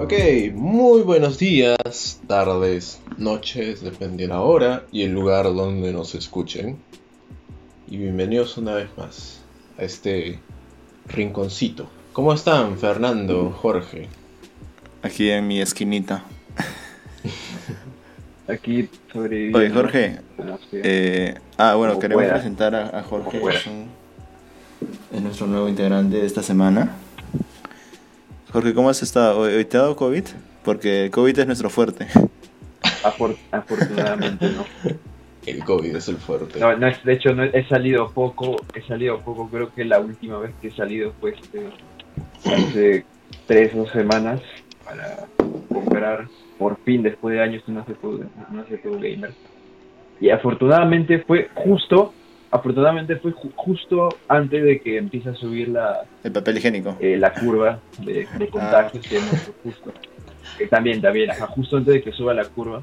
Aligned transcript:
Ok, 0.00 0.12
muy 0.54 1.02
buenos 1.02 1.38
días, 1.38 2.20
tardes, 2.26 3.00
noches, 3.18 3.82
depende 3.82 4.22
de 4.24 4.28
la 4.28 4.40
hora 4.40 4.84
y 4.90 5.02
el 5.02 5.12
lugar 5.12 5.44
donde 5.44 5.92
nos 5.92 6.14
escuchen. 6.14 6.78
Y 7.86 7.98
bienvenidos 7.98 8.56
una 8.56 8.74
vez 8.74 8.88
más 8.96 9.40
a 9.78 9.82
este 9.82 10.38
rinconcito. 11.06 11.90
¿Cómo 12.14 12.32
están, 12.32 12.78
Fernando, 12.78 13.50
Jorge? 13.50 14.08
Aquí 15.02 15.30
en 15.30 15.46
mi 15.46 15.60
esquinita. 15.60 16.24
Aquí 18.48 18.88
sobre. 19.12 19.54
Oye, 19.54 19.70
Jorge. 19.70 20.20
Eh, 20.72 21.34
ah, 21.58 21.74
bueno, 21.74 21.92
Como 21.94 22.00
queremos 22.00 22.22
pueda. 22.24 22.34
presentar 22.34 22.74
a, 22.74 22.98
a 22.98 23.02
Jorge. 23.02 23.38
Es, 23.48 23.66
un- 23.66 23.88
es 25.12 25.20
nuestro 25.22 25.46
nuevo 25.46 25.68
integrante 25.68 26.16
de 26.16 26.26
esta 26.26 26.42
semana. 26.42 26.96
Jorge, 28.52 28.74
¿cómo 28.74 28.90
has 28.90 29.02
estado? 29.02 29.38
¿Hoy 29.40 29.54
hoy 29.54 29.64
te 29.64 29.76
ha 29.76 29.80
dado 29.82 29.96
COVID? 29.96 30.24
Porque 30.64 31.04
el 31.04 31.10
COVID 31.10 31.38
es 31.38 31.46
nuestro 31.46 31.70
fuerte. 31.70 32.06
Afor- 33.04 33.36
afortunadamente 33.52 34.50
no. 34.50 34.64
El 35.46 35.64
COVID 35.64 35.96
es 35.96 36.08
el 36.08 36.16
fuerte. 36.16 36.58
No, 36.60 36.76
no 36.76 36.86
es, 36.88 37.02
de 37.04 37.12
hecho, 37.14 37.32
no, 37.34 37.44
he 37.44 37.66
salido 37.68 38.10
poco. 38.10 38.56
He 38.74 38.82
salido 38.82 39.20
poco. 39.20 39.48
Creo 39.48 39.72
que 39.72 39.84
la 39.84 40.00
última 40.00 40.38
vez 40.38 40.50
que 40.60 40.68
he 40.68 40.70
salido 40.72 41.12
fue 41.20 41.30
este, 41.30 41.66
hace 42.44 43.04
tres 43.46 43.72
o 43.74 43.86
semanas 43.90 44.40
para 44.84 45.26
comprar 45.72 46.26
por 46.58 46.78
fin 46.84 47.02
después 47.02 47.34
de 47.34 47.42
años 47.42 47.62
una 47.68 47.84
CPU, 47.84 48.24
una 48.50 48.64
CPU 48.64 48.94
gamer. 49.00 49.32
Y 50.20 50.30
afortunadamente 50.30 51.20
fue 51.20 51.48
justo. 51.54 52.12
Afortunadamente 52.50 53.16
fue 53.16 53.32
ju- 53.32 53.52
justo 53.54 54.08
antes 54.28 54.62
de 54.64 54.80
que 54.80 54.96
empiece 54.98 55.28
a 55.28 55.34
subir 55.34 55.68
la, 55.68 56.04
El 56.24 56.32
papel 56.32 56.58
higiénico. 56.58 56.96
eh, 57.00 57.16
la 57.16 57.32
curva 57.34 57.78
de, 58.04 58.26
de 58.36 58.48
contagios 58.48 59.06
que 59.06 59.18
hemos 59.18 59.40
justo. 59.62 59.92
Que 60.58 60.66
también, 60.66 61.00
también, 61.00 61.30
ajá, 61.30 61.46
justo 61.46 61.76
antes 61.76 61.94
de 61.94 62.02
que 62.02 62.12
suba 62.12 62.34
la 62.34 62.44
curva. 62.44 62.82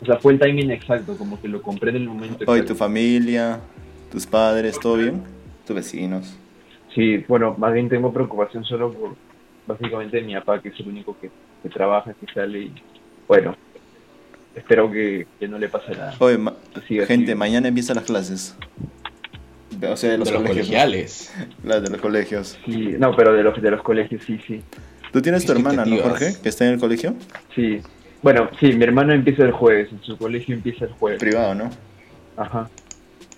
O 0.00 0.06
sea, 0.06 0.16
fue 0.18 0.32
el 0.34 0.38
timing 0.38 0.70
exacto, 0.70 1.16
como 1.18 1.40
que 1.40 1.48
lo 1.48 1.60
compré 1.60 1.90
en 1.90 1.96
el 1.96 2.04
momento 2.08 2.44
exacto. 2.44 2.64
tu 2.66 2.74
familia, 2.76 3.58
tus 4.12 4.26
padres, 4.26 4.78
¿todo 4.78 4.96
bien? 4.96 5.22
Tus 5.66 5.74
vecinos. 5.74 6.38
Sí, 6.94 7.24
bueno, 7.28 7.54
más 7.58 7.72
bien 7.74 7.88
tengo 7.88 8.12
preocupación 8.12 8.64
solo 8.64 8.92
por 8.92 9.16
básicamente 9.66 10.22
mi 10.22 10.34
papá, 10.34 10.60
que 10.62 10.68
es 10.68 10.80
el 10.80 10.88
único 10.88 11.16
que, 11.20 11.30
que 11.62 11.68
trabaja, 11.68 12.14
que 12.14 12.26
sale 12.32 12.60
y 12.60 12.72
bueno, 13.26 13.54
espero 14.58 14.90
que, 14.90 15.26
que 15.40 15.48
no 15.48 15.58
le 15.58 15.68
pase 15.68 15.92
nada. 15.92 16.14
Oye, 16.18 16.38
ma- 16.38 16.54
Que 16.74 16.80
siga 16.82 17.06
gente, 17.06 17.32
así. 17.32 17.38
mañana 17.38 17.68
empiezan 17.68 17.96
las 17.96 18.04
clases. 18.04 18.56
O 19.88 19.96
sea, 19.96 20.10
de 20.10 20.18
los, 20.18 20.26
de 20.28 20.34
los 20.34 20.42
colegios. 20.42 20.66
colegiales. 20.66 21.32
¿no? 21.62 21.68
Las 21.70 21.82
de 21.82 21.90
los 21.90 22.00
colegios. 22.00 22.58
Sí, 22.64 22.94
no, 22.98 23.14
pero 23.14 23.32
de 23.32 23.42
los, 23.42 23.60
de 23.62 23.70
los 23.70 23.82
colegios, 23.82 24.22
sí, 24.26 24.38
sí. 24.46 24.60
¿Tú 25.12 25.22
tienes 25.22 25.46
tu 25.46 25.52
hermana, 25.52 25.84
no. 25.84 25.96
Jorge? 25.98 26.34
Que 26.42 26.48
está 26.48 26.66
en 26.66 26.74
el 26.74 26.80
colegio? 26.80 27.14
Sí. 27.54 27.80
Bueno, 28.22 28.50
sí, 28.58 28.72
mi 28.72 28.82
hermano 28.84 29.12
empieza 29.14 29.44
el 29.44 29.52
jueves, 29.52 29.88
en 29.92 30.02
su 30.02 30.16
colegio 30.18 30.54
empieza 30.54 30.86
el 30.86 30.90
jueves. 30.92 31.20
Privado, 31.20 31.54
¿no? 31.54 31.70
Ajá. 32.36 32.68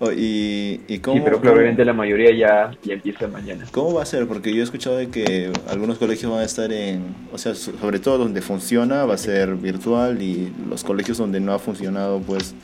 Oh, 0.03 0.11
y, 0.13 0.81
y 0.89 0.99
cómo, 1.01 1.19
Sí, 1.19 1.23
pero 1.23 1.41
probablemente 1.41 1.85
la 1.85 1.93
mayoría 1.93 2.35
ya, 2.35 2.71
ya 2.83 2.95
empieza 2.95 3.29
mañana. 3.29 3.67
¿Cómo 3.71 3.93
va 3.95 4.03
a 4.03 4.07
ser? 4.07 4.27
Porque 4.27 4.51
yo 4.55 4.61
he 4.61 4.65
escuchado 4.65 4.97
de 4.97 5.11
que 5.11 5.53
algunos 5.69 5.99
colegios 5.99 6.33
van 6.33 6.41
a 6.41 6.45
estar 6.45 6.73
en, 6.73 7.03
o 7.31 7.37
sea, 7.37 7.55
so- 7.55 7.73
sobre 7.79 7.99
todo 7.99 8.17
donde 8.17 8.41
funciona 8.41 9.05
va 9.05 9.15
a 9.15 9.19
ser 9.19 9.55
virtual 9.57 10.23
y 10.23 10.51
los 10.71 10.85
colegios 10.85 11.19
donde 11.19 11.39
no 11.41 11.53
ha 11.53 11.59
funcionado, 11.59 12.19
pues 12.21 12.55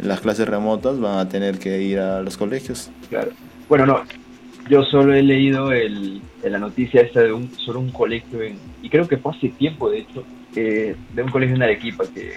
las 0.00 0.20
clases 0.20 0.46
remotas 0.48 1.00
van 1.00 1.18
a 1.18 1.28
tener 1.28 1.58
que 1.58 1.82
ir 1.82 1.98
a 1.98 2.22
los 2.22 2.36
colegios. 2.36 2.88
Claro. 3.08 3.32
Bueno, 3.68 3.86
no. 3.86 4.02
Yo 4.68 4.84
solo 4.84 5.12
he 5.12 5.22
leído 5.24 5.72
el, 5.72 6.20
la 6.44 6.58
noticia 6.60 7.00
esta 7.00 7.20
de 7.22 7.32
un 7.32 7.50
solo 7.50 7.80
un 7.80 7.90
colegio 7.90 8.42
en, 8.42 8.56
y 8.80 8.88
creo 8.88 9.08
que 9.08 9.16
fue 9.16 9.32
hace 9.32 9.48
tiempo 9.48 9.90
de 9.90 9.98
hecho, 9.98 10.22
eh, 10.54 10.94
de 11.14 11.22
un 11.22 11.30
colegio 11.30 11.56
en 11.56 11.62
Arequipa 11.64 12.04
que 12.14 12.34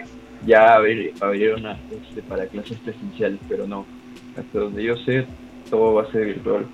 ya 0.48 0.80
abri- 0.80 1.12
abrieron 1.20 1.64
este, 1.68 2.24
para 2.28 2.48
clases 2.48 2.80
presenciales, 2.80 3.40
pero 3.48 3.68
no. 3.68 3.86
Hasta 4.36 4.60
donde 4.60 4.84
yo 4.84 4.96
sé, 4.98 5.28
todo 5.70 5.94
va 5.96 6.04
a 6.04 6.12
ser 6.12 6.26
virtual. 6.26 6.70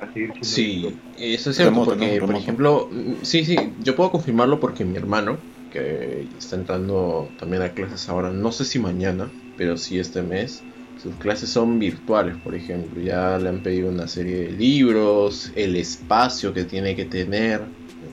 A 0.00 0.06
Sí, 0.40 0.74
virtual. 0.74 1.02
eso 1.14 1.50
es 1.50 1.56
cierto, 1.56 1.74
Remoto, 1.74 1.82
porque, 1.82 2.06
¿no? 2.06 2.26
por 2.26 2.28
Remoto. 2.28 2.42
ejemplo, 2.42 2.88
sí, 3.22 3.44
sí, 3.44 3.56
yo 3.78 3.96
puedo 3.96 4.10
confirmarlo 4.10 4.60
porque 4.60 4.84
mi 4.84 4.96
hermano, 4.96 5.42
que 5.70 6.28
está 6.36 6.56
entrando 6.56 7.34
también 7.38 7.62
a 7.62 7.72
clases 7.74 8.08
ahora, 8.08 8.30
no 8.32 8.52
sé 8.52 8.64
si 8.64 8.78
mañana, 8.78 9.32
pero 9.56 9.76
sí 9.76 9.98
este 9.98 10.22
mes, 10.22 10.68
sus 10.94 11.16
clases 11.16 11.50
son 11.50 11.78
virtuales, 11.78 12.36
por 12.38 12.54
ejemplo, 12.54 13.00
ya 13.00 13.38
le 13.38 13.48
han 13.48 13.62
pedido 13.62 13.88
una 13.88 14.08
serie 14.08 14.36
de 14.44 14.52
libros, 14.52 15.50
el 15.54 15.74
espacio 15.76 16.52
que 16.52 16.64
tiene 16.64 16.94
que 16.94 17.06
tener, 17.06 17.70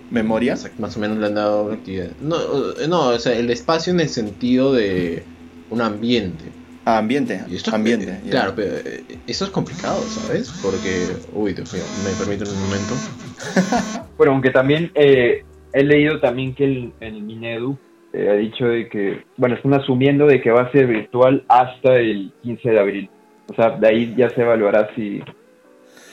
¿Memoria? 0.10 0.56
Más 0.78 0.96
o 0.98 1.00
menos 1.00 1.18
le 1.18 1.26
han 1.28 1.36
dado 1.36 1.72
actividad. 1.72 2.16
No, 2.20 2.38
eh, 2.80 2.88
no, 2.88 3.10
o 3.10 3.20
sea, 3.20 3.34
el 3.38 3.50
espacio 3.50 3.92
en 3.94 4.00
el 4.00 4.10
sentido 4.10 4.74
de 4.74 5.28
un 5.70 5.82
ambiente. 5.82 6.54
Ah, 6.86 6.98
ambiente. 6.98 7.42
Y 7.50 7.56
esto 7.56 7.70
es- 7.70 7.74
ambiente. 7.76 8.10
eh. 8.12 8.30
Claro, 8.30 8.54
pero 8.56 8.76
eh, 8.78 9.04
eso 9.28 9.46
es 9.46 9.52
complicado, 9.52 10.02
¿sabes? 10.04 10.52
Porque, 10.62 11.08
uy, 11.34 11.54
Dios 11.54 11.74
mío, 11.74 11.84
me 12.04 12.12
permiten 12.18 12.48
un 12.48 12.62
momento. 12.64 12.94
Bueno, 14.18 14.34
aunque 14.34 14.52
también 14.52 14.92
eh, 14.94 15.44
he 15.74 15.84
leído 15.84 16.20
también 16.20 16.54
que 16.54 16.66
el, 16.66 16.94
el 17.00 17.24
Minedu 17.24 17.78
eh, 18.14 18.30
ha 18.30 18.34
dicho 18.36 18.66
de 18.66 18.88
que, 18.88 19.24
bueno, 19.38 19.56
están 19.56 19.74
asumiendo 19.74 20.28
de 20.28 20.40
que 20.40 20.52
va 20.52 20.62
a 20.62 20.72
ser 20.72 20.86
virtual 20.88 21.44
hasta 21.50 21.96
el 21.96 22.32
15 22.44 22.70
de 22.70 22.80
abril. 22.80 23.10
O 23.50 23.56
sea, 23.56 23.72
de 23.72 23.88
ahí 23.88 24.14
ya 24.16 24.30
se 24.30 24.42
evaluará 24.42 24.90
si 24.96 25.22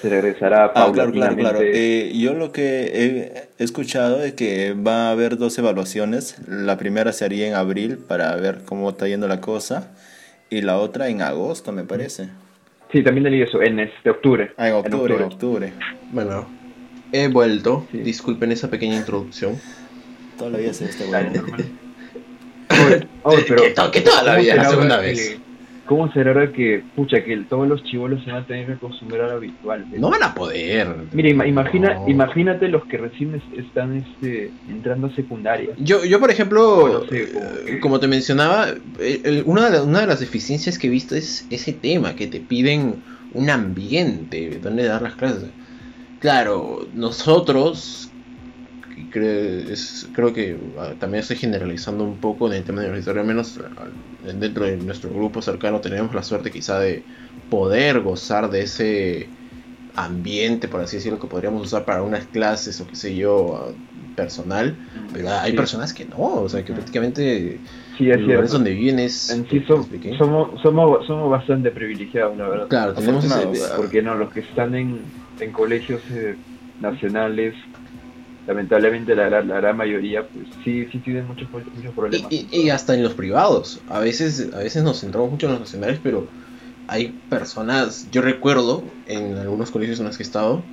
se 0.00 0.08
regresará 0.08 0.64
Ah, 0.75 0.91
claro, 0.92 0.92
claro, 0.92 1.12
claro. 1.12 1.37
paulatinamente. 1.37 2.08
Eh, 2.08 2.19
yo 2.19 2.32
lo 2.32 2.52
que 2.52 3.50
he 3.58 3.62
escuchado 3.62 4.25
es 4.25 4.32
que 4.32 4.72
va 4.72 5.08
a 5.08 5.10
haber 5.10 5.37
dos 5.37 5.56
evaluaciones. 5.58 6.37
La 6.48 6.78
primera 6.78 7.12
se 7.12 7.26
haría 7.26 7.47
en 7.48 7.54
abril 7.54 7.98
para 7.98 8.34
ver 8.37 8.62
cómo 8.64 8.88
está 8.88 9.06
yendo 9.08 9.28
la 9.28 9.41
cosa 9.42 9.92
y 10.50 10.61
la 10.62 10.78
otra 10.78 11.09
en 11.09 11.22
agosto, 11.22 11.72
me 11.72 11.84
parece. 11.84 12.28
Sí, 12.93 13.03
también 13.03 13.25
leí 13.31 13.41
eso, 13.43 13.62
en 13.62 13.78
este 13.81 14.11
octubre. 14.11 14.53
Ah, 14.56 14.69
en 14.69 14.75
octubre, 14.75 15.15
en 15.15 15.22
octubre. 15.22 15.69
octubre. 15.69 15.72
Bueno, 16.12 16.47
he 17.12 17.28
vuelto. 17.28 17.87
Sí. 17.93 17.99
Disculpen 17.99 18.50
esa 18.53 18.69
pequeña 18.69 18.97
introducción. 18.97 19.56
Toda 20.37 20.50
la 20.50 20.59
vida 20.59 20.72
se 20.75 20.87
este 20.87 21.05
normal. 21.11 21.65
Oye, 22.71 23.06
oye, 23.22 23.44
pero, 23.49 23.62
Que 23.62 23.71
to- 23.71 23.91
que 23.91 24.00
toda 24.00 24.22
la 24.22 24.33
¿cómo 24.33 24.43
vida, 24.43 24.55
la 24.56 24.69
segunda 24.71 24.97
vez. 24.99 25.38
¿Cómo 25.90 26.08
será 26.12 26.30
ahora 26.30 26.52
que, 26.52 26.84
pucha, 26.94 27.24
que 27.24 27.36
todos 27.48 27.66
los 27.66 27.82
chivolos 27.82 28.22
se 28.22 28.30
van 28.30 28.44
a 28.44 28.46
tener 28.46 28.66
que 28.66 28.72
acostumbrar 28.74 29.22
a 29.22 29.34
lo 29.34 29.40
virtual? 29.40 29.88
No 29.90 30.08
van 30.08 30.22
a 30.22 30.32
poder. 30.32 30.86
Mira, 31.12 31.30
ima- 31.30 31.48
imagina, 31.48 31.94
No. 31.94 32.08
imagínate 32.08 32.68
los 32.68 32.86
que 32.86 32.96
recién 32.96 33.34
es- 33.34 33.58
están 33.58 33.96
este, 33.96 34.52
entrando 34.68 35.08
a 35.08 35.14
secundaria. 35.16 35.70
Yo, 35.78 36.04
yo, 36.04 36.20
por 36.20 36.30
ejemplo, 36.30 36.60
como 36.76 37.06
eh, 37.10 37.80
como 37.80 37.98
te 37.98 38.06
mencionaba, 38.06 38.68
el- 38.68 39.20
el- 39.24 39.42
una, 39.46 39.68
de 39.68 39.78
la- 39.78 39.82
una 39.82 40.02
de 40.02 40.06
las 40.06 40.20
deficiencias 40.20 40.78
que 40.78 40.86
he 40.86 40.90
visto 40.90 41.16
es 41.16 41.48
ese 41.50 41.72
tema, 41.72 42.14
que 42.14 42.28
te 42.28 42.38
piden 42.38 42.94
un 43.32 43.50
ambiente 43.50 44.60
donde 44.62 44.84
dar 44.84 45.02
las 45.02 45.16
clases. 45.16 45.50
Claro, 46.20 46.86
nosotros, 46.94 48.09
y 49.10 49.19
cre- 49.19 49.71
es- 49.71 50.10
creo 50.12 50.32
que 50.32 50.59
ah, 50.78 50.97
también 50.98 51.21
estoy 51.22 51.37
generalizando 51.37 52.04
un 52.04 52.21
poco 52.21 52.47
en 52.48 52.54
el 52.54 52.65
tema 52.65 52.81
universitario, 52.82 53.21
al 53.22 53.26
menos 53.26 53.59
ah, 53.76 53.91
dentro 54.19 54.65
de 54.66 54.76
nuestro 54.78 55.10
grupo 55.12 55.43
cercano 55.43 55.81
tenemos 55.81 56.15
la 56.15 56.22
suerte 56.22 56.50
quizá 56.50 56.78
de 56.81 57.06
poder 57.49 58.00
gozar 58.00 58.50
de 58.50 58.62
ese 58.62 59.34
ambiente, 59.94 60.69
por 60.69 60.81
así 60.82 60.97
decirlo, 60.97 61.19
que 61.19 61.28
podríamos 61.28 61.62
usar 61.66 61.84
para 61.84 62.03
unas 62.03 62.26
clases 62.28 62.81
o 62.81 62.87
qué 62.87 62.97
sé 62.97 63.16
yo, 63.16 63.56
ah, 63.56 63.75
personal. 64.15 64.81
Pero 65.12 65.31
hay 65.31 65.53
Sí. 65.53 65.56
personas 65.56 65.93
que 65.94 66.06
no, 66.06 66.19
o 66.19 66.49
sea, 66.49 66.65
que 66.65 66.72
prácticamente 66.72 67.62
Sí, 67.99 68.09
es 68.10 68.20
lugares 68.20 68.50
cierto. 68.50 68.54
donde 68.54 68.72
viven 68.72 68.99
es, 69.00 69.31
En 69.31 69.47
sí 69.49 69.60
somos, 69.66 70.60
somos, 70.62 71.06
somos 71.06 71.31
bastante 71.31 71.70
privilegiados, 71.70 72.37
la 72.37 72.49
verdad. 72.49 72.69
Claro, 72.69 72.94
tenemos 72.94 73.25
ese, 73.25 73.76
Porque 73.76 74.03
no, 74.03 74.15
los 74.15 74.32
que 74.32 74.41
están 74.41 74.75
en, 74.75 75.12
en 75.38 75.53
colegios 75.53 76.00
eh, 76.11 76.37
nacionales, 76.79 77.55
lamentablemente 78.50 79.14
la, 79.14 79.31
la, 79.31 79.43
la 79.43 79.56
gran 79.61 79.76
mayoría, 79.76 80.29
pues 80.29 80.49
sí, 80.64 80.87
sí 80.91 81.00
tienen 81.00 81.26
muchos, 81.26 81.49
muchos 81.73 81.94
problemas. 81.94 82.32
y, 82.32 82.49
y- 82.52 82.61
y 82.67 82.70
hasta 82.70 82.94
en 82.94 83.02
los 83.02 83.14
privados. 83.14 83.82
A 83.87 84.00
veces, 84.00 84.50
a 84.52 84.58
veces 84.58 84.82
nos 84.82 85.00
centramos 85.00 85.31
mucho 85.31 85.47
en 85.47 85.52
los 85.52 85.61
nacionales, 85.61 86.00
pero 86.02 86.31
hay 86.87 87.14
personas, 87.29 88.11
yo 88.11 88.23
recuerdo 88.23 88.87
en 89.06 89.37
algunos 89.38 89.70
colegios 89.70 90.00
en 90.00 90.06
los 90.06 90.17
que 90.17 90.23
he 90.25 90.26
estado, 90.26 90.69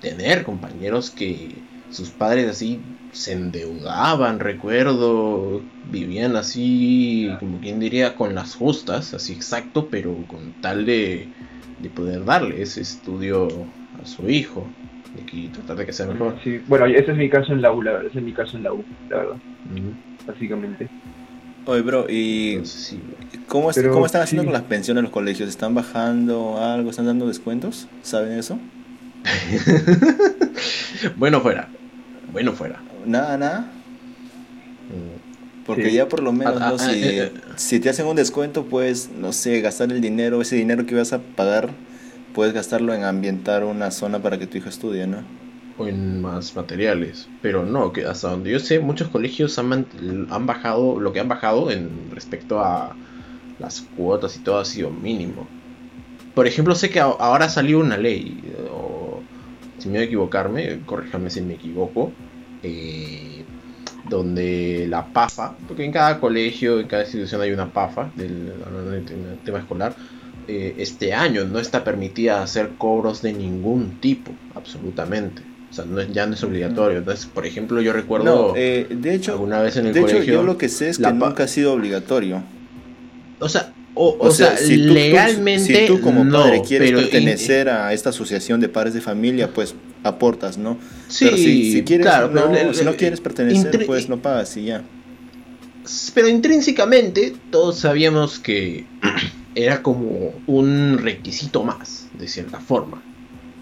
tener 0.00 0.44
compañeros 0.44 1.10
que 1.10 1.64
sus 1.88 2.10
padres 2.10 2.50
así 2.50 2.84
se 3.12 3.32
endeudaban, 3.32 4.40
recuerdo, 4.40 5.66
vivían 5.82 6.36
así, 6.36 7.36
como 7.40 7.60
quien 7.60 7.80
diría, 7.80 8.16
con 8.16 8.34
las 8.34 8.54
justas, 8.54 9.14
así 9.14 9.32
exacto, 9.34 9.88
pero 9.90 10.26
con 10.26 10.54
tal 10.54 10.86
de, 10.86 11.30
de 11.78 11.90
poder 11.90 12.24
darle 12.24 12.62
ese 12.62 12.80
estudio 12.82 13.68
a 13.94 14.04
su 14.06 14.28
hijo 14.28 14.72
y 15.32 15.48
tratar 15.48 15.76
de 15.76 15.86
que 15.86 15.92
sea 15.92 16.06
mejor. 16.06 16.36
Sí, 16.42 16.60
bueno, 16.68 16.86
ese 16.86 17.10
es 17.10 17.16
mi 17.16 17.28
caso 17.28 17.52
en 17.52 17.62
la 17.62 17.72
U, 17.72 17.82
la 17.82 17.92
verdad, 17.92 18.08
ese 18.08 18.18
es 18.18 18.24
mi 18.24 18.32
caso 18.32 18.56
en 18.56 18.62
la 18.62 18.72
U, 18.72 18.84
la 19.10 19.16
verdad, 19.18 19.36
Mm, 19.64 20.26
básicamente. 20.26 20.88
Oye, 21.66 21.82
bro, 21.82 22.06
¿y 22.08 22.52
entonces, 22.54 22.80
sí, 22.80 23.00
cómo, 23.46 23.70
es- 23.70 23.76
Pero 23.76 23.92
cómo 23.92 24.06
están 24.06 24.22
haciendo 24.22 24.42
sí. 24.42 24.46
con 24.46 24.52
las 24.54 24.62
pensiones 24.62 24.98
en 25.00 25.04
los 25.04 25.12
colegios? 25.12 25.48
¿Están 25.48 25.74
bajando 25.74 26.58
algo? 26.60 26.90
¿Están 26.90 27.06
dando 27.06 27.28
descuentos? 27.28 27.86
¿Saben 28.02 28.32
eso? 28.38 28.58
bueno 31.16 31.40
fuera, 31.40 31.68
bueno 32.32 32.52
fuera. 32.52 32.80
Nada, 33.06 33.36
nada. 33.38 33.70
Porque 35.64 35.90
Sí. 35.90 35.96
ya 35.96 36.08
por 36.08 36.20
lo 36.22 36.32
menos, 36.32 36.56
Ah, 36.60 36.70
¿no? 36.70 36.74
ah, 36.74 36.78
si, 36.78 36.90
eh, 37.04 37.22
eh. 37.26 37.32
si 37.56 37.78
te 37.78 37.88
hacen 37.88 38.06
un 38.06 38.16
descuento, 38.16 38.64
puedes, 38.64 39.10
no 39.10 39.32
sé, 39.32 39.60
gastar 39.60 39.92
el 39.92 40.00
dinero, 40.00 40.40
ese 40.42 40.56
dinero 40.56 40.84
que 40.86 40.94
ibas 40.94 41.12
a 41.12 41.20
pagar, 41.20 41.70
puedes 42.34 42.54
gastarlo 42.54 42.94
en 42.94 43.04
ambientar 43.04 43.64
una 43.64 43.90
zona 43.90 44.20
para 44.20 44.38
que 44.38 44.46
tu 44.46 44.58
hijo 44.58 44.68
estudie, 44.68 45.06
¿no? 45.06 45.22
o 45.78 45.86
en 45.86 46.20
más 46.20 46.54
materiales. 46.56 47.28
Pero 47.40 47.64
no, 47.64 47.92
que 47.92 48.04
hasta 48.06 48.30
donde 48.30 48.50
yo 48.50 48.58
sé, 48.58 48.80
muchos 48.80 49.08
colegios 49.08 49.58
han, 49.58 49.86
han 50.30 50.46
bajado, 50.46 51.00
lo 51.00 51.12
que 51.12 51.20
han 51.20 51.28
bajado 51.28 51.70
en 51.70 52.10
respecto 52.10 52.60
a 52.60 52.94
las 53.58 53.82
cuotas 53.96 54.36
y 54.36 54.40
todo 54.40 54.58
ha 54.58 54.64
sido 54.64 54.90
mínimo. 54.90 55.46
Por 56.34 56.46
ejemplo, 56.46 56.74
sé 56.74 56.90
que 56.90 57.00
ahora 57.00 57.48
salió 57.48 57.78
una 57.78 57.96
ley, 57.96 58.40
o 58.70 59.20
si 59.78 59.88
me 59.88 59.94
voy 59.94 60.02
a 60.02 60.06
equivocarme, 60.06 60.80
corríjame 60.86 61.28
si 61.28 61.42
me 61.42 61.54
equivoco, 61.54 62.12
eh, 62.62 63.44
donde 64.08 64.86
la 64.88 65.06
PAFA, 65.06 65.56
porque 65.68 65.84
en 65.84 65.92
cada 65.92 66.18
colegio, 66.20 66.80
en 66.80 66.86
cada 66.86 67.02
institución 67.02 67.40
hay 67.42 67.52
una 67.52 67.70
PAFA, 67.70 68.10
del, 68.16 68.46
del 68.46 69.38
tema 69.44 69.58
escolar, 69.58 69.94
eh, 70.48 70.74
este 70.78 71.14
año 71.14 71.44
no 71.44 71.58
está 71.58 71.84
permitida 71.84 72.42
hacer 72.42 72.70
cobros 72.78 73.22
de 73.22 73.32
ningún 73.32 74.00
tipo, 74.00 74.32
absolutamente. 74.54 75.42
O 75.70 75.74
sea, 75.74 75.84
no 75.86 76.00
es- 76.00 76.12
ya 76.12 76.26
no 76.26 76.34
es 76.34 76.42
obligatorio. 76.44 76.98
Entonces, 76.98 77.26
por 77.26 77.46
ejemplo, 77.46 77.80
yo 77.80 77.92
recuerdo 77.92 78.48
No, 78.48 78.52
eh, 78.56 78.86
de 78.90 79.14
hecho, 79.14 79.32
alguna 79.32 79.60
vez 79.62 79.76
en 79.76 79.86
el 79.86 79.94
de 79.94 80.00
hecho 80.00 80.12
colegio. 80.12 80.34
yo 80.34 80.42
lo 80.42 80.58
que 80.58 80.68
sé 80.68 80.88
es 80.90 80.98
que 80.98 81.12
nunca 81.12 81.44
ha 81.44 81.48
sido 81.48 81.72
obligatorio. 81.72 82.42
O 83.40 83.48
sea, 83.48 83.72
o, 83.94 84.10
O, 84.18 84.28
o 84.28 84.30
sea, 84.30 84.56
sea, 84.56 84.66
si 84.66 84.78
tú, 84.82 84.88
tú- 84.88 84.94
legalmente. 84.94 85.80
si 85.80 85.86
tú 85.86 86.00
como 86.00 86.24
no, 86.24 86.40
padre 86.42 86.62
quieres 86.66 86.90
pero 86.90 87.00
pertenecer 87.02 87.68
a 87.68 87.92
esta 87.92 88.10
asociación 88.10 88.60
de 88.60 88.68
padres 88.68 88.94
de 88.94 89.00
familia, 89.00 89.48
pues 89.52 89.74
aportas, 90.02 90.58
¿no? 90.58 90.78
Sí, 91.08 91.24
pero 91.26 91.36
si, 91.36 91.72
si 91.72 91.82
quieres, 91.84 92.06
claro, 92.06 92.28
no, 92.28 92.50
pero 92.52 92.74
si 92.74 92.84
no 92.84 92.94
quieres 92.94 93.20
pertenecer, 93.20 93.84
pues 93.86 94.08
no 94.08 94.18
pagas 94.18 94.56
y 94.56 94.64
ya. 94.66 94.82
Pero 96.14 96.28
intrínsecamente 96.28 97.34
todos 97.50 97.78
sabíamos 97.80 98.38
que 98.38 98.84
era 99.54 99.82
como 99.82 100.42
un 100.46 100.98
requisito 100.98 101.64
más, 101.64 102.08
de 102.12 102.28
cierta 102.28 102.60
forma. 102.60 103.02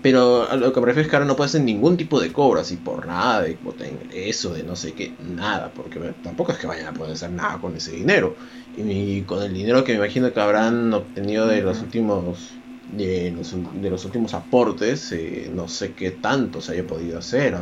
Pero 0.03 0.49
a 0.51 0.57
lo 0.57 0.73
que 0.73 0.81
me 0.81 0.87
refiero 0.87 1.05
es 1.05 1.11
que 1.11 1.17
ahora 1.17 1.27
no 1.27 1.37
puede 1.37 1.49
hacer 1.49 1.61
ningún 1.63 1.97
tipo 1.97 2.21
de 2.21 2.33
cobro, 2.33 2.61
así 2.61 2.77
por 2.77 3.07
nada, 3.07 3.43
de 3.43 3.59
cuota 3.59 3.85
de 3.85 3.91
ingreso, 3.91 4.55
de 4.55 4.63
no 4.63 4.75
sé 4.75 4.95
qué, 4.95 5.15
nada, 5.19 5.75
porque 5.75 6.01
tampoco 6.23 6.53
es 6.53 6.59
que 6.59 6.67
vayan 6.67 6.87
a 6.87 6.95
poder 6.95 7.13
hacer 7.13 7.31
nada 7.33 7.61
con 7.61 7.77
ese 7.77 7.93
dinero. 7.93 8.37
Y 8.75 9.23
con 9.25 9.43
el 9.43 9.53
dinero 9.53 9.85
que 9.85 9.93
me 9.93 9.99
imagino 9.99 10.33
que 10.33 10.41
habrán 10.41 10.93
obtenido 10.95 11.47
de 11.47 11.61
los 11.63 11.83
últimos 11.83 12.61
de 12.87 13.31
los, 13.31 13.55
de 13.81 13.91
los 13.91 14.05
últimos 14.05 14.35
aportes, 14.35 15.13
eh, 15.13 15.51
no 15.53 15.69
sé 15.69 15.95
qué 15.95 16.11
tanto 16.13 16.61
se 16.61 16.73
haya 16.73 16.87
podido 16.87 17.19
hacer. 17.19 17.55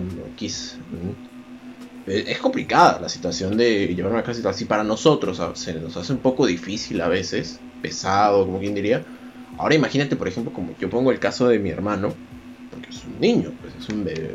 Eh, 2.06 2.25
es 2.26 2.38
complicada 2.38 3.00
la 3.00 3.08
situación 3.08 3.56
de 3.56 3.88
llevar 3.94 4.12
una 4.12 4.22
clase 4.22 4.46
así 4.48 4.64
para 4.64 4.84
nosotros. 4.84 5.40
Se 5.58 5.75
nos 5.75 5.96
hace 5.96 6.12
un 6.12 6.20
poco 6.20 6.46
difícil 6.46 7.00
a 7.00 7.08
veces, 7.08 7.60
pesado, 7.82 8.44
como 8.46 8.58
quien 8.58 8.75
diría. 8.75 9.02
Ahora 9.58 9.75
imagínate, 9.75 10.16
por 10.16 10.28
ejemplo, 10.28 10.52
como 10.52 10.75
yo 10.80 10.88
pongo 10.88 11.10
el 11.10 11.19
caso 11.19 11.48
de 11.48 11.58
mi 11.58 11.70
hermano, 11.70 12.14
porque 12.70 12.90
es 12.90 13.04
un 13.04 13.20
niño, 13.20 13.52
pues 13.60 13.75
es 13.80 13.88
un 13.88 14.04
bebé. 14.04 14.30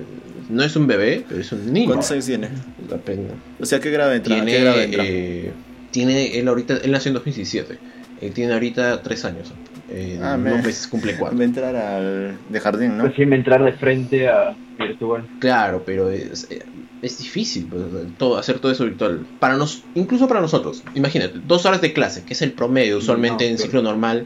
No 0.50 0.64
es 0.64 0.76
un 0.76 0.88
bebé, 0.88 1.24
pero 1.28 1.40
es 1.40 1.52
un 1.52 1.72
niño. 1.72 1.88
¿Cuántos 1.88 2.12
años 2.12 2.26
tiene? 2.26 2.50
La 2.90 2.98
pena. 2.98 3.30
O 3.60 3.66
sea, 3.66 3.80
¿qué 3.80 3.90
grado 3.92 4.14
entra? 4.14 4.36
Tiene, 4.36 4.52
¿Qué 4.52 4.62
grado 4.62 4.82
entra? 4.82 5.04
eh, 5.06 5.52
tiene, 5.92 6.38
él 6.38 6.48
ahorita, 6.48 6.78
él 6.84 6.92
nació 6.92 7.10
en 7.10 7.14
2017. 7.16 7.78
Él 8.22 8.34
tiene 8.34 8.54
ahorita 8.54 9.02
tres 9.02 9.24
años. 9.26 9.54
Eh, 9.96 10.20
Ah, 10.22 10.38
me- 10.38 10.56
meses 10.58 10.88
cumple 10.88 11.16
cuatro. 11.20 11.40
A 11.40 11.44
entrar 11.44 11.76
al 11.76 12.38
de 12.50 12.60
jardín, 12.60 12.98
¿no? 12.98 13.06
Recién 13.08 13.32
entrar 13.34 13.64
de 13.64 13.74
frente 13.74 14.28
a 14.28 14.56
virtual. 14.80 15.28
Claro, 15.40 15.84
pero 15.86 16.10
es, 16.10 16.48
eh, 16.50 16.64
es 17.02 17.18
difícil 17.20 17.68
pues, 17.70 17.84
todo, 18.18 18.38
hacer 18.38 18.60
todo 18.60 18.72
eso 18.72 18.86
virtual. 18.86 19.26
Para 19.40 19.56
nos, 19.56 19.84
incluso 19.94 20.28
para 20.28 20.42
nosotros. 20.42 20.84
Imagínate, 20.96 21.40
dos 21.46 21.66
horas 21.66 21.82
de 21.82 21.94
clase, 21.94 22.24
que 22.24 22.34
es 22.34 22.42
el 22.42 22.54
promedio 22.54 22.98
usualmente 22.98 23.44
No, 23.46 23.50
en 23.52 23.56
pero- 23.58 23.66
ciclo 23.66 23.82
normal. 23.84 24.26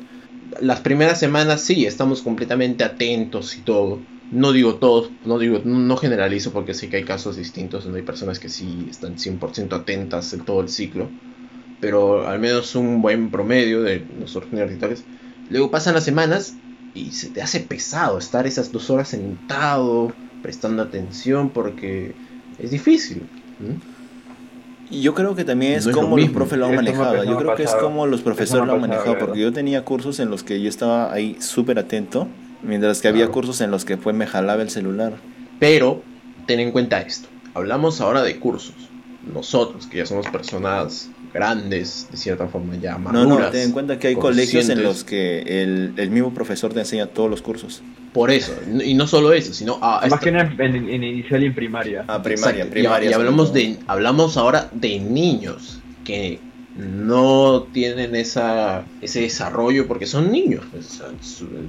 Las 0.62 0.80
primeras 0.80 1.20
semanas 1.20 1.62
sí, 1.62 1.86
estamos 1.86 2.22
completamente 2.22 2.84
atentos 2.86 3.58
y 3.58 3.62
todo. 3.62 4.00
No 4.32 4.52
digo 4.54 4.76
todos, 4.76 5.10
no 5.26 5.38
digo, 5.40 5.62
no 5.66 5.96
generalizo 5.98 6.52
porque 6.52 6.74
sé 6.74 6.90
que 6.90 6.98
hay 6.98 7.04
casos 7.04 7.36
distintos 7.38 7.84
donde 7.84 8.00
hay 8.00 8.06
personas 8.06 8.40
que 8.40 8.48
sí 8.50 8.88
están 8.90 9.18
100% 9.18 9.74
atentas 9.74 10.34
en 10.34 10.42
todo 10.46 10.62
el 10.62 10.70
ciclo. 10.70 11.10
Pero 11.80 12.28
al 12.28 12.40
menos 12.40 12.76
un 12.76 13.02
buen 13.02 13.30
promedio 13.30 13.84
de 13.84 14.04
nosotros 14.20 14.52
universitarios. 14.52 15.04
Luego 15.50 15.72
pasan 15.72 15.94
las 15.94 16.04
semanas 16.04 16.56
y 16.94 17.12
se 17.12 17.30
te 17.30 17.42
hace 17.42 17.60
pesado 17.60 18.18
estar 18.18 18.48
esas 18.48 18.72
dos 18.72 18.90
horas 18.90 19.10
sentado, 19.10 20.12
prestando 20.42 20.82
atención, 20.84 21.50
porque 21.50 22.14
es 22.60 22.72
difícil. 22.72 23.24
¿m? 23.60 23.78
Y 24.90 25.02
yo 25.02 25.14
creo 25.14 25.36
que 25.36 25.44
también 25.44 25.74
es 25.74 25.86
No 25.86 25.92
es 25.92 25.96
lo 25.96 26.02
como 26.02 26.18
los 26.18 26.30
profes 26.30 26.58
lo 26.58 26.66
han 26.66 26.76
manejado. 26.76 27.24
Yo 27.24 27.38
creo 27.38 27.56
que 27.56 27.64
es 27.64 27.76
como 27.76 28.08
los 28.08 28.22
profesores 28.22 28.66
lo 28.66 28.74
han 28.74 28.82
manejado. 28.82 29.14
¿verdad? 29.14 29.26
Porque 29.26 29.42
yo 29.42 29.52
tenía 29.52 29.84
cursos 29.84 30.20
en 30.20 30.30
los 30.30 30.44
que 30.44 30.62
yo 30.62 30.70
estaba 30.70 31.12
ahí 31.12 31.38
súper 31.40 31.78
atento, 31.80 32.28
mientras 32.64 33.02
que 33.02 33.08
había 33.08 33.28
cursos 33.28 33.60
en 33.62 33.72
los 33.72 33.84
que 33.86 33.98
pues 33.98 34.16
me 34.16 34.28
jalaba 34.28 34.62
el 34.62 34.70
celular. 34.70 35.14
Pero 35.60 36.02
ten 36.46 36.60
en 36.60 36.72
cuenta 36.72 37.02
esto. 37.02 37.28
Hablamos 37.54 38.00
ahora 38.00 38.24
de 38.24 38.40
cursos. 38.40 38.76
Nosotros, 39.34 39.88
que 39.88 39.98
ya 39.98 40.06
somos 40.06 40.28
personas 40.28 41.10
grandes, 41.34 42.08
de 42.12 42.18
cierta 42.18 42.48
forma 42.48 42.76
ya 42.78 42.94
No, 42.94 43.00
maduras. 43.00 43.48
no, 43.48 43.50
ten 43.52 43.62
en 43.62 43.72
cuenta 43.72 44.00
que 44.00 44.08
hay 44.08 44.16
colegios 44.16 44.70
en 44.70 44.84
los 44.84 45.04
que 45.04 45.42
el, 45.64 45.94
el 45.98 46.10
mismo 46.10 46.34
profesor 46.34 46.74
te 46.74 46.80
enseña 46.80 47.08
todos 47.08 47.30
los 47.30 47.42
cursos. 47.42 47.82
Por 48.14 48.32
eso, 48.32 48.54
y 48.84 48.94
no 48.96 49.06
solo 49.08 49.34
eso, 49.34 49.54
sino 49.54 49.78
a 49.82 50.08
Más 50.08 50.20
que 50.20 50.32
nada 50.32 50.52
en, 50.58 50.76
en 50.90 51.04
inicial 51.04 51.44
y 51.44 51.48
en 51.48 51.56
primaria. 51.56 52.06
Ah, 52.08 52.22
primaria, 52.24 52.64
Exacto, 52.64 52.72
primaria. 52.74 53.10
Y, 53.10 53.14
hablamos 53.14 53.48
todo. 53.48 53.54
de 53.56 53.78
hablamos 53.88 54.38
ahora 54.38 54.70
de 54.74 55.00
niños 55.00 55.80
que 56.04 56.40
no 56.76 57.68
tienen 57.74 58.16
esa 58.16 58.86
ese 59.02 59.22
desarrollo 59.22 59.88
porque 59.88 60.06
son 60.06 60.32
niños 60.32 60.64
pues, 60.72 61.02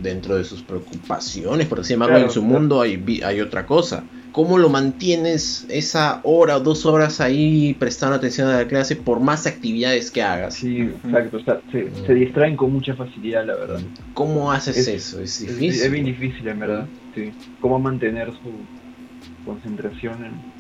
dentro 0.03 0.37
de 0.37 0.45
sus 0.45 0.63
preocupaciones 0.63 1.67
por 1.67 1.81
así 1.81 1.95
llamarlo 1.95 2.17
Claro, 2.17 2.27
en 2.29 2.33
su 2.35 2.41
claro. 2.41 2.55
mundo 2.55 2.81
hay 2.83 3.21
hay 3.25 3.41
otra 3.41 3.65
cosa 3.67 4.05
cómo 4.33 4.59
lo 4.59 4.69
mantienes 4.69 5.67
esa 5.69 6.21
hora 6.23 6.57
o 6.57 6.61
dos 6.61 6.87
horas 6.87 7.21
ahí 7.21 7.75
prestando 7.79 8.17
atención 8.17 8.49
a 8.49 8.57
la 8.59 8.69
clase 8.69 8.95
por 8.97 9.21
más 9.21 9.47
actividades 9.47 10.11
que 10.11 10.23
hagas 10.23 10.55
Sí, 10.55 10.91
exacto. 11.05 11.39
o 11.39 11.41
sea, 11.45 11.61
se, 11.73 11.89
se 12.07 12.15
distraen 12.15 12.57
con 12.57 12.73
mucha 12.73 12.95
facilidad, 12.95 13.45
la 13.47 13.55
verdad. 13.55 13.81
cómo 14.15 14.53
haces 14.53 14.77
Es- 14.77 14.89
eso 14.89 15.21
es 15.21 15.41
difícil 15.41 15.83
es 15.83 15.91
bien 15.91 16.05
difícil, 16.05 16.47
en 16.49 16.59
verdad. 16.61 16.87
Sí. 17.15 17.33
Cómo 17.61 17.79
mantener 17.79 18.29
su 18.33 19.45
concentración. 19.45 20.25
en- 20.25 20.59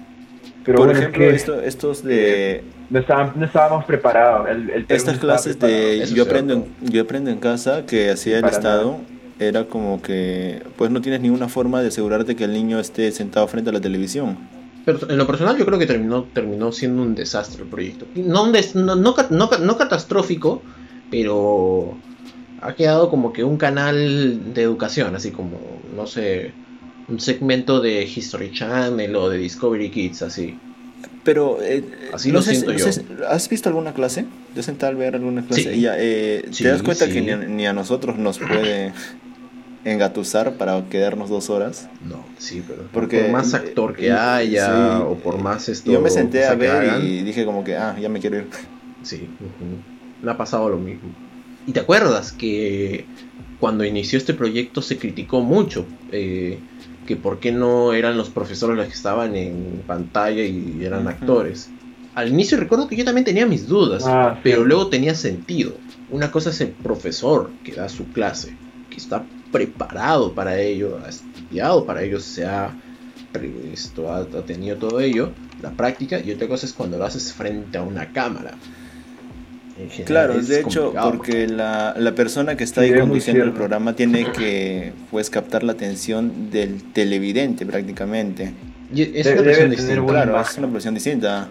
Pero 0.65 0.79
Por 0.79 0.87
bueno, 0.89 1.01
ejemplo, 1.01 1.25
es 1.25 1.31
que 1.31 1.37
esto- 1.37 1.63
estos 1.63 2.03
de 2.03 2.63
no, 2.91 2.99
estábamos, 2.99 3.37
no 3.37 3.45
estábamos 3.47 3.85
preparados. 3.85 4.49
El, 4.49 4.71
el 4.71 4.85
Perú 4.85 4.97
estas 4.97 5.19
clases 5.19 5.57
preparado. 5.57 5.89
de 5.89 6.07
yo 6.07 6.23
aprendo 6.25 6.55
en, 6.55 6.65
yo 6.83 7.03
aprendo 7.03 7.31
en 7.31 7.39
casa 7.39 7.87
que 7.87 8.11
hacía 8.11 8.37
el 8.37 8.43
Para 8.43 8.55
Estado 8.57 8.99
era 9.39 9.67
como 9.67 10.03
que 10.03 10.63
pues 10.77 10.91
no 10.91 11.01
tienes 11.01 11.21
ninguna 11.21 11.49
forma 11.49 11.81
de 11.83 11.89
asegurarte 11.89 12.35
que 12.37 12.45
el 12.45 12.53
niño 12.53 12.79
esté 12.81 13.11
sentado 13.13 13.47
frente 13.49 13.71
a 13.71 13.73
la 13.73 13.81
televisión. 13.81 14.37
Pero 14.85 14.99
en 15.11 15.19
lo 15.19 15.27
personal 15.27 15.57
yo 15.59 15.67
creo 15.67 15.79
que 15.79 15.87
terminó, 15.87 16.25
terminó 16.33 16.73
siendo 16.73 17.03
un 17.03 17.15
desastre 17.15 17.63
el 17.63 17.69
proyecto. 17.69 18.07
No, 18.15 18.45
un 18.45 18.53
des- 18.53 18.75
no, 18.75 18.95
no, 18.97 19.15
no 19.31 19.51
no 19.61 19.77
catastrófico, 19.77 20.63
pero 21.11 21.95
ha 22.63 22.75
quedado 22.75 23.11
como 23.11 23.33
que 23.33 23.45
un 23.45 23.57
canal 23.59 24.55
de 24.55 24.63
educación, 24.63 25.15
así 25.15 25.31
como, 25.31 25.59
no 25.95 26.07
sé, 26.07 26.53
un 27.09 27.21
segmento 27.21 27.81
de 27.81 28.03
History 28.05 28.53
Channel 28.53 29.15
o 29.17 29.29
de 29.29 29.39
Discovery 29.39 29.91
Kids, 29.91 30.23
así. 30.23 30.57
Pero 31.23 31.59
eh, 31.63 31.85
Así 32.13 32.33
lo 32.33 32.41
sé, 32.41 32.55
siento 32.55 32.73
yo. 32.73 32.91
sé, 32.91 33.05
¿has 33.29 33.49
visto 33.49 33.69
alguna 33.69 33.93
clase? 33.93 34.25
¿Te 34.59 34.63
has 34.63 34.67
sentado 34.67 34.91
al 34.91 34.97
ver 34.97 35.15
alguna 35.15 35.47
clase? 35.47 35.73
Sí. 35.73 35.79
Y 35.79 35.83
ya, 35.83 35.95
eh, 35.97 36.43
Sí, 36.51 36.65
¿Te 36.65 36.71
das 36.71 36.83
cuenta 36.83 37.07
sí. 37.07 37.15
que 37.15 37.21
ni 37.21 37.31
a, 37.31 37.37
ni 37.37 37.67
a 37.69 37.73
nosotros 37.73 38.19
nos 38.19 38.41
puede 38.41 38.93
engatusar 39.85 40.57
para 40.57 40.89
quedarnos 40.89 41.31
dos 41.31 41.49
horas? 41.49 41.89
No, 42.01 42.27
sí, 42.41 42.65
pero 42.67 42.91
Porque, 42.91 43.21
por 43.21 43.31
más 43.31 43.55
actor 43.55 43.95
que 43.95 44.11
haya 44.11 45.05
o 45.05 45.17
por 45.17 45.39
más 45.41 45.69
esto 45.69 45.93
Yo 45.93 46.01
me 46.01 46.11
senté 46.11 46.45
a 46.45 46.55
ver 46.57 46.83
hagan, 46.83 47.03
y 47.05 47.23
dije 47.23 47.45
como 47.45 47.63
que, 47.63 47.77
ah, 47.77 47.97
ya 48.01 48.09
me 48.09 48.19
quiero 48.19 48.37
ir. 48.37 48.51
Sí, 49.01 49.33
me 50.21 50.31
ha 50.33 50.37
pasado 50.37 50.69
lo 50.71 50.79
mismo. 50.79 51.15
¿Y 51.65 51.73
te 51.73 51.79
acuerdas 51.79 52.33
que 52.33 53.11
cuando 53.61 53.85
inició 53.85 54.19
este 54.19 54.35
proyecto 54.35 54.83
se 54.83 54.99
criticó 54.99 55.41
mucho 55.41 55.87
eh, 56.09 56.65
que 57.07 57.15
por 57.17 57.39
qué 57.39 57.53
no 57.53 57.93
eran 57.93 58.17
los 58.17 58.31
profesores 58.31 58.77
los 58.77 58.87
que 58.89 58.93
estaban 58.95 59.37
en 59.37 59.85
pantalla 59.87 60.43
y 60.43 60.85
eran 60.85 61.03
Ujú. 61.05 61.11
actores? 61.11 61.78
Al 62.19 62.29
inicio 62.31 62.59
recuerdo 62.59 62.89
que 62.89 62.97
yo 62.97 63.05
también 63.05 63.25
tenía 63.25 63.47
mis 63.47 63.69
dudas, 63.69 64.03
Ah, 64.07 64.33
sí. 64.35 64.41
pero 64.43 64.65
luego 64.65 64.89
tenía 64.89 65.15
sentido. 65.15 65.73
Una 66.11 66.31
cosa 66.31 66.51
es 66.51 66.61
el 66.61 66.69
profesor 66.71 67.51
que 67.63 67.73
da 67.73 67.89
su 67.89 68.07
clase, 68.09 68.57
que 68.91 68.97
está 68.97 69.25
preparado 69.53 70.33
para 70.33 70.59
ello, 70.61 70.99
ha 71.05 71.09
estudiado 71.11 71.85
para 71.85 72.03
ello, 72.03 72.19
se 72.19 72.45
ha, 72.45 72.75
esto, 73.73 74.11
ha, 74.11 74.19
ha 74.19 74.43
tenido 74.45 74.77
todo 74.77 75.01
ello, 75.01 75.31
la 75.63 75.71
práctica, 75.71 76.19
y 76.19 76.33
otra 76.33 76.49
cosa 76.49 76.67
es 76.67 76.73
cuando 76.73 76.99
lo 76.99 77.05
haces 77.05 77.33
frente 77.33 77.79
a 77.79 77.83
una 77.83 78.13
cámara. 78.13 78.53
General 79.77 80.05
Claro, 80.07 80.33
es 80.41 80.49
de 80.49 80.61
hecho, 80.61 80.93
porque 81.05 81.47
la, 81.47 81.95
la 81.97 82.13
persona 82.13 82.57
que 82.57 82.65
está 82.65 82.83
Sí, 82.83 82.93
ahí 82.93 82.99
conduciendo 82.99 83.45
el 83.45 83.53
programa 83.53 83.95
tiene 83.95 84.27
que 84.33 84.93
pues 85.13 85.31
captar 85.31 85.63
la 85.63 85.71
atención 85.73 86.51
del 86.51 86.83
televidente 86.93 87.65
prácticamente. 87.65 88.53
Es 88.95 89.27
una 89.27 89.43
presión 89.43 89.71
distinta. 89.71 90.07
Claro, 90.07 90.31
imagen. 90.33 90.51
es 90.53 90.59
una 90.59 90.69
presión 90.69 90.95
distinta. 90.95 91.49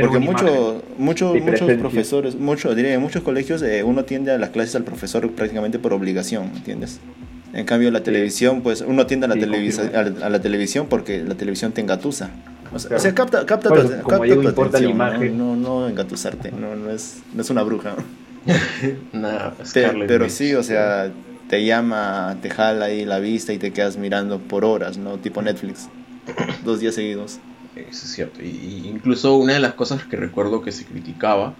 Porque 0.00 0.18
muchos 0.18 0.50
imagen. 0.98 1.44
muchos 1.44 1.72
profesores, 1.78 2.34
mucho, 2.36 2.74
diría, 2.74 2.94
en 2.94 3.00
muchos 3.00 3.22
colegios 3.22 3.62
eh, 3.62 3.82
uno 3.82 4.04
tiende 4.04 4.32
a 4.32 4.38
las 4.38 4.50
clases 4.50 4.74
al 4.76 4.84
profesor 4.84 5.30
prácticamente 5.32 5.78
por 5.78 5.92
obligación, 5.92 6.50
¿entiendes? 6.56 7.00
En 7.54 7.64
cambio 7.64 7.90
la 7.90 8.02
televisión, 8.02 8.60
pues 8.62 8.80
uno 8.86 9.06
tiende 9.06 9.26
a 9.26 9.28
la, 9.28 9.34
Sí, 9.36 9.40
televisa- 9.40 9.90
confirmo. 9.90 10.22
a, 10.22 10.26
a 10.26 10.30
la 10.30 10.40
televisión 10.40 10.86
porque 10.88 11.22
la 11.24 11.34
televisión 11.34 11.72
te 11.72 11.80
engatusa. 11.80 12.30
O 12.72 12.78
sea, 12.78 12.88
Claro. 12.88 12.96
o 13.00 13.02
sea, 13.02 13.14
capta, 13.14 13.46
capta 13.46 13.68
Bueno, 13.70 13.84
tu, 13.84 13.90
como 13.96 14.08
capta 14.08 14.24
digo, 14.24 14.42
tu 14.42 14.48
importa 14.48 14.80
la 14.80 14.86
atención, 14.88 14.98
¿no? 14.98 15.06
imagen. 15.14 15.38
No, 15.38 15.56
no, 15.56 15.88
engatusarte, 15.88 16.52
no, 16.52 16.76
no, 16.76 16.90
es, 16.90 17.18
no 17.34 17.42
es 17.42 17.50
una 17.50 17.62
bruja. 17.62 17.94
Nah, 19.12 19.50
Te- 19.72 19.90
pero 20.06 20.28
sí, 20.30 20.54
o 20.54 20.62
sea, 20.62 21.10
te 21.48 21.64
llama, 21.64 22.36
te 22.40 22.50
jala 22.50 22.86
ahí 22.86 23.04
la 23.04 23.18
vista 23.18 23.52
y 23.52 23.58
te 23.58 23.72
quedas 23.72 23.96
mirando 23.96 24.38
por 24.38 24.64
horas, 24.64 24.96
¿no? 24.98 25.18
Tipo 25.18 25.42
Netflix. 25.42 25.88
Dos 26.64 26.80
días 26.80 26.94
seguidos. 26.94 27.38
Eso 27.76 27.88
es 28.06 28.12
cierto. 28.12 28.42
Y, 28.42 28.46
y 28.48 28.88
incluso 28.88 29.36
una 29.36 29.54
de 29.54 29.60
las 29.60 29.74
cosas 29.74 30.04
que 30.04 30.16
recuerdo 30.16 30.60
que 30.62 30.72
se 30.72 30.84
criticaba 30.84 31.54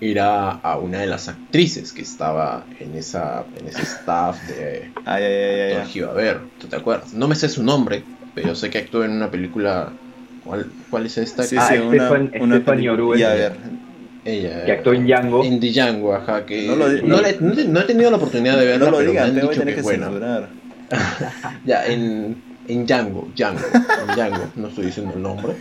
era 0.00 0.50
a 0.50 0.78
una 0.78 0.98
de 1.00 1.06
las 1.06 1.28
actrices 1.28 1.92
que 1.92 2.00
estaba 2.02 2.64
en 2.80 2.96
esa 2.96 3.44
en 3.60 3.68
ese 3.68 3.82
staff 3.82 4.42
de 4.48 4.90
Ay, 5.04 5.22
ay, 5.24 5.32
ay, 5.32 5.60
ay, 5.60 5.72
ay. 5.82 5.86
Givaver. 5.88 6.40
¿Tú 6.58 6.66
te 6.68 6.76
acuerdas? 6.76 7.12
No 7.12 7.28
me 7.28 7.34
sé 7.34 7.48
su 7.50 7.62
nombre, 7.62 8.02
pero 8.34 8.54
sé 8.54 8.70
que 8.70 8.78
actuó 8.78 9.04
en 9.04 9.10
una 9.12 9.30
película. 9.30 9.90
¿Cuál, 10.44 10.70
cuál 10.88 11.04
es 11.06 11.18
esta? 11.18 11.42
Sí, 11.42 11.56
Ah, 11.58 11.68
sí, 11.70 11.76
una, 11.78 12.08
Estefan- 12.08 12.40
una 12.40 12.92
Orue. 12.92 13.18
Ya, 13.18 13.32
a 13.32 13.34
ver. 13.34 13.52
Ella. 14.24 14.64
Que 14.64 14.72
actuó 14.72 14.94
en 14.94 15.06
Django. 15.06 15.44
En 15.44 15.60
Django, 15.60 16.14
ajá. 16.14 16.46
Que 16.46 16.66
No 16.66 16.76
lo 16.76 16.88
no, 16.88 17.02
no 17.20 17.26
he- 17.26 17.38
no 17.68 17.80
he 17.80 17.84
tenido 17.84 18.10
la 18.10 18.16
oportunidad 18.16 18.58
de 18.58 18.64
verla, 18.66 18.86
No 18.86 18.90
lo 18.92 18.96
pero 18.98 19.10
digas, 19.10 19.32
me 19.32 19.40
han 19.40 19.46
a 19.46 19.50
dicho 19.50 19.64
que 19.64 19.74
que 19.74 19.80
es 19.80 19.82
buena. 19.82 20.10
Ya, 21.64 21.86
en, 21.86 22.36
en 22.72 22.86
Django, 22.86 23.28
Django, 23.36 23.60
en 24.08 24.14
Django, 24.16 24.44
no 24.56 24.68
estoy 24.68 24.86
diciendo 24.86 25.12
el 25.16 25.22
nombre. 25.22 25.54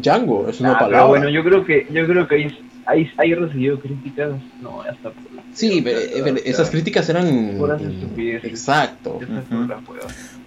Django 0.00 0.48
es 0.48 0.60
una 0.60 0.72
Ah, 0.72 0.76
pero 0.78 0.90
palabra. 0.90 1.06
bueno, 1.08 1.28
yo 1.28 1.42
creo 1.44 1.64
que 1.64 1.86
yo 1.90 2.06
creo 2.06 2.26
que 2.28 2.34
ahí 2.36 2.58
hay, 2.86 3.10
hay 3.16 3.34
recibido 3.34 3.78
críticas, 3.80 4.30
no, 4.60 4.80
hasta 4.82 5.10
por 5.10 5.22
Sí, 5.54 5.80
pero, 5.84 5.98
eh, 5.98 6.20
pero 6.24 6.36
esas 6.44 6.70
críticas 6.70 7.08
eran. 7.10 7.26
Exacto. 8.42 9.20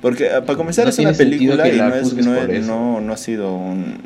Porque 0.02 0.30
ah, 0.30 0.42
para 0.46 0.58
comenzar 0.58 0.86
No 0.86 0.90
es 0.90 1.00
una 1.00 1.14
película 1.14 1.68
y 1.68 1.78
no, 1.78 1.96
es, 1.96 2.14
no, 2.16 2.36
es- 2.36 2.66
no, 2.68 3.02
no 3.02 3.14
ha 3.14 3.18
sido 3.18 3.54
un, 3.56 3.98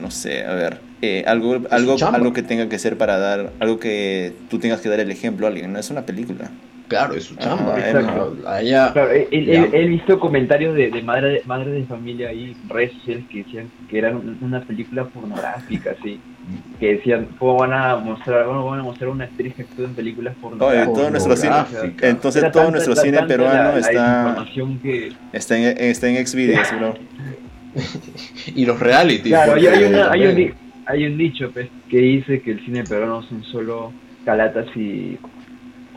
no 0.00 0.10
sé, 0.10 0.44
a 0.44 0.54
ver, 0.54 0.80
eh, 1.02 1.24
algo, 1.26 1.60
algo, 1.70 1.96
algo 2.12 2.32
que 2.32 2.42
tenga 2.42 2.68
que 2.68 2.78
ser 2.78 2.96
para 2.96 3.18
dar, 3.18 3.52
algo 3.60 3.78
que 3.78 4.32
tú 4.50 4.58
tengas 4.58 4.80
que 4.80 4.88
dar 4.88 5.00
el 5.00 5.10
ejemplo 5.10 5.46
a 5.46 5.50
alguien, 5.50 5.72
no 5.72 5.78
es 5.78 5.90
una 5.90 6.02
película. 6.02 6.50
Claro, 6.88 7.14
es 7.14 7.24
su 7.24 7.36
chamba. 7.36 7.76
Ajá, 7.76 7.86
exacto. 7.90 8.36
A- 8.46 8.54
a 8.54 8.62
ella- 8.62 8.92
Claro, 8.94 9.10
he, 9.12 9.28
he- 9.30 9.44
Ya. 9.44 9.64
he- 9.72 9.86
visto 9.88 10.18
comentarios 10.18 10.74
de, 10.74 10.90
de 10.90 11.02
madre 11.02 11.28
de 11.34 11.42
madres 11.44 11.74
de 11.74 11.84
familia 11.84 12.30
ahí, 12.30 12.56
redes 12.68 12.92
sociales 12.94 13.24
que 13.30 13.38
decían 13.44 13.66
que 13.90 13.98
era 13.98 14.10
un- 14.10 14.38
una 14.40 14.60
película 14.62 15.04
pornográfica, 15.04 15.94
así, 15.98 16.18
que 16.80 16.94
decían 16.94 17.28
cómo 17.38 17.56
van 17.58 17.74
a 17.74 17.96
mostrar, 17.96 18.46
cómo 18.46 18.64
van 18.64 18.80
a 18.80 18.82
mostrar 18.82 19.10
una 19.10 19.24
actriz 19.24 19.54
que 19.54 19.62
actúa 19.62 19.84
en 19.84 19.94
películas 19.94 20.32
Oye, 20.34 20.40
pornográficas. 20.42 20.94
todo 20.94 21.10
nuestro 21.10 21.36
cine, 21.36 21.54
entonces 22.00 22.42
Era 22.42 22.50
todo 22.52 22.62
tanta- 22.64 22.70
nuestro 22.78 22.96
cine 22.96 23.22
peruano 23.24 23.54
la- 23.54 23.72
la 23.72 23.78
está, 23.78 23.90
desinformación 24.24 24.78
que 24.78 25.12
está 25.34 25.58
en, 25.58 25.78
está 25.78 26.08
en 26.08 26.26
Xvideos, 26.26 26.68
bro. 26.78 26.94
y 28.54 28.64
los 28.64 28.80
reality. 28.80 29.28
Claro, 29.28 29.54
hay, 29.54 29.66
una- 29.84 30.10
hay 30.10 30.26
un, 30.26 30.54
hay 30.86 31.04
un 31.06 31.18
dicho 31.18 31.50
pues, 31.52 31.68
que 31.90 31.98
dice 31.98 32.40
que 32.40 32.52
el 32.52 32.64
cine 32.64 32.82
peruano 32.84 33.22
son 33.22 33.44
solo 33.44 33.92
calatas 34.24 34.66
y. 34.76 35.18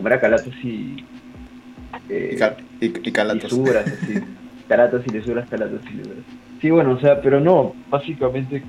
¿Cómo 0.01 0.08
era? 0.08 0.20
Calatas 0.20 0.55
y. 0.63 0.96
eh, 2.10 2.29
Y, 2.34 2.38
cal- 2.39 2.58
y, 2.79 2.86
y 3.10 3.12
calatos. 3.12 3.43
lisuras, 3.43 3.86
así. 3.86 4.13
Calatas 4.67 5.05
y 5.05 5.10
lisuras, 5.12 5.48
calatas 5.48 5.81
y 5.89 5.93
lisuras. 5.93 6.25
Sí, 6.60 6.72
bueno, 6.72 6.93
o 6.93 7.00
sea, 7.00 7.22
pero 7.22 7.39
no, 7.39 7.75
básicamente 7.91 8.63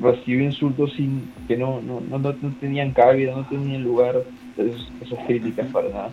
recibió 0.00 0.42
insultos 0.42 0.92
sin 0.96 1.28
que 1.46 1.56
no, 1.56 1.80
no, 1.80 2.00
no, 2.00 2.18
no, 2.18 2.36
no 2.40 2.54
tenían 2.58 2.92
cabida, 2.92 3.32
no 3.36 3.46
tenían 3.46 3.82
lugar 3.84 4.24
esos- 4.56 4.92
esas 5.00 5.18
críticas 5.24 5.70
para 5.70 5.88
nada. 5.90 6.12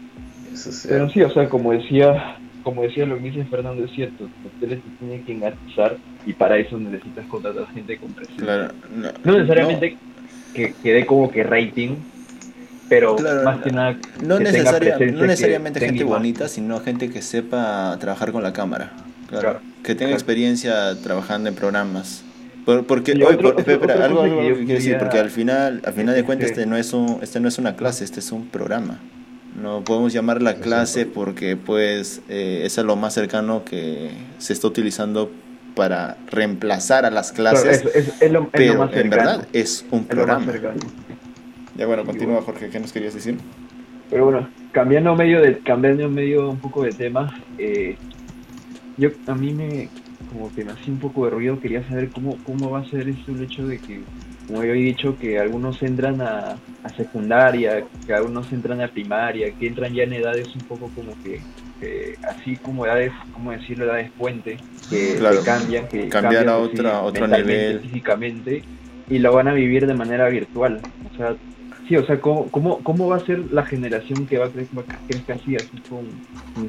Eso 0.54 0.70
es 0.70 0.86
Pero 0.88 1.10
sí, 1.10 1.22
o 1.24 1.32
sea, 1.32 1.50
como 1.50 1.72
decía, 1.72 2.40
como 2.62 2.84
decía 2.84 3.08
lo 3.08 3.18
que 3.18 3.24
dice 3.32 3.46
Fernando, 3.46 3.84
es 3.86 3.92
cierto, 3.92 4.30
los 4.44 4.54
hoteles 4.54 4.84
te 4.84 4.90
tienen 5.00 5.24
que 5.24 5.32
engatizar 5.34 5.98
y 6.26 6.34
para 6.34 6.58
eso 6.58 6.78
necesitas 6.78 7.26
contratar 7.28 7.68
gente 7.70 7.98
con 7.98 8.14
presencia. 8.14 8.44
Claro, 8.46 8.74
no, 8.92 9.10
No 9.24 9.34
necesariamente 9.34 9.98
que, 10.54 10.76
que 10.76 10.94
dé 10.94 11.06
como 11.08 11.32
que 11.32 11.44
rating, 11.44 12.04
pero 12.90 13.16
Claro, 13.16 13.44
más 13.44 13.62
que 13.62 13.72
nada 13.72 13.98
No, 14.24 14.38
que 14.38 14.44
necesaria- 14.46 14.98
no 14.98 15.26
necesariamente 15.26 15.80
gente 15.80 15.96
imagen. 16.02 16.08
bonita, 16.18 16.48
sino 16.50 16.80
gente 16.82 17.10
que 17.10 17.22
sepa 17.22 17.96
trabajar 18.00 18.32
con 18.32 18.44
la 18.44 18.52
cámara. 18.54 18.92
Claro. 19.28 19.42
Claro. 19.44 19.60
Que 19.84 19.94
tenga 19.96 20.10
Claro. 20.10 20.14
experiencia 20.16 20.96
trabajando 21.02 21.50
en 21.50 21.56
programas. 21.56 22.24
Por- 22.66 22.86
porque, 22.86 23.14
oye, 23.14 23.24
otro- 23.24 23.38
por- 23.54 23.62
otro- 23.62 23.74
espera, 23.74 23.94
otra 23.94 24.06
algo, 24.06 24.24
que 24.24 24.30
quiero 24.66 24.74
decir, 24.74 24.98
porque 24.98 25.18
al 25.20 25.30
final, 25.30 25.82
al 25.86 25.94
final 25.94 26.16
de 26.16 26.24
cuentas 26.24 26.50
Este- 26.50 26.66
no 26.66 26.76
es 26.78 26.92
un, 26.94 27.20
este 27.22 27.40
no 27.40 27.48
es 27.48 27.58
una 27.58 27.76
clase, 27.76 28.04
este 28.04 28.20
es 28.20 28.32
un 28.32 28.48
programa. 28.48 29.00
No 29.60 29.84
podemos 29.84 30.14
llamarla 30.14 30.52
Es 30.52 30.58
clase 30.60 31.06
porque 31.06 31.58
pues 31.58 32.22
eh, 32.30 32.62
es 32.66 32.78
lo 32.78 32.96
más 32.96 33.14
cercano 33.14 33.64
que 33.66 34.12
se 34.38 34.54
está 34.54 34.68
utilizando 34.68 35.32
para 35.76 36.18
reemplazar 36.30 37.06
a 37.06 37.10
las 37.12 37.32
clases, 37.32 37.84
es, 37.86 37.96
es- 38.08 38.22
es 38.22 38.32
lo, 38.32 38.50
pero 38.50 38.78
más 38.80 38.94
en 38.94 39.10
verdad 39.10 39.48
es 39.54 39.86
un 39.92 40.06
programa. 40.06 40.46
Ya 41.80 41.86
bueno, 41.86 42.06
continúa, 42.06 42.42
Jorge, 42.42 42.70
¿qué 42.70 42.78
nos 42.78 42.92
querías 42.92 43.14
decir? 43.14 43.38
Pero 44.10 44.26
bueno, 44.26 44.50
cambiando 44.74 45.16
medio 45.16 45.42
de, 45.42 45.62
cambiando 45.62 46.10
medio 46.10 46.50
un 46.50 46.60
poco 46.60 46.84
de 46.84 46.94
tema, 46.94 47.34
eh, 47.58 47.96
yo 48.98 49.12
a 49.28 49.36
mí 49.36 49.54
me 49.54 49.94
como 50.26 50.52
que 50.54 50.66
me 50.66 50.74
hacía 50.74 50.94
un 50.94 51.00
poco 51.00 51.24
de 51.24 51.32
ruido, 51.32 51.60
quería 51.62 51.88
saber 51.88 52.12
cómo, 52.12 52.38
cómo 52.44 52.70
va 52.70 52.80
a 52.82 52.86
ser 52.86 53.08
esto 53.08 53.32
el 53.32 53.44
hecho 53.44 53.66
de 53.66 53.80
que, 53.80 54.06
como 54.46 54.64
yo 54.64 54.74
he 54.74 54.76
dicho, 54.76 55.18
que 55.18 55.40
algunos 55.40 55.82
entran 55.82 56.22
a, 56.22 56.62
a 56.84 56.96
secundaria, 56.98 57.88
que 58.06 58.14
algunos 58.14 58.52
entran 58.52 58.82
a 58.82 58.90
primaria, 58.90 59.54
que 59.58 59.68
entran 59.68 59.94
ya 59.94 60.04
en 60.04 60.14
edades 60.14 60.54
un 60.56 60.66
poco 60.66 60.92
como 60.92 61.18
que, 61.24 61.46
así 62.24 62.58
como 62.60 62.86
edades, 62.86 63.14
como 63.32 63.52
decirlo, 63.52 63.86
edades 63.86 64.12
puente, 64.18 64.58
que, 64.90 65.18
Claro, 65.20 65.38
que 65.38 65.44
cambian, 65.44 65.88
que 65.90 66.10
cambian, 66.10 66.50
a 66.50 66.58
pues, 66.58 66.72
sí, 66.72 66.78
otra- 66.78 67.04
otro 67.04 67.28
nivel. 67.28 67.80
físicamente, 67.82 68.62
y 69.08 69.20
lo 69.20 69.34
van 69.34 69.48
a 69.48 69.54
vivir 69.54 69.88
de 69.88 69.94
manera 69.94 70.28
virtual. 70.30 70.84
O 71.06 71.12
sea, 71.16 71.36
Sí, 71.90 71.98
o 71.98 72.06
sea, 72.06 72.22
¿cómo, 72.22 72.52
cómo, 72.52 72.84
cómo 72.84 73.10
va 73.10 73.18
a 73.18 73.26
ser 73.28 73.40
la 73.52 73.66
generación 73.66 74.28
que 74.28 74.40
va 74.40 74.48
a 74.48 74.54
crecer, 74.54 74.86
así, 75.30 75.58
así 75.58 75.78
con, 75.88 76.24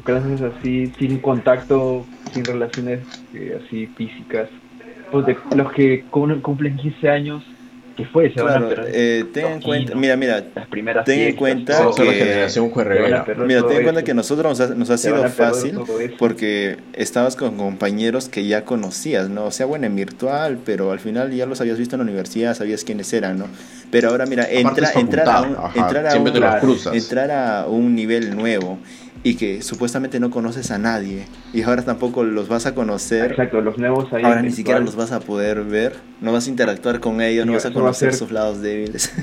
clases 0.04 0.42
así, 0.42 0.92
sin 0.98 1.20
contacto, 1.22 2.10
sin 2.34 2.46
relaciones 2.46 3.08
eh, 3.32 3.60
así 3.62 3.88
físicas? 3.96 4.50
Pues 5.10 5.26
los 5.52 5.72
que 5.74 6.06
cum- 6.10 6.42
cumplen 6.42 6.76
15 6.78 7.08
años, 7.10 7.44
¿qué 8.00 8.06
fue? 8.06 8.32
Se 8.32 8.42
van 8.42 8.64
a 8.64 8.66
Claro, 8.68 8.84
eh, 8.86 9.24
ten 9.32 9.46
en 9.46 9.60
cuenta, 9.62 9.94
mira, 9.94 10.16
mira, 10.16 10.44
las 10.54 10.68
primeras 10.68 11.04
ten 11.04 11.20
en 11.20 11.36
cuenta 11.36 11.84
la 11.84 11.90
que- 11.94 12.12
generación 12.12 12.70
Mira, 13.46 13.66
ten 13.66 13.76
en 13.78 13.82
cuenta 13.82 14.02
que 14.04 14.14
nosotros 14.14 14.58
nos 14.58 14.70
ha, 14.70 14.74
nos 14.74 14.90
ha 14.90 14.98
sido 14.98 15.22
fácil 15.28 15.78
porque 16.18 16.76
estabas 16.92 17.36
con 17.36 17.56
compañeros 17.56 18.28
que 18.28 18.46
ya 18.46 18.64
conocías, 18.64 19.28
¿no? 19.28 19.44
O 19.46 19.50
sea, 19.50 19.66
bueno, 19.66 19.86
en 19.86 19.96
virtual, 19.96 20.58
pero 20.64 20.92
al 20.92 21.00
final 21.00 21.30
ya 21.32 21.46
los 21.46 21.60
habías 21.60 21.78
visto 21.78 21.96
en 21.96 22.00
la 22.00 22.04
universidad, 22.04 22.54
sabías 22.54 22.84
quiénes 22.84 23.12
eran, 23.12 23.38
¿no? 23.38 23.46
Pero 23.90 24.10
ahora, 24.10 24.24
mira, 24.26 24.46
entra, 24.48 24.90
entrar, 24.94 25.28
a 25.28 25.40
un, 25.42 25.56
entrar, 25.74 26.06
a 26.06 26.14
un, 26.16 26.24
entrar 26.94 27.30
a 27.30 27.66
un 27.66 27.94
nivel 27.94 28.36
nuevo 28.36 28.78
y 29.22 29.34
que 29.34 29.62
supuestamente 29.62 30.18
no 30.18 30.30
conoces 30.30 30.70
a 30.70 30.78
nadie 30.78 31.26
y 31.52 31.62
ahora 31.62 31.82
tampoco 31.84 32.24
los 32.24 32.48
vas 32.48 32.66
a 32.66 32.74
conocer. 32.74 33.30
Exacto, 33.32 33.60
los 33.60 33.76
nuevos 33.78 34.12
ahí. 34.12 34.22
Ahora 34.24 34.36
ni 34.36 34.48
virtual. 34.48 34.56
siquiera 34.56 34.80
los 34.80 34.96
vas 34.96 35.12
a 35.12 35.20
poder 35.20 35.62
ver, 35.64 35.96
no 36.20 36.32
vas 36.32 36.46
a 36.46 36.50
interactuar 36.50 37.00
con 37.00 37.20
ellos, 37.20 37.44
no 37.46 37.52
vas 37.52 37.64
a 37.64 37.68
eso 37.68 37.74
va 37.78 37.80
a 37.80 37.84
conocer 37.84 38.10
ser- 38.10 38.18
sus 38.18 38.30
lados 38.32 38.60
débiles. 38.60 39.12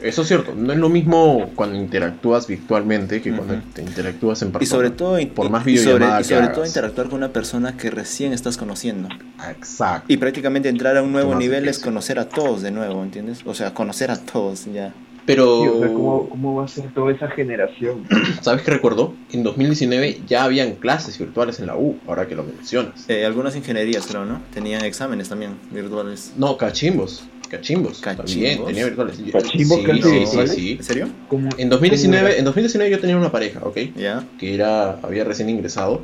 Eso 0.00 0.22
es 0.22 0.28
cierto, 0.28 0.54
no 0.54 0.72
es 0.72 0.78
lo 0.78 0.88
mismo 0.88 1.50
cuando 1.56 1.76
interactúas 1.76 2.46
virtualmente 2.46 3.20
que 3.20 3.32
cuando 3.32 3.60
te 3.74 3.82
interactúas 3.82 4.40
en 4.42 4.52
persona. 4.52 4.62
Y 4.62 4.66
sobre 4.66 4.90
todo, 4.90 5.18
por 5.34 5.50
más 5.50 5.66
y 5.66 5.76
sobre, 5.76 6.06
y 6.06 6.52
todo 6.54 6.64
interactuar 6.64 7.08
con 7.08 7.16
una 7.16 7.32
persona 7.32 7.76
que 7.76 7.90
recién 7.90 8.32
estás 8.32 8.56
conociendo. 8.56 9.08
Exacto. 9.50 10.04
Y 10.06 10.16
prácticamente 10.18 10.68
entrar 10.68 10.96
a 10.96 11.02
un 11.02 11.10
nuevo 11.10 11.34
nivel 11.34 11.66
es 11.66 11.80
conocer 11.80 12.20
a 12.20 12.28
todos 12.28 12.62
de 12.62 12.70
nuevo, 12.70 13.02
¿entiendes? 13.02 13.40
O 13.44 13.54
sea, 13.54 13.74
conocer 13.74 14.12
a 14.12 14.16
todos 14.18 14.66
ya. 14.72 14.94
Pero, 15.28 15.60
Sí, 15.62 15.68
o 15.68 15.78
sea, 15.80 15.88
¿cómo, 15.88 16.28
¿cómo 16.30 16.54
va 16.54 16.64
a 16.64 16.68
ser 16.68 16.90
toda 16.94 17.12
esa 17.12 17.28
generación? 17.28 18.06
¿sabes 18.40 18.62
qué 18.62 18.70
recuerdo? 18.70 19.12
En 19.30 19.42
2019 19.42 20.22
ya 20.26 20.44
habían 20.44 20.76
clases 20.76 21.18
virtuales 21.18 21.60
en 21.60 21.66
la 21.66 21.76
U, 21.76 21.98
ahora 22.06 22.26
que 22.26 22.34
lo 22.34 22.44
mencionas. 22.44 23.04
Eh, 23.10 23.26
algunas 23.26 23.54
ingenierías, 23.54 24.06
creo, 24.06 24.24
¿no? 24.24 24.40
Tenían 24.54 24.86
exámenes 24.86 25.28
también 25.28 25.52
virtuales. 25.70 26.32
No, 26.38 26.56
cachimbos. 26.56 27.24
Cachimbos. 27.50 28.00
También 28.00 28.24
¿Cachimbos? 28.26 28.66
tenía 28.68 28.84
virtuales. 28.86 29.16
¿Cachimbos 29.30 29.78
sí, 29.80 29.84
sí, 29.84 30.02
sí, 30.02 30.18
virtuales? 30.22 30.52
sí. 30.54 30.72
¿En 30.72 30.82
serio? 30.82 31.08
¿Cómo- 31.28 31.50
En 31.58 31.68
2019, 31.68 32.28
cómo 32.30 32.38
en 32.38 32.44
2019 32.46 32.90
yo 32.90 32.98
tenía 32.98 33.16
una 33.18 33.30
pareja, 33.30 33.60
¿ok? 33.64 33.76
Ya. 33.96 34.24
Que 34.40 34.54
era, 34.54 34.92
había 35.02 35.24
recién 35.24 35.50
ingresado. 35.50 36.00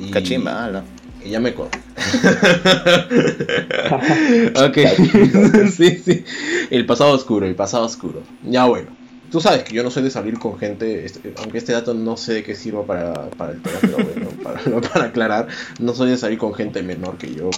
Y 0.00 0.12
Cachimba, 0.12 0.64
ala. 0.64 0.84
Ella 1.24 1.40
me 1.40 1.54
co- 1.54 1.68
ok. 4.54 4.78
sí, 5.76 5.90
sí. 6.04 6.24
El 6.70 6.86
pasado 6.86 7.12
oscuro, 7.12 7.46
el 7.46 7.54
pasado 7.54 7.84
oscuro. 7.84 8.22
Ya 8.42 8.66
bueno. 8.66 8.88
Tú 9.30 9.40
sabes 9.40 9.64
que 9.64 9.74
yo 9.74 9.82
no 9.82 9.90
soy 9.90 10.02
de 10.04 10.10
salir 10.10 10.38
con 10.38 10.56
gente, 10.58 11.04
este, 11.04 11.32
aunque 11.38 11.58
este 11.58 11.72
dato 11.72 11.92
no 11.94 12.16
sé 12.16 12.34
de 12.34 12.42
qué 12.44 12.54
sirva 12.54 12.86
para, 12.86 13.12
para 13.30 13.52
el 13.52 13.60
tema, 13.62 13.78
pero 13.80 13.96
bueno, 14.04 14.28
para, 14.44 14.60
para 14.92 15.04
aclarar, 15.06 15.48
no 15.80 15.92
soy 15.94 16.10
de 16.10 16.16
salir 16.16 16.38
con 16.38 16.54
gente 16.54 16.82
menor 16.82 17.16
que 17.16 17.34
yo, 17.34 17.50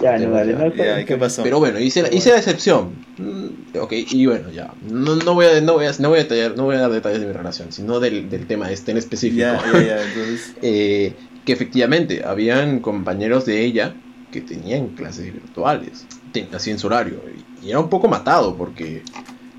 Ya, 0.00 0.18
no, 0.18 0.30
dale, 0.30 0.52
no, 0.52 0.72
Ya, 0.74 1.00
¿y 1.00 1.04
qué 1.04 1.16
pasó? 1.16 1.42
Pero 1.42 1.58
bueno, 1.58 1.80
hice 1.80 2.02
la, 2.02 2.14
hice 2.14 2.30
la 2.30 2.36
excepción. 2.36 2.90
Mm, 3.18 3.78
Ok, 3.80 3.92
y 3.92 4.26
bueno, 4.26 4.50
ya. 4.52 4.72
No, 4.88 5.16
no, 5.16 5.34
voy 5.34 5.46
a, 5.46 5.60
no, 5.62 5.72
voy 5.74 5.86
a, 5.86 5.92
no 5.98 6.10
voy 6.10 6.18
a 6.20 6.22
detallar, 6.22 6.56
no 6.56 6.64
voy 6.64 6.76
a 6.76 6.80
dar 6.80 6.92
detalles 6.92 7.20
de 7.20 7.26
mi 7.26 7.32
relación, 7.32 7.72
sino 7.72 7.98
del, 7.98 8.30
del 8.30 8.46
tema 8.46 8.70
este 8.70 8.92
en 8.92 8.98
específico. 8.98 9.40
ya, 9.40 9.60
ya, 9.72 9.84
ya, 9.84 10.02
entonces... 10.02 10.52
Eh, 10.62 11.16
que 11.46 11.52
efectivamente 11.54 12.22
habían 12.26 12.80
compañeros 12.80 13.46
de 13.46 13.64
ella 13.64 13.94
que 14.30 14.40
tenían 14.42 14.88
clases 14.88 15.32
virtuales, 15.32 16.04
así 16.52 16.70
en 16.70 16.78
su 16.78 16.88
horario. 16.88 17.20
Y 17.62 17.70
era 17.70 17.78
un 17.80 17.88
poco 17.88 18.08
matado 18.08 18.54
porque 18.56 19.02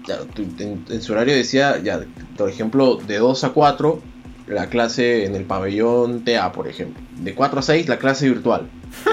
ya, 0.07 0.17
en, 0.59 0.83
en 0.89 1.01
su 1.01 1.13
horario 1.13 1.33
decía, 1.33 1.79
ya, 1.83 2.01
por 2.37 2.49
ejemplo, 2.49 2.97
de 2.97 3.17
2 3.17 3.43
a 3.45 3.49
4 3.49 4.01
la 4.47 4.67
clase 4.69 5.25
en 5.25 5.35
el 5.35 5.43
pabellón 5.43 6.23
TA, 6.23 6.51
por 6.53 6.67
ejemplo. 6.67 7.01
De 7.21 7.33
4 7.33 7.59
a 7.59 7.63
6 7.63 7.87
la 7.89 7.97
clase 7.97 8.29
virtual. 8.29 8.67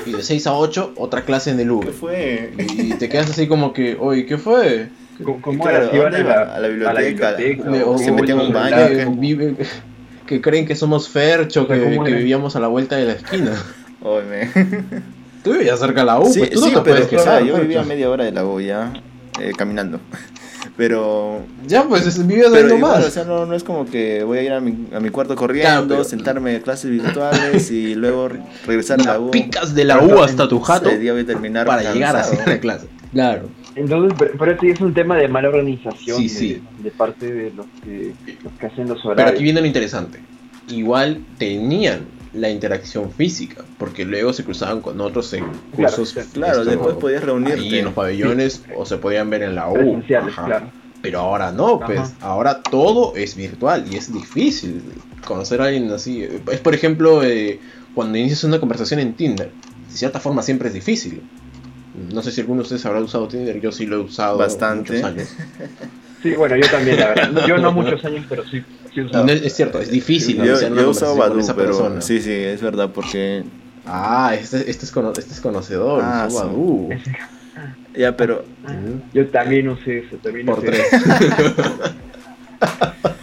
Y 0.07 0.13
de 0.13 0.23
6 0.23 0.47
a 0.47 0.53
8 0.55 0.93
otra 0.97 1.23
clase 1.25 1.51
en 1.51 1.59
el 1.61 1.67
¿Qué 1.69 1.73
V. 1.75 1.93
fue? 1.93 2.53
Y 2.77 2.93
te 2.95 3.09
quedas 3.09 3.31
así 3.31 3.47
como 3.49 3.73
que, 3.73 3.97
oye, 3.99 4.27
¿qué 4.27 4.37
fue? 4.39 4.89
¿Cómo, 5.25 5.41
cómo 5.41 5.63
Claro, 5.65 5.79
era? 5.79 5.91
¿Se 5.91 5.97
iban 5.97 6.13
¿dónde 6.13 6.31
a 6.33 6.37
la, 6.45 6.55
A 6.55 6.61
la 6.61 6.69
biblioteca. 6.69 7.37
O- 7.87 7.93
o- 7.95 7.99
se 7.99 8.13
metían 8.13 8.39
a 8.39 8.43
un 8.43 8.53
baño, 8.53 8.77
que 10.27 10.41
creen 10.41 10.67
que 10.67 10.75
somos 10.77 11.09
Fercho, 11.09 11.67
que, 11.69 11.83
¿cómo 11.83 12.05
que 12.05 12.13
vivíamos 12.15 12.57
a 12.57 12.61
la 12.61 12.69
vuelta 12.69 12.97
de 12.97 13.05
la 13.07 13.13
esquina. 13.13 13.53
Oye, 14.03 14.25
me... 14.25 14.51
Tú 15.45 15.53
vivías 15.53 15.79
cerca 15.79 16.01
de 16.01 16.07
la 16.07 16.19
U, 16.21 16.33
sí, 16.33 16.39
pues 16.39 16.51
tú 16.53 16.61
sí, 16.61 16.73
no 16.73 16.79
te 16.79 16.85
pero 16.91 17.07
puedes 17.07 17.07
quejar. 17.09 17.45
yo 17.45 17.51
pues. 17.53 17.63
vivía 17.63 17.81
a 17.83 17.85
media 17.85 18.09
hora 18.09 18.25
de 18.25 18.33
la 18.33 18.47
U 18.47 18.61
ya, 18.61 18.95
eh, 19.41 19.53
caminando. 19.57 20.01
Pero, 20.77 21.43
Ya, 21.67 21.85
pues 21.85 22.07
es- 22.07 22.27
vivías 22.27 22.51
ahí 22.53 22.61
igual, 22.65 22.81
nomás. 22.81 23.05
o 23.05 23.11
sea, 23.11 23.25
no, 23.25 23.45
no 23.47 23.55
es 23.55 23.63
como 23.63 23.85
que 23.85 24.25
voy 24.25 24.39
a 24.39 24.43
ir 24.43 24.53
a 24.53 24.61
mi, 24.61 24.89
a 24.95 24.99
mi 25.01 25.11
cuarto 25.11 25.37
corriendo, 25.37 25.71
Claro, 25.71 25.87
pero- 25.89 26.05
sentarme 26.05 26.57
a 26.57 26.61
clases 26.63 26.91
virtuales 26.91 27.71
y 27.71 27.95
luego 27.95 28.29
re- 28.29 28.41
regresar 28.67 29.01
a 29.03 29.05
la 29.05 29.21
U. 29.21 29.31
picas 29.31 29.75
de 29.75 29.85
la 29.85 30.01
U 30.03 30.23
hasta 30.23 30.49
tu 30.49 30.59
jato 30.61 30.89
día 30.89 31.13
voy 31.13 31.23
a 31.23 31.27
terminar 31.27 31.67
para 31.67 31.93
llegar 31.93 32.17
así 32.17 32.37
a 32.45 32.49
la 32.49 32.59
clase. 32.59 32.87
Claro. 33.13 33.49
Entonces, 33.77 34.17
pero, 34.19 34.33
pero 34.39 34.61
sí 34.61 34.69
es 34.71 34.81
un 34.81 34.95
tema 34.95 35.17
de 35.17 35.29
mala 35.29 35.49
organización 35.49 36.17
Sí, 36.19 36.23
de, 36.25 36.29
sí. 36.29 36.63
de 36.79 36.91
parte 36.91 37.33
de 37.33 37.51
los 37.53 37.67
que, 37.83 38.13
los 38.43 38.53
que 38.55 38.67
hacen 38.67 38.89
los 38.89 38.99
Pero 38.99 39.11
horarios. 39.15 39.35
aquí 39.35 39.43
viene 39.45 39.61
lo 39.61 39.67
interesante. 39.67 40.21
Igual 40.69 41.21
tenían 41.39 42.07
la 42.33 42.51
interacción 42.51 43.13
física, 43.13 43.65
porque 43.79 44.05
luego 44.05 44.33
se 44.33 44.45
cruzaban 44.45 44.81
con 44.81 45.01
otros 45.01 45.33
en 45.35 45.45
Claro, 45.77 45.97
cursos. 45.97 46.13
Claro, 46.33 46.59
esto, 46.61 46.71
después 46.71 46.95
podías 46.97 47.23
reunirte. 47.25 47.61
ahí 47.61 47.79
en 47.79 47.85
los 47.85 47.95
pabellones 47.95 48.65
o 48.77 48.85
se 48.87 48.97
podían 48.99 49.31
ver 49.31 49.43
en 49.43 49.55
la 49.55 49.69
U. 49.71 50.03
Ajá. 50.19 50.45
claro. 50.45 50.67
Pero 51.03 51.19
ahora 51.21 51.53
no, 51.53 51.79
pues 51.81 51.99
Ajá. 52.01 52.13
ahora 52.21 52.63
todo 52.63 53.15
es 53.15 53.37
virtual 53.37 53.85
y 53.91 53.97
es 53.97 54.11
difícil 54.13 54.81
conocer 55.27 55.61
a 55.61 55.67
alguien 55.67 55.91
así. 55.93 56.27
Es 56.51 56.61
por 56.61 56.75
ejemplo 56.75 57.23
eh, 57.23 57.61
cuando 57.95 58.17
inicias 58.19 58.43
una 58.45 58.59
conversación 58.59 59.01
en 59.01 59.13
Tinder, 59.13 59.51
de 59.91 59.95
cierta 59.97 60.19
forma 60.19 60.43
siempre 60.43 60.69
es 60.69 60.75
difícil. 60.75 61.23
No 62.13 62.23
sé 62.23 62.33
si 62.33 62.41
alguno 62.41 62.59
de 62.61 62.63
ustedes 62.65 62.85
habrá 62.87 63.01
usado 63.01 63.29
Tinder, 63.29 63.61
yo 63.61 63.71
sí 63.73 63.87
lo 63.87 63.97
he 63.97 64.01
usado 64.01 64.39
Bastante. 64.39 64.93
muchos 64.95 65.05
años. 65.05 65.29
Sí, 66.25 66.33
bueno, 66.37 66.57
yo 66.57 66.67
también, 66.71 66.99
la 66.99 67.09
verdad. 67.09 67.31
No, 67.33 67.47
Yo 67.47 67.59
no 67.59 67.71
muchos 67.71 68.03
años, 68.03 68.25
pero 68.27 68.45
sí, 68.45 68.63
sí 68.95 69.01
he 69.01 69.03
Y 69.03 69.05
usado. 69.05 69.27
no 69.27 69.31
es, 69.33 69.53
cierto, 69.55 69.79
es 69.79 69.91
difícil 69.91 70.39
Yo, 70.39 70.59
yo 70.59 70.81
he 70.81 70.87
usado 70.87 71.17
Badoo, 71.19 71.39
esa 71.39 71.55
pero 71.55 71.67
persona. 71.69 72.01
sí, 72.01 72.19
sí, 72.23 72.31
es 72.33 72.63
verdad, 72.63 72.89
porque 72.95 73.45
Ah, 73.85 74.35
este, 74.35 74.71
este, 74.71 74.87
es 74.87 74.91
cono- 74.91 75.13
este 75.15 75.35
es 75.35 75.41
conocedor, 75.43 76.01
Ah, 76.03 76.25
usó 76.27 76.39
sí. 76.41 76.47
Badoo. 76.47 76.89
ya, 77.95 78.17
pero 78.17 78.43
Yo 79.13 79.27
también 79.27 79.69
usé 79.69 79.99
eso, 79.99 80.17
también 80.17 80.47
Por 80.47 80.61
usé 80.61 80.67
tres. 80.69 80.87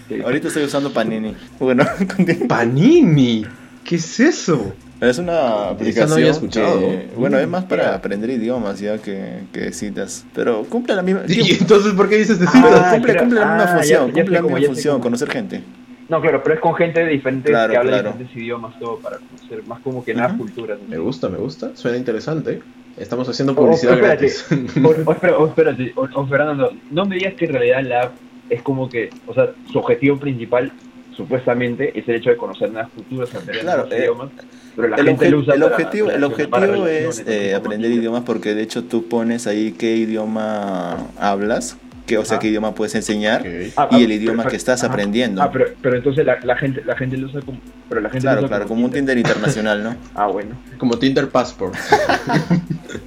Sí. 0.07 0.21
ahorita 0.23 0.47
estoy 0.49 0.63
usando 0.65 0.93
Panini. 0.93 1.35
Bueno. 1.59 1.83
Panini, 2.47 3.45
¿qué 3.83 3.95
es 3.95 4.19
eso? 4.19 4.73
Es 5.01 5.17
una 5.17 5.69
aplicación 5.69 6.09
no 6.09 6.15
había 6.15 6.29
escuchado. 6.29 6.79
que, 6.79 7.09
bueno, 7.17 7.39
es 7.39 7.47
más 7.47 7.65
para 7.65 7.95
aprender 7.95 8.29
idiomas 8.29 8.79
ya 8.79 8.99
que, 8.99 9.41
que 9.51 9.73
citas. 9.73 10.25
Pero 10.33 10.63
cumple 10.65 10.95
la 10.95 11.01
misma, 11.01 11.21
Y 11.27 11.53
entonces, 11.59 11.93
¿por 11.93 12.07
qué 12.07 12.17
dices 12.17 12.39
de 12.39 12.45
Ah, 12.47 12.51
citas? 12.51 12.93
cumple, 12.93 13.17
cumple 13.17 13.39
la 13.39 13.45
misma 13.47 13.63
ah, 13.63 13.65
ya- 13.67 13.73
función, 13.77 14.07
ya 14.07 14.13
cumple 14.13 14.35
la 14.35 14.41
misma 14.43 14.61
función, 14.67 15.01
conocer 15.01 15.29
gente. 15.31 15.63
No, 16.07 16.21
claro, 16.21 16.41
pero 16.43 16.55
es 16.55 16.61
con 16.61 16.75
gente 16.75 16.99
de 17.03 17.07
diferentes 17.09 17.49
Claro, 17.51 17.71
que 17.71 17.77
habla 17.77 17.91
claro. 17.93 18.09
diferentes 18.09 18.35
idiomas, 18.35 18.77
todo 18.79 18.99
para 18.99 19.17
conocer 19.19 19.63
más 19.65 19.79
como 19.81 20.03
que 20.05 20.13
nada 20.13 20.29
Ujú. 20.35 20.37
culturas. 20.43 20.77
Me 20.87 20.97
gusta, 20.99 21.29
me 21.29 21.37
gusta, 21.37 21.75
suena 21.75 21.97
interesante. 21.97 22.59
Estamos 22.97 23.27
haciendo 23.27 23.53
Oh, 23.53 23.55
publicidad 23.55 23.93
espérate. 23.95 24.27
gratis. 24.27 24.45
O, 24.83 24.87
o 25.09 25.13
espera- 25.13 25.37
o 25.39 25.47
espérate, 25.47 25.93
o, 25.95 26.07
o 26.13 26.27
Fernando, 26.27 26.73
no 26.91 27.05
me 27.05 27.15
digas 27.15 27.33
que 27.35 27.45
en 27.45 27.51
realidad 27.53 27.81
la 27.83 28.01
app 28.01 28.13
es 28.49 28.61
como 28.61 28.87
que, 28.89 29.09
o 29.25 29.33
sea, 29.33 29.49
su 29.71 29.79
objetivo 29.79 30.19
principal, 30.19 30.73
supuestamente, 31.15 31.97
es 31.97 32.07
el 32.07 32.15
hecho 32.15 32.29
de 32.29 32.37
conocer 32.37 32.71
nuevas 32.71 32.89
culturas, 32.91 33.29
aprender 33.35 33.61
Claro, 33.61 33.77
nuevos 33.87 33.93
eh, 33.93 33.99
idiomas, 34.03 34.29
pero 34.75 34.87
la 34.87 34.95
El, 34.97 35.05
gente 35.07 35.27
obje- 35.27 35.29
lo 35.31 35.37
usa 35.39 35.53
el 35.55 35.61
para 35.61 35.73
objetivo, 35.75 36.09
el 36.11 36.23
objetivo 36.23 36.87
es 36.87 37.23
eh, 37.27 37.53
aprender 37.55 37.91
idiomas 37.91 38.23
porque 38.23 38.53
de 38.55 38.61
hecho 38.63 38.83
tú 38.83 39.07
pones 39.07 39.47
ahí 39.47 39.73
qué 39.73 39.95
idioma 39.95 40.97
hablas, 41.19 41.77
que, 42.07 42.17
o 42.17 42.25
sea, 42.25 42.37
Ah. 42.37 42.39
qué 42.39 42.47
idioma 42.47 42.73
puedes 42.75 42.95
enseñar 42.95 43.41
Ok. 43.41 43.47
Ah, 43.77 43.87
y 43.91 43.95
ah, 43.95 44.03
el 44.05 44.11
idioma 44.11 44.43
pero- 44.43 44.49
que 44.51 44.55
estás 44.57 44.83
ajá. 44.83 44.91
aprendiendo. 44.91 45.41
Ah, 45.41 45.49
pero, 45.51 45.65
pero 45.81 45.95
entonces 45.97 46.25
la, 46.25 46.39
la 46.43 46.57
gente 46.57 46.81
la 46.85 46.95
gente 46.97 47.15
lo 47.17 47.27
usa 47.27 47.41
como... 47.41 47.59
Pero 47.87 48.01
la 48.01 48.09
gente 48.09 48.25
lo 48.25 48.31
claro, 48.31 48.39
usa 48.45 48.47
claro, 48.49 48.67
como 48.67 48.85
un 48.85 48.91
Tinder. 48.91 49.15
Tinder 49.15 49.31
internacional, 49.31 49.83
¿no? 49.83 49.95
Ah, 50.15 50.27
bueno. 50.27 50.55
Como 50.77 50.97
Tinder 50.97 51.29
Passport. 51.29 51.75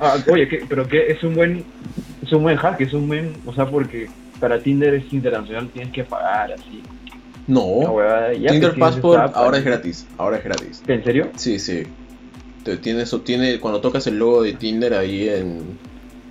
Ah, 0.00 0.16
oye, 0.30 0.48
¿qué- 0.48 0.64
pero 0.68 0.86
que 0.88 1.06
es 1.12 1.22
un 1.22 1.34
buen 1.34 1.64
es 2.22 2.32
un 2.32 2.42
buen 2.42 2.56
hack, 2.56 2.80
es 2.80 2.92
un 2.94 3.06
buen, 3.06 3.32
o 3.44 3.52
sea, 3.54 3.66
porque 3.66 4.08
para 4.40 4.58
Tinder 4.58 4.94
es 4.94 5.12
internacional 5.12 5.68
tienes 5.68 5.92
que 5.92 6.04
pagar 6.04 6.52
así. 6.52 6.82
No, 7.46 7.94
ya, 8.32 8.50
Tinder 8.50 8.70
pues, 8.70 8.74
tienes 8.74 8.74
Passport 8.78 9.32
ahora 9.36 9.58
es 9.58 9.64
gratis. 9.64 10.06
Ahora 10.16 10.36
es 10.38 10.44
gratis. 10.44 10.82
¿En 10.86 11.04
serio? 11.04 11.30
Sí, 11.36 11.58
sí. 11.58 11.82
Te, 12.64 12.76
tiene 12.78 13.02
eso, 13.02 13.20
tiene, 13.20 13.60
cuando 13.60 13.80
tocas 13.80 14.06
el 14.06 14.18
logo 14.18 14.42
de 14.42 14.54
Tinder 14.54 14.94
ahí 14.94 15.28
en. 15.28 15.78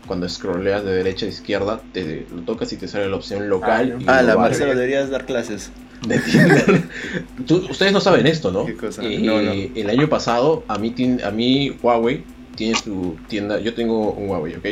Cuando 0.07 0.27
scrolleas 0.27 0.83
de 0.83 0.91
derecha 0.91 1.25
a 1.25 1.29
izquierda, 1.29 1.79
te 1.93 2.25
lo 2.35 2.41
tocas 2.41 2.73
y 2.73 2.77
te 2.77 2.87
sale 2.89 3.07
la 3.07 3.15
opción 3.15 3.47
local. 3.49 3.93
Ah, 3.95 4.01
y. 4.01 4.05
Ah, 4.07 4.21
la 4.21 4.35
Marcelo, 4.35 4.73
deberías 4.75 5.09
dar 5.09 5.25
clases. 5.25 5.71
de 6.05 6.19
Tinder. 6.19 6.83
Tú- 7.47 7.65
ustedes 7.69 7.93
no 7.93 8.01
saben 8.01 8.27
esto, 8.27 8.51
¿no? 8.51 8.65
¿Qué 8.65 8.75
cosa? 8.75 9.01
Eh, 9.03 9.19
No, 9.21 9.41
no. 9.41 9.51
El 9.53 9.89
año 9.89 10.09
pasado, 10.09 10.63
a 10.67 10.77
mí, 10.77 10.91
tin- 10.91 11.23
a 11.23 11.31
mí 11.31 11.77
Huawei 11.81 12.23
tiene 12.55 12.75
su 12.75 13.15
tienda. 13.29 13.59
Yo 13.59 13.73
tengo 13.75 14.11
un 14.11 14.27
Huawei, 14.29 14.55
¿ok? 14.55 14.65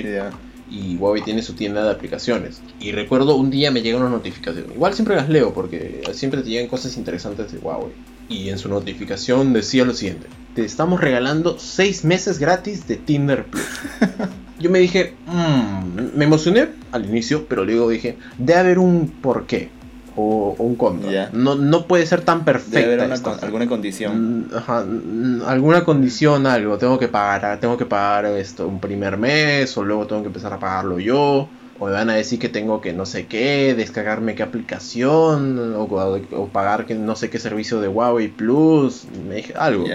Y 0.71 0.95
Huawei 0.95 1.21
tiene 1.21 1.43
su 1.43 1.53
tienda 1.53 1.83
de 1.83 1.91
aplicaciones. 1.91 2.61
Y 2.79 2.93
recuerdo 2.93 3.35
un 3.35 3.51
día 3.51 3.69
me 3.71 3.81
llegó 3.81 3.99
una 3.99 4.09
notificación. 4.09 4.71
Igual 4.73 4.93
siempre 4.93 5.15
las 5.17 5.29
leo 5.29 5.53
porque 5.53 6.01
siempre 6.13 6.41
te 6.41 6.49
llegan 6.49 6.67
cosas 6.67 6.95
interesantes 6.97 7.51
de 7.51 7.57
Huawei. 7.59 7.93
Y 8.29 8.49
en 8.49 8.57
su 8.57 8.69
notificación 8.69 9.51
decía 9.51 9.83
lo 9.83 9.93
siguiente: 9.93 10.27
Te 10.55 10.63
estamos 10.63 11.01
regalando 11.01 11.59
6 11.59 12.05
meses 12.05 12.39
gratis 12.39 12.87
de 12.87 12.95
Tinder 12.95 13.45
Plus. 13.45 13.65
Yo 14.59 14.69
me 14.69 14.79
dije, 14.79 15.15
"Mm", 15.27 16.15
me 16.17 16.25
emocioné 16.25 16.69
al 16.91 17.05
inicio, 17.05 17.45
pero 17.47 17.65
luego 17.65 17.89
dije, 17.89 18.17
debe 18.37 18.59
haber 18.59 18.79
un 18.79 19.07
porqué 19.21 19.69
o, 20.15 20.55
o 20.57 20.63
un 20.63 20.75
contra. 20.75 21.29
No, 21.33 21.55
no 21.55 21.87
puede 21.87 22.05
ser 22.05 22.21
tan 22.21 22.43
perfecta. 22.45 22.79
Debe 22.79 22.93
haber 22.93 23.05
una 23.05 23.15
esta 23.15 23.31
con- 23.31 23.43
alguna 23.43 23.67
condición. 23.67 24.47
Mm, 24.51 24.55
Ajá, 24.55 24.83
mm, 24.85 25.41
alguna 25.45 25.83
condición, 25.83 26.45
algo, 26.47 26.77
tengo 26.77 26.99
que 26.99 27.07
pagar, 27.07 27.59
tengo 27.59 27.77
que 27.77 27.85
pagar 27.85 28.25
esto 28.25 28.67
un 28.67 28.79
primer 28.79 29.17
mes, 29.17 29.77
o 29.77 29.83
luego 29.83 30.07
tengo 30.07 30.21
que 30.21 30.27
empezar 30.27 30.53
a 30.53 30.59
pagarlo 30.59 30.99
yo, 30.99 31.47
o 31.79 31.85
me 31.85 31.91
van 31.91 32.09
a 32.09 32.13
decir 32.13 32.39
que 32.39 32.49
tengo 32.49 32.81
que 32.81 32.93
no 32.93 33.05
sé 33.05 33.25
qué, 33.25 33.73
descargarme 33.75 34.35
qué 34.35 34.43
aplicación, 34.43 35.73
o, 35.75 35.83
o 35.83 36.47
pagar 36.49 36.85
que 36.85 36.95
no 36.95 37.15
sé 37.15 37.29
qué 37.29 37.39
servicio 37.39 37.79
de 37.81 37.87
Huawei 37.87 38.27
Plus, 38.27 39.05
me 39.27 39.43
algo. 39.55 39.85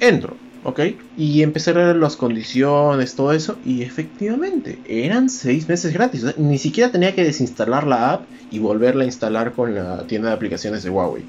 Entro, 0.00 0.36
¿ok? 0.68 0.80
Y 1.16 1.42
empecé 1.42 1.70
a 1.70 1.74
ver 1.74 1.96
las 1.96 2.16
condiciones, 2.16 3.14
todo 3.14 3.32
eso, 3.32 3.56
y 3.64 3.82
efectivamente, 3.82 4.78
eran 4.86 5.28
seis 5.30 5.68
meses 5.68 5.92
gratis. 5.92 6.24
o 6.24 6.30
sea, 6.30 6.34
ni 6.38 6.58
siquiera 6.58 6.90
tenía 6.92 7.14
que 7.14 7.24
desinstalar 7.24 7.86
la 7.86 8.12
app 8.12 8.26
y 8.50 8.58
volverla 8.58 9.02
a 9.04 9.06
instalar 9.06 9.52
con 9.52 9.74
la 9.74 10.06
tienda 10.06 10.28
de 10.28 10.34
aplicaciones 10.34 10.82
de 10.82 10.90
Huawei. 10.90 11.24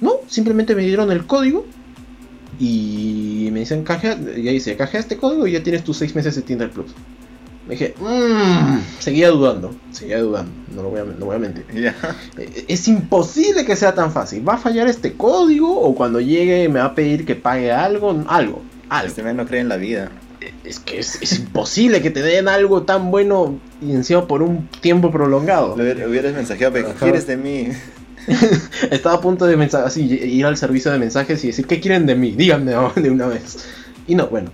No, 0.00 0.12
simplemente 0.28 0.74
me 0.74 0.82
dieron 0.82 1.10
el 1.10 1.26
código 1.26 1.64
y 2.58 3.48
me 3.52 3.60
dicen, 3.60 3.84
cajea, 3.84 4.18
ya 4.18 4.50
dice, 4.50 4.76
cajea 4.76 5.00
este 5.00 5.16
código 5.16 5.46
y 5.46 5.52
ya 5.52 5.62
tienes 5.62 5.84
tus 5.84 5.96
seis 5.98 6.14
meses 6.14 6.34
de 6.36 6.42
Tinder 6.42 6.70
Plus. 6.70 6.92
Me 7.66 7.72
dije, 7.74 7.94
mmm, 7.98 8.78
seguía 9.00 9.28
dudando, 9.30 9.74
seguía 9.90 10.20
dudando, 10.20 10.52
no, 10.72 10.82
lo 10.84 10.90
voy 10.90 11.00
a, 11.00 11.04
no 11.04 11.26
voy 11.26 11.36
a 11.36 11.38
mentir. 11.40 11.64
Eh, 12.38 12.64
Es 12.68 12.86
imposible 12.86 13.64
que 13.64 13.74
sea 13.74 13.92
tan 13.94 14.12
fácil. 14.12 14.48
¿Va 14.48 14.54
a 14.54 14.58
fallar 14.58 14.86
este 14.86 15.14
código 15.14 15.80
o 15.80 15.94
cuando 15.94 16.20
llegue 16.20 16.68
me 16.68 16.78
va 16.78 16.86
a 16.86 16.94
pedir 16.94 17.26
que 17.26 17.34
pague 17.34 17.72
algo? 17.72 18.24
Algo, 18.28 18.62
algo. 18.88 19.08
Este 19.08 19.22
man 19.22 19.36
no 19.36 19.46
cree 19.46 19.60
en 19.60 19.68
la 19.68 19.76
vida. 19.76 20.10
Es 20.64 20.78
que 20.80 20.98
es, 21.00 21.20
es 21.22 21.38
imposible 21.38 22.02
que 22.02 22.10
te 22.10 22.22
den 22.22 22.46
algo 22.48 22.82
tan 22.82 23.10
bueno 23.10 23.58
y 23.82 23.92
encima 23.92 24.26
por 24.26 24.42
un 24.42 24.68
tiempo 24.80 25.10
prolongado. 25.10 25.76
Le 25.76 25.82
hubiera- 25.82 26.08
hubieras 26.08 26.34
mensajeado, 26.34 26.74
¿qué 26.74 26.84
quieres 27.00 27.26
de 27.26 27.36
mí? 27.36 27.68
Estaba 28.90 29.16
a 29.16 29.20
punto 29.20 29.46
de 29.46 29.62
así, 29.84 30.02
ir 30.02 30.44
al 30.46 30.56
servicio 30.56 30.90
de 30.92 30.98
mensajes 30.98 31.42
y 31.44 31.48
decir, 31.48 31.66
¿qué 31.66 31.80
quieren 31.80 32.06
de 32.06 32.14
mí? 32.14 32.32
Díganme 32.32 32.72
de 32.96 33.10
una 33.10 33.26
vez. 33.26 33.66
Y 34.06 34.14
no, 34.14 34.26
bueno. 34.28 34.50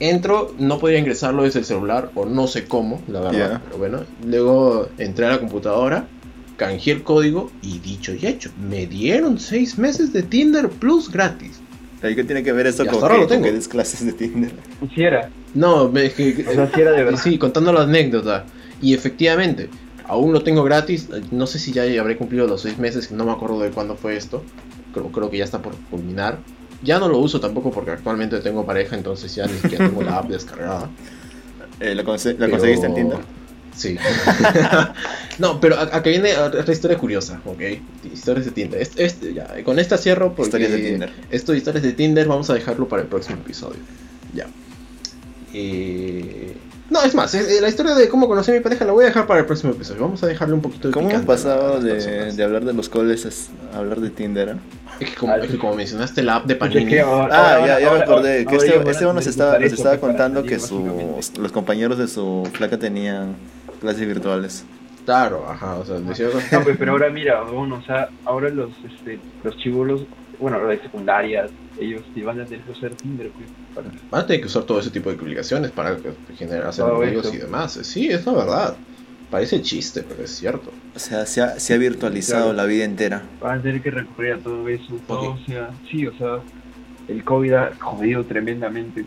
Entro, 0.00 0.52
no 0.58 0.78
podía 0.80 0.98
ingresarlo 0.98 1.44
desde 1.44 1.60
el 1.60 1.64
celular, 1.64 2.10
o 2.16 2.26
no 2.26 2.48
sé 2.48 2.64
cómo, 2.64 3.00
la 3.06 3.20
verdad. 3.20 3.60
Pero 3.64 3.78
bueno, 3.78 4.00
luego 4.26 4.88
entré 4.98 5.26
a 5.26 5.30
la 5.30 5.38
computadora, 5.38 6.08
canjeé 6.56 6.94
el 6.94 7.02
código 7.04 7.52
y 7.62 7.78
dicho 7.78 8.12
y 8.12 8.26
hecho, 8.26 8.50
me 8.68 8.86
dieron 8.86 9.38
seis 9.38 9.78
meses 9.78 10.12
de 10.12 10.24
Tinder 10.24 10.68
Plus 10.70 11.08
gratis. 11.10 11.60
¿Y 12.02 12.14
qué 12.14 12.24
tiene 12.24 12.42
que 12.42 12.52
ver 12.52 12.66
esto 12.66 12.84
Y 12.84 12.86
con 12.88 13.00
que, 13.08 13.18
lo 13.18 13.28
con 13.28 13.42
que 13.42 13.52
des 13.52 13.68
clases 13.68 14.04
de 14.04 14.12
Tinder? 14.12 14.50
Sí 14.94 15.02
era. 15.02 15.30
No, 15.54 15.88
me- 15.88 16.06
es 16.06 16.14
que. 16.14 16.44
O 16.48 16.52
sea, 16.52 16.70
sí 16.74 16.80
era 16.80 16.92
de 16.92 17.04
verdad. 17.04 17.20
Sí, 17.22 17.38
contando 17.38 17.72
la 17.72 17.82
anécdota. 17.82 18.44
Y 18.80 18.94
efectivamente, 18.94 19.68
aún 20.06 20.32
lo 20.32 20.42
tengo 20.42 20.64
gratis. 20.64 21.08
No 21.30 21.46
sé 21.46 21.58
si 21.58 21.72
ya 21.72 21.84
habré 22.00 22.16
cumplido 22.16 22.46
los 22.46 22.62
seis 22.62 22.78
meses, 22.78 23.10
no 23.12 23.24
me 23.24 23.32
acuerdo 23.32 23.60
de 23.60 23.70
cuándo 23.70 23.96
fue 23.96 24.16
esto. 24.16 24.42
Creo, 24.92 25.08
creo 25.12 25.30
que 25.30 25.38
ya 25.38 25.44
está 25.44 25.60
por 25.62 25.74
culminar. 25.90 26.38
Ya 26.82 26.98
no 26.98 27.08
lo 27.08 27.18
uso 27.18 27.38
tampoco 27.40 27.70
porque 27.70 27.92
actualmente 27.92 28.40
tengo 28.40 28.66
pareja, 28.66 28.96
entonces 28.96 29.32
ya 29.34 29.46
ni 29.46 29.52
siquiera 29.58 29.86
tengo 29.88 30.02
la 30.02 30.18
app 30.18 30.28
descargada. 30.28 30.90
Eh, 31.80 31.96
¿La, 31.96 32.04
conse- 32.04 32.32
la 32.34 32.38
Pero- 32.46 32.50
conseguiste 32.52 32.86
en 32.86 32.94
Tinder? 32.94 33.18
Sí. 33.74 33.96
no, 35.38 35.60
pero 35.60 35.76
a- 35.76 35.82
acá 35.96 36.02
viene 36.10 36.36
otra 36.36 36.72
historia 36.72 36.98
curiosa, 36.98 37.40
¿ok? 37.44 37.60
Historias 38.12 38.44
de 38.46 38.50
Tinder. 38.52 38.80
Este, 38.82 39.04
este- 39.04 39.34
ya, 39.34 39.48
con 39.64 39.78
esta 39.78 39.96
cierro 39.96 40.28
porque... 40.34 40.42
Historias 40.48 40.72
de 40.72 40.78
Tinder. 40.78 41.12
Esto, 41.30 41.54
historias 41.54 41.82
de 41.82 41.92
Tinder, 41.92 42.26
vamos 42.28 42.50
a 42.50 42.54
dejarlo 42.54 42.86
para 42.88 43.02
el 43.02 43.08
próximo 43.08 43.38
episodio. 43.42 43.80
Ya. 44.34 44.46
Eh, 45.54 46.54
No, 46.90 47.02
es 47.02 47.14
más, 47.14 47.34
eh, 47.34 47.60
la 47.60 47.68
historia 47.68 47.94
de 47.94 48.08
cómo 48.08 48.28
conocí 48.28 48.50
a 48.50 48.54
mi 48.54 48.60
pareja 48.60 48.84
la 48.84 48.92
voy 48.92 49.04
a 49.04 49.08
dejar 49.08 49.26
para 49.26 49.40
el 49.40 49.46
próximo 49.46 49.72
episodio. 49.72 50.02
Vamos 50.02 50.22
a 50.22 50.26
dejarle 50.26 50.54
un 50.54 50.60
poquito 50.60 50.88
de 50.88 50.94
¿Cómo 50.94 51.08
hemos 51.10 51.24
pasado 51.24 51.80
de, 51.80 52.32
de 52.32 52.44
hablar 52.44 52.64
de 52.66 52.74
los 52.74 52.88
coles 52.90 53.48
a 53.74 53.78
hablar 53.78 54.00
de 54.00 54.10
Tinder? 54.10 54.48
eh? 54.50 54.54
Es 55.00 55.08
que 55.10 55.16
como, 55.16 55.34
es 55.34 55.50
que 55.50 55.58
como 55.58 55.74
mencionaste 55.74 56.22
la 56.22 56.36
app 56.36 56.46
de 56.46 56.52
es 56.52 56.58
Panini... 56.58 56.86
que 56.86 57.00
ahora- 57.00 57.34
Ah, 57.34 57.54
ahora- 57.56 57.66
ya, 57.66 57.80
ya 57.80 57.92
me 57.94 58.00
acordé. 58.02 58.38
ahora 58.44 58.50
Que 58.50 58.56
este, 58.56 58.90
este 58.90 59.04
nos 59.06 59.26
estaba, 59.26 59.58
nos 59.58 59.72
estaba 59.72 59.96
contando 59.98 60.42
que 60.42 60.58
sus, 60.60 61.38
los 61.38 61.50
compañeros 61.52 61.96
de 61.98 62.08
su 62.08 62.46
flaca 62.52 62.78
tenían 62.78 63.36
clases 63.82 64.06
virtuales. 64.06 64.64
Claro, 65.04 65.44
ajá, 65.48 65.74
o 65.78 65.84
sea, 65.84 65.98
decía... 65.98 66.28
No, 66.52 66.62
pues, 66.62 66.76
pero 66.78 66.92
ahora 66.92 67.10
mira, 67.10 67.42
bueno, 67.42 67.76
o 67.76 67.82
sea, 67.82 68.08
ahora 68.24 68.48
los, 68.50 68.70
este, 68.88 69.18
los 69.42 69.56
chivolos, 69.58 70.02
bueno, 70.38 70.58
los 70.60 70.70
de 70.70 70.80
secundarias, 70.80 71.50
ellos 71.78 72.02
sí 72.14 72.22
van 72.22 72.40
a 72.40 72.44
tener 72.44 72.60
que 72.64 72.70
usar 72.72 72.90
Tinder, 72.90 73.30
pues, 73.30 73.46
para... 73.74 73.88
Van 74.10 74.20
a 74.22 74.26
tener 74.26 74.40
que 74.42 74.46
usar 74.46 74.62
todo 74.62 74.78
ese 74.78 74.90
tipo 74.90 75.10
de 75.10 75.16
publicaciones 75.16 75.72
para 75.72 75.96
que- 75.96 76.12
generar 76.36 76.68
hacer 76.68 76.84
amigos 76.84 77.34
y 77.34 77.38
demás. 77.38 77.72
Sí, 77.82 78.06
es 78.08 78.24
la 78.24 78.32
verdad. 78.32 78.76
Parece 79.30 79.60
chiste, 79.62 80.04
pero 80.08 80.22
es 80.22 80.30
cierto. 80.30 80.70
O 80.94 80.98
sea, 80.98 81.24
se 81.26 81.40
ha, 81.40 81.58
se 81.58 81.74
ha 81.74 81.78
virtualizado 81.78 82.44
Claro. 82.52 82.56
la 82.56 82.64
vida 82.66 82.84
entera. 82.84 83.22
van 83.40 83.58
a 83.58 83.62
tener 83.62 83.82
que 83.82 83.90
recurrir 83.90 84.34
a 84.34 84.38
todo 84.38 84.68
eso, 84.68 84.94
todo, 85.08 85.30
Ok. 85.32 85.38
o 85.42 85.44
sea, 85.46 85.70
sí, 85.90 86.06
o 86.06 86.16
sea, 86.16 86.38
el 87.08 87.24
COVID 87.24 87.52
ha 87.54 87.70
jodido 87.80 88.24
tremendamente 88.24 89.04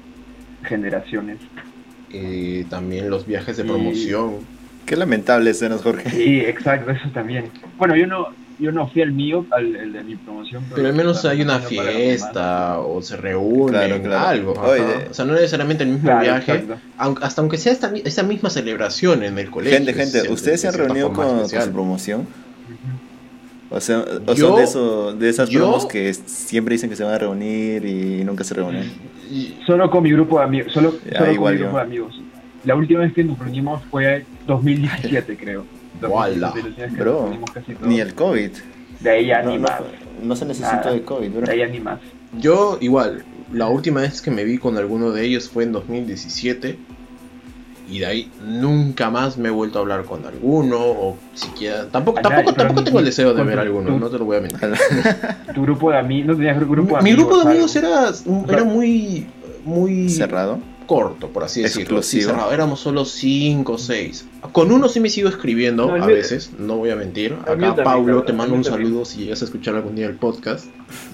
generaciones. 0.63 1.37
Y 2.09 2.63
también 2.65 3.09
los 3.09 3.25
viajes 3.25 3.57
de 3.57 3.63
Y- 3.63 3.67
promoción. 3.67 4.54
Qué 4.85 4.95
lamentable 4.95 5.49
escenas, 5.51 5.81
Jorge. 5.81 6.09
Sí, 6.09 6.39
exacto, 6.41 6.91
eso 6.91 7.09
también. 7.13 7.45
Bueno, 7.77 7.95
yo 7.95 8.05
no, 8.07 8.27
yo 8.59 8.71
no 8.71 8.87
fui 8.87 9.01
al 9.01 9.11
mío, 9.11 9.45
al 9.51 9.75
el 9.75 9.93
de 9.93 10.03
mi 10.03 10.15
promoción. 10.15 10.63
Pero 10.75 10.87
al 10.87 10.93
menos 10.93 11.25
hay 11.25 11.41
una 11.41 11.59
fiesta 11.59 12.79
o 12.79 13.01
se 13.01 13.17
reúnen, 13.17 13.67
Claro, 13.69 14.01
claro. 14.01 14.27
algo. 14.27 14.51
Oye, 14.61 15.07
o 15.09 15.13
sea, 15.13 15.25
no 15.25 15.33
necesariamente 15.33 15.83
el 15.83 15.89
mismo 15.89 16.05
Claro, 16.05 16.21
viaje, 16.21 16.65
aunque, 16.97 17.25
hasta 17.25 17.41
aunque 17.41 17.57
sea 17.57 17.71
esta, 17.73 17.91
esa 18.03 18.23
misma 18.23 18.49
celebración 18.49 19.23
en 19.23 19.39
el 19.39 19.49
colegio. 19.49 19.77
Gente, 19.77 19.93
gente, 19.93 20.31
¿ustedes 20.31 20.61
se 20.61 20.67
han 20.67 20.75
reunido 20.75 21.11
con, 21.13 21.49
su 21.49 21.71
promoción? 21.71 22.27
O 23.71 23.81
sea, 23.81 24.05
o 24.27 24.33
Yo- 24.35 24.47
son 24.49 24.55
de, 24.57 24.63
eso, 24.63 25.13
de 25.13 25.29
esas 25.29 25.49
yo- 25.49 25.59
promos 25.61 25.85
que 25.87 26.13
siempre 26.13 26.73
dicen 26.75 26.89
que 26.89 26.95
se 26.95 27.03
van 27.03 27.13
a 27.13 27.17
reunir 27.17 27.83
y 27.85 28.23
nunca 28.23 28.43
se 28.43 28.53
reúnen. 28.53 28.83
Y- 29.31 29.55
Solo 29.65 29.89
con 29.89 30.03
mi 30.03 30.11
grupo 30.11 30.37
de 30.37 30.45
amigos, 30.45 30.71
solo, 30.71 30.93
Ya, 31.11 31.17
solo 31.19 31.31
igual 31.31 31.53
con 31.55 31.59
mi 31.59 31.63
grupo 31.63 31.71
yo. 31.71 31.77
de 31.77 31.83
amigos. 31.83 32.21
La 32.65 32.75
última 32.75 33.01
vez 33.01 33.13
que 33.13 33.23
nos 33.23 33.37
reunimos 33.39 33.81
fue 33.91 34.15
en 34.17 34.25
2017, 34.47 35.37
creo. 35.37 35.65
Wala. 36.01 36.47
2017, 36.49 37.03
la 37.05 37.11
última 37.11 37.45
vez 37.53 37.65
que 37.65 37.73
Bro. 37.75 37.87
Ni 37.87 37.99
el 37.99 38.13
COVID. 38.15 38.49
De 39.01 39.09
ahí 39.09 39.27
ya 39.27 39.41
No, 39.43 39.51
ni 39.51 39.57
no, 39.57 39.63
más. 39.63 39.81
no 40.23 40.35
se 40.35 40.45
necesita 40.45 40.77
Nada. 40.77 40.91
de 40.93 41.01
COVID, 41.03 41.29
bro. 41.29 41.41
De 41.45 41.51
ahí 41.51 41.59
ya 41.59 41.67
ni 41.67 41.79
más. 41.79 41.99
Yo 42.39 42.77
igual, 42.81 43.23
la 43.51 43.67
última 43.67 44.01
vez 44.01 44.21
que 44.21 44.31
me 44.31 44.43
vi 44.43 44.57
con 44.57 44.77
alguno 44.77 45.11
de 45.11 45.23
ellos 45.25 45.49
fue 45.49 45.63
en 45.63 45.71
2017 45.73 46.77
y 47.87 47.99
de 47.99 48.05
ahí 48.07 48.31
nunca 48.43 49.11
más 49.11 49.37
me 49.37 49.49
he 49.49 49.51
vuelto 49.51 49.77
a 49.77 49.81
hablar 49.83 50.05
con 50.05 50.25
alguno 50.25 50.77
o 50.79 51.17
siquiera 51.35 51.85
tampoco 51.91 52.19
tampoco 52.19 52.51
tampoco 52.53 52.79
mi- 52.79 52.85
tengo 52.85 52.99
el 52.99 53.05
deseo 53.05 53.33
de 53.35 53.43
ver 53.43 53.59
alguno, 53.59 53.91
tu- 53.91 53.99
no 53.99 54.09
te 54.09 54.17
lo 54.17 54.25
voy 54.25 54.37
a 54.37 54.41
mentir. 54.41 54.59
Tu 55.53 55.61
grupo 55.61 55.91
de 55.91 55.99
amigos, 55.99 56.27
no 56.29 56.35
tenías 56.35 56.59
grupo 56.59 56.97
de 56.97 57.03
Mi 57.03 57.11
amigos. 57.11 57.17
grupo 57.27 57.43
de 57.43 57.51
amigos 57.51 57.75
era 57.75 58.09
era 58.49 58.63
muy 58.63 59.27
muy 59.63 60.09
Cerrado. 60.09 60.59
Corto, 60.85 61.29
por 61.29 61.43
así 61.43 61.61
decirlo. 61.61 62.01
Sí, 62.03 62.21
cerrado. 62.21 62.51
Éramos 62.51 62.79
solo 62.79 63.05
5 63.05 63.71
o 63.73 63.77
6. 63.77 64.25
Con 64.51 64.71
uno 64.71 64.87
sí 64.89 64.99
me 64.99 65.09
sigo 65.09 65.29
escribiendo 65.29 65.87
No, 65.87 65.93
a 65.95 65.97
mío- 65.97 66.15
veces, 66.15 66.51
no 66.57 66.77
voy 66.77 66.89
a 66.91 66.95
mentir. 66.95 67.33
Acá 67.33 67.45
también, 67.45 67.75
Paulo, 67.75 68.05
claro, 68.05 68.23
te 68.23 68.33
mando 68.33 68.55
un 68.55 68.63
también. 68.63 68.87
saludo 68.89 69.05
si 69.05 69.19
llegas 69.23 69.41
a 69.41 69.45
escuchar 69.45 69.75
algún 69.75 69.95
día 69.95 70.05
el 70.07 70.15
podcast. 70.15 70.65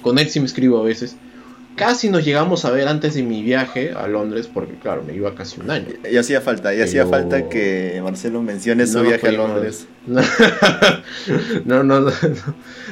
Con 0.02 0.20
él 0.20 0.30
sí 0.30 0.40
me 0.40 0.46
escribo 0.46 0.80
a 0.80 0.84
veces. 0.84 1.16
Casi 1.74 2.10
nos 2.10 2.26
llegamos 2.26 2.66
a 2.66 2.72
ver 2.72 2.90
antes 2.90 3.14
de 3.14 3.24
mi 3.24 3.42
viaje 3.44 3.94
a 3.94 4.06
Londres, 4.06 4.50
porque 4.54 4.74
claro, 4.76 5.04
me 5.08 5.16
iba 5.16 5.34
casi 5.34 5.62
un 5.62 5.72
año. 5.72 5.88
Y 6.12 6.18
hacía 6.18 6.42
falta, 6.42 6.76
y 6.76 6.82
hacía 6.82 7.08
falta 7.08 7.48
que 7.48 8.02
Marcelo 8.04 8.42
mencione 8.42 8.86
su 8.86 8.98
No 8.98 9.04
viaje 9.06 9.30
a 9.30 9.32
Londres. 9.32 9.88
No, 11.66 11.84
no, 11.84 11.84
no, 11.84 12.02
no, 12.02 12.12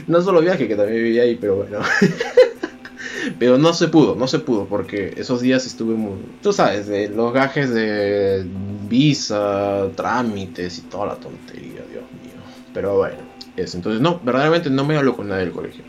no 0.08 0.22
solo 0.22 0.42
viaje, 0.42 0.68
que 0.68 0.76
también 0.76 1.04
vivía 1.04 1.24
ahí, 1.24 1.36
pero 1.39 1.58
bueno. 1.58 1.80
Pero 3.39 3.58
no 3.58 3.73
se 3.73 3.88
pudo, 3.88 4.15
no 4.15 4.28
se 4.28 4.39
pudo, 4.39 4.65
porque 4.65 5.13
esos 5.17 5.39
días 5.41 5.65
estuve 5.65 5.95
muy... 5.95 6.17
Tú 6.43 6.52
sabes, 6.52 6.88
de 6.88 7.08
los 7.08 7.34
gajes 7.34 7.73
de 7.73 8.45
visa, 8.89 9.88
trámites 9.95 10.80
y 10.80 10.82
toda 10.82 11.08
la 11.08 11.15
tontería, 11.15 11.82
Dios 11.89 12.04
mío. 12.21 12.34
Pero 12.73 12.97
bueno, 12.97 13.17
eso. 13.56 13.78
Entonces, 13.78 14.02
no, 14.02 14.19
verdaderamente 14.23 14.69
no 14.69 14.84
me 14.86 14.97
hablo 14.97 15.15
con 15.15 15.30
nadie 15.30 15.45
del 15.45 15.54
colegio. 15.54 15.84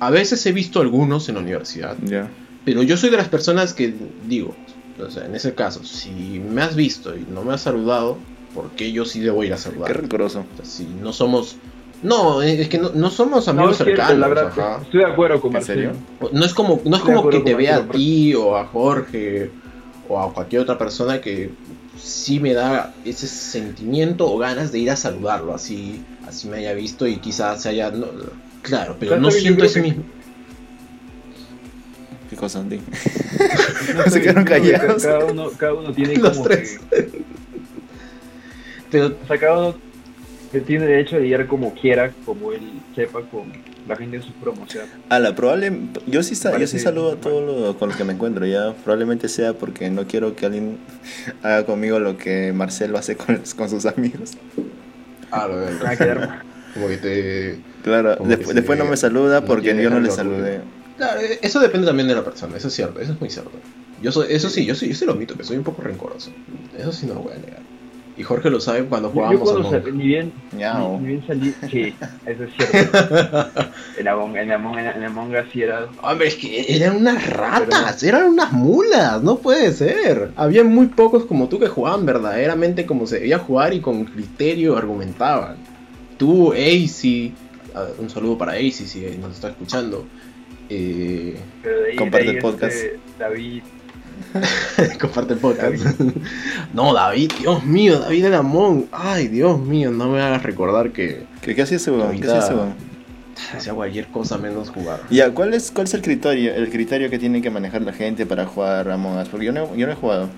A 0.00 0.10
veces 0.10 0.44
he 0.46 0.52
visto 0.52 0.80
algunos 0.80 1.28
en 1.28 1.36
la 1.36 1.40
universidad, 1.42 1.96
Ya. 2.04 2.28
pero 2.64 2.82
yo 2.82 2.96
soy 2.96 3.10
de 3.10 3.16
las 3.16 3.28
personas 3.28 3.72
que 3.72 3.94
digo, 4.28 4.54
o 4.98 5.10
sea, 5.10 5.26
en 5.26 5.34
ese 5.34 5.54
caso, 5.54 5.84
si 5.84 6.10
me 6.10 6.62
has 6.62 6.74
visto 6.74 7.16
y 7.16 7.24
no 7.32 7.44
me 7.44 7.54
has 7.54 7.62
saludado, 7.62 8.18
¿por 8.54 8.70
qué 8.70 8.90
yo 8.92 9.04
sí 9.04 9.20
debo 9.20 9.44
ir 9.44 9.52
a 9.52 9.58
saludar? 9.58 9.86
Qué 9.86 9.94
rencoroso. 9.94 10.40
O 10.40 10.56
sea, 10.56 10.64
si 10.64 10.84
no 10.84 11.12
somos. 11.12 11.56
No, 12.02 12.42
es 12.42 12.68
que 12.68 12.78
no, 12.78 12.90
no 12.90 13.10
somos 13.10 13.48
amigos 13.48 13.66
No, 13.66 13.70
es 13.72 13.76
cierto, 13.78 13.94
cercanos. 13.96 14.18
la 14.18 14.28
verdad, 14.28 14.46
ajá. 14.48 14.78
estoy 14.82 15.00
de 15.00 15.06
acuerdo 15.06 15.40
con 15.40 15.48
¿En 15.48 15.52
Marcelo. 15.54 15.92
serio? 16.20 16.30
No 16.32 16.44
es 16.44 16.54
como, 16.54 16.80
no 16.84 16.96
es 16.96 17.00
Estoy 17.02 17.14
como 17.14 17.28
que 17.30 17.40
te 17.40 17.54
vea 17.54 17.76
a 17.76 17.88
ti 17.88 18.34
o 18.34 18.56
a 18.56 18.66
Jorge 18.66 19.50
o 20.08 20.20
a 20.20 20.32
cualquier 20.32 20.62
otra 20.62 20.76
persona 20.78 21.20
que 21.20 21.50
sí 21.98 22.38
me 22.38 22.52
da 22.52 22.94
ese 23.04 23.26
sentimiento 23.26 24.30
o 24.30 24.36
ganas 24.38 24.70
de 24.72 24.78
ir 24.78 24.90
a 24.90 24.96
saludarlo, 24.96 25.54
así, 25.54 26.04
así 26.28 26.46
me 26.48 26.58
haya 26.58 26.74
visto 26.74 27.06
y 27.06 27.16
quizás 27.16 27.62
se 27.62 27.70
haya. 27.70 27.90
no, 27.90 28.06
claro, 28.62 28.96
pero 29.00 29.16
no 29.18 29.30
siento 29.30 29.64
ese 29.64 29.80
que- 29.82 29.88
mismo. 29.88 30.04
¿Qué 32.30 32.36
cosa, 32.36 32.60
Andy? 32.60 32.80
No 33.96 34.02
Se 34.10 34.20
quedaron 34.20 34.44
callados. 34.44 35.02
Cada 35.02 35.24
uno, 35.24 35.48
cada 35.56 35.74
uno 35.74 35.92
tiene 35.92 36.16
Los 36.18 36.32
como 36.36 36.44
tres. 36.48 36.78
que- 36.90 37.22
Pero 38.90 39.06
o 39.22 39.26
sea, 39.26 39.38
cada 39.38 39.58
uno 39.58 39.76
tiene 40.52 40.86
derecho 40.86 41.16
a 41.16 41.18
lidiar 41.20 41.46
como 41.46 41.74
quiera, 41.74 42.12
como 42.24 42.52
él 42.52 42.60
sepa 42.94 43.20
con 43.22 43.52
la 43.88 43.96
gente 43.96 44.18
de 44.18 44.22
su 44.24 44.32
promoción. 44.32 44.86
Ala, 45.08 45.34
probable, 45.34 45.72
yo 46.06 46.22
sí, 46.22 46.34
sa- 46.34 46.50
yo 46.50 46.66
sí 46.66 46.74
Parece- 46.74 46.78
saludo 46.80 47.12
a 47.12 47.16
todos 47.16 47.44
los 47.44 47.76
con 47.76 47.88
los 47.88 47.96
que 47.96 48.04
me 48.04 48.12
encuentro, 48.14 48.44
ya 48.46 48.72
probablemente 48.84 49.28
sea 49.28 49.52
porque 49.52 49.90
no 49.90 50.06
quiero 50.06 50.34
que 50.34 50.46
alguien 50.46 50.78
haga 51.42 51.64
conmigo 51.66 51.98
lo 51.98 52.16
que 52.16 52.52
Marcelo 52.52 52.98
hace 52.98 53.16
con, 53.16 53.42
con 53.56 53.70
sus 53.70 53.86
amigos. 53.86 54.32
ah, 55.30 55.46
lo 55.48 55.86
a 55.88 55.96
quedar 55.96 56.42
como 56.74 56.88
que 56.88 56.96
te. 56.96 57.58
Claro, 57.84 58.16
Como 58.18 58.28
que 58.30 58.38
despu- 58.40 58.46
se- 58.48 58.54
después 58.54 58.78
no 58.78 58.84
me 58.86 58.96
saluda 58.96 59.44
porque 59.44 59.80
yo 59.80 59.90
no 59.90 60.00
le 60.00 60.10
saludé. 60.10 60.60
Claro, 60.96 61.20
eh, 61.20 61.38
eso 61.42 61.60
depende 61.60 61.86
también 61.86 62.08
de 62.08 62.14
la 62.14 62.24
persona, 62.24 62.56
eso 62.56 62.68
es 62.68 62.74
cierto, 62.74 63.00
eso 63.00 63.12
es 63.12 63.20
muy 63.20 63.30
cierto. 63.30 63.52
Yo 64.02 64.10
soy, 64.12 64.26
eso 64.30 64.48
sí, 64.50 64.64
yo 64.66 64.74
sí, 64.74 64.88
yo 64.88 64.94
sí 64.94 65.04
lo 65.06 65.12
admito, 65.12 65.36
que 65.36 65.44
soy 65.44 65.56
un 65.58 65.64
poco 65.64 65.82
rencoroso. 65.82 66.30
Eso 66.78 66.90
sí 66.92 67.06
no 67.06 67.14
lo 67.14 67.20
voy 67.20 67.32
a 67.34 67.36
negar. 67.38 67.60
Y 68.18 68.22
Jorge 68.22 68.48
lo 68.48 68.60
sabe 68.60 68.84
cuando 68.86 69.08
Yo 69.08 69.14
jugábamos 69.14 69.40
cuando 69.42 69.76
a 69.76 69.90
ni 69.92 70.06
bien, 70.06 70.32
ni, 70.52 70.62
ni 70.98 71.06
bien 71.06 71.26
salí, 71.26 71.54
sí, 71.70 71.94
eso 72.24 72.44
es 72.44 72.50
cierto. 72.56 73.48
En 73.98 74.08
Among, 74.08 74.36
en 74.38 74.52
Among, 74.52 74.78
en 74.78 75.04
Among 75.04 75.32
Us 75.32 75.44
sí 75.52 75.62
era... 75.62 75.86
Hombre, 76.02 76.28
es 76.28 76.36
que 76.36 76.76
eran 76.76 76.96
unas 76.96 77.28
ratas, 77.28 78.02
eran 78.02 78.24
unas 78.24 78.52
mulas, 78.52 79.22
no 79.22 79.36
puede 79.36 79.70
ser. 79.72 80.30
Había 80.36 80.64
muy 80.64 80.86
pocos 80.86 81.26
como 81.26 81.48
tú 81.48 81.58
que 81.58 81.68
jugaban 81.68 82.06
verdaderamente 82.06 82.86
como 82.86 83.06
se 83.06 83.16
debía 83.16 83.38
jugar 83.38 83.74
y 83.74 83.80
con 83.80 84.06
criterio 84.06 84.78
argumentaban. 84.78 85.56
Tú, 86.16 86.52
AC, 86.54 87.32
ah, 87.74 87.88
un 87.98 88.08
saludo 88.08 88.38
para 88.38 88.52
AC 88.52 88.72
si 88.72 89.00
nos 89.20 89.34
está 89.34 89.50
escuchando. 89.50 90.06
Eh, 90.70 91.36
Pero 91.62 91.80
de 91.80 91.90
ahí, 91.90 91.96
Comparte 91.96 92.24
de 92.24 92.30
ahí, 92.30 92.36
el 92.36 92.42
podcast. 92.42 92.76
este, 92.76 92.98
David, 93.18 93.62
comparte 95.00 95.34
el 95.34 95.38
podcast. 95.38 96.00
no, 96.72 96.92
David, 96.94 97.32
Dios 97.40 97.64
mío, 97.64 97.98
David 98.00 98.24
era 98.24 98.38
Among. 98.38 98.86
Ay, 98.92 99.28
Dios 99.28 99.58
mío, 99.58 99.90
no 99.90 100.08
me 100.10 100.20
hagas 100.20 100.42
recordar 100.42 100.90
que 100.92 101.24
¿Qué, 101.42 101.54
qué 101.54 101.62
hacía 101.62 101.76
ese 101.76 101.90
weón? 101.90 102.18
¿Qué 102.20 102.26
hacía 102.26 102.38
ese 102.38 102.54
weón? 102.54 102.74
hacía 103.54 103.74
cualquier 103.74 104.06
cosa 104.08 104.38
menos 104.38 104.70
jugar. 104.70 105.00
Ya, 105.10 105.30
¿cuál 105.30 105.52
es, 105.54 105.70
¿cuál 105.70 105.86
es 105.86 105.94
el 105.94 106.02
criterio 106.02 106.54
el 106.54 106.70
criterio 106.70 107.10
que 107.10 107.18
tiene 107.18 107.42
que 107.42 107.50
manejar 107.50 107.82
la 107.82 107.92
gente 107.92 108.24
para 108.26 108.46
jugar 108.46 108.90
Among 108.90 109.18
Us? 109.18 109.28
Porque 109.28 109.46
yo 109.46 109.52
no, 109.52 109.74
yo 109.76 109.86
no 109.86 109.92
he 109.92 109.96
jugado. 109.96 110.28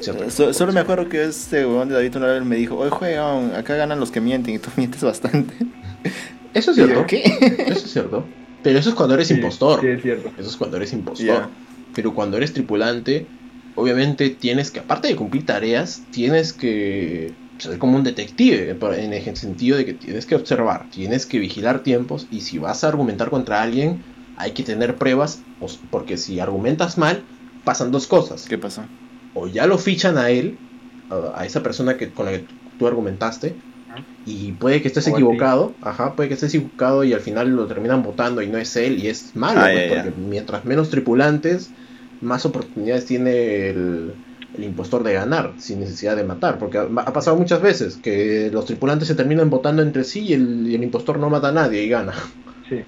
¿Cierto? 0.00 0.30
So- 0.30 0.52
solo 0.52 0.72
me 0.72 0.80
acuerdo 0.80 1.08
que 1.08 1.24
este 1.24 1.64
weón 1.66 1.88
de 1.88 1.94
David 1.94 2.16
una 2.16 2.26
vez 2.26 2.44
me 2.44 2.56
dijo, 2.56 2.76
oye 2.76 2.90
juega, 2.90 3.58
acá 3.58 3.76
ganan 3.76 3.98
los 4.00 4.10
que 4.10 4.20
mienten 4.20 4.54
y 4.54 4.58
tú 4.58 4.70
mientes 4.76 5.02
bastante. 5.02 5.54
Eso 6.54 6.70
es 6.70 6.76
cierto. 6.76 7.04
¿Qué? 7.06 7.22
Eso 7.68 7.84
es 7.84 7.92
cierto. 7.92 8.24
Pero 8.62 8.78
eso 8.78 8.88
es 8.88 8.94
cuando 8.94 9.14
eres 9.14 9.28
sí, 9.28 9.34
impostor. 9.34 9.80
Sí, 9.80 9.86
es 9.88 10.02
cierto. 10.02 10.30
Eso 10.38 10.48
es 10.50 10.56
cuando 10.56 10.76
eres 10.78 10.92
impostor. 10.92 11.26
Ya. 11.26 11.48
Pero 11.96 12.12
cuando 12.14 12.36
eres 12.36 12.52
tripulante, 12.52 13.26
obviamente 13.74 14.28
tienes 14.28 14.70
que, 14.70 14.80
aparte 14.80 15.08
de 15.08 15.16
cumplir 15.16 15.46
tareas, 15.46 16.02
tienes 16.10 16.52
que 16.52 17.32
ser 17.56 17.78
como 17.78 17.96
un 17.96 18.04
detective, 18.04 18.76
en 18.98 19.12
el 19.14 19.36
sentido 19.36 19.78
de 19.78 19.86
que 19.86 19.94
tienes 19.94 20.26
que 20.26 20.34
observar, 20.34 20.90
tienes 20.90 21.24
que 21.24 21.38
vigilar 21.38 21.82
tiempos 21.82 22.26
y 22.30 22.42
si 22.42 22.58
vas 22.58 22.84
a 22.84 22.88
argumentar 22.88 23.30
contra 23.30 23.62
alguien, 23.62 24.02
hay 24.36 24.52
que 24.52 24.62
tener 24.62 24.96
pruebas, 24.96 25.40
porque 25.90 26.18
si 26.18 26.38
argumentas 26.38 26.98
mal, 26.98 27.22
pasan 27.64 27.90
dos 27.90 28.06
cosas. 28.06 28.44
¿Qué 28.46 28.58
pasó? 28.58 28.84
O 29.32 29.48
ya 29.48 29.66
lo 29.66 29.78
fichan 29.78 30.18
a 30.18 30.28
él, 30.28 30.58
a 31.34 31.46
esa 31.46 31.62
persona 31.62 31.96
que, 31.96 32.10
con 32.10 32.26
la 32.26 32.32
que 32.32 32.44
tú 32.78 32.86
argumentaste, 32.86 33.54
y 34.26 34.52
puede 34.52 34.82
que 34.82 34.88
estés 34.88 35.06
equivocado, 35.06 35.72
ajá, 35.80 36.14
puede 36.14 36.28
que 36.28 36.34
estés 36.34 36.54
equivocado 36.54 37.04
y 37.04 37.14
al 37.14 37.20
final 37.20 37.56
lo 37.56 37.66
terminan 37.66 38.02
votando 38.02 38.42
y 38.42 38.48
no 38.48 38.58
es 38.58 38.76
él 38.76 39.02
y 39.02 39.08
es 39.08 39.34
malo, 39.34 39.60
ah, 39.62 39.70
pues, 39.72 39.92
porque 39.92 40.12
mientras 40.18 40.64
menos 40.66 40.90
tripulantes, 40.90 41.70
más 42.26 42.44
oportunidades 42.44 43.06
tiene 43.06 43.70
el, 43.70 44.14
impostor 44.58 45.02
de 45.02 45.12
ganar 45.12 45.52
sin 45.58 45.80
necesidad 45.80 46.16
de 46.16 46.24
matar, 46.24 46.58
porque 46.58 46.78
ha, 46.78 47.12
pasado 47.12 47.36
muchas 47.36 47.60
veces 47.60 47.96
que 47.96 48.50
los 48.50 48.64
tripulantes 48.64 49.06
se 49.06 49.14
terminan 49.14 49.50
votando 49.50 49.82
entre 49.82 50.02
sí 50.02 50.20
y 50.20 50.32
el, 50.32 50.82
impostor 50.82 51.18
no 51.18 51.28
mata 51.30 51.48
a 51.48 51.52
nadie 51.52 51.82
y 51.82 51.88
gana. 51.88 52.14
Sí. 52.68 52.82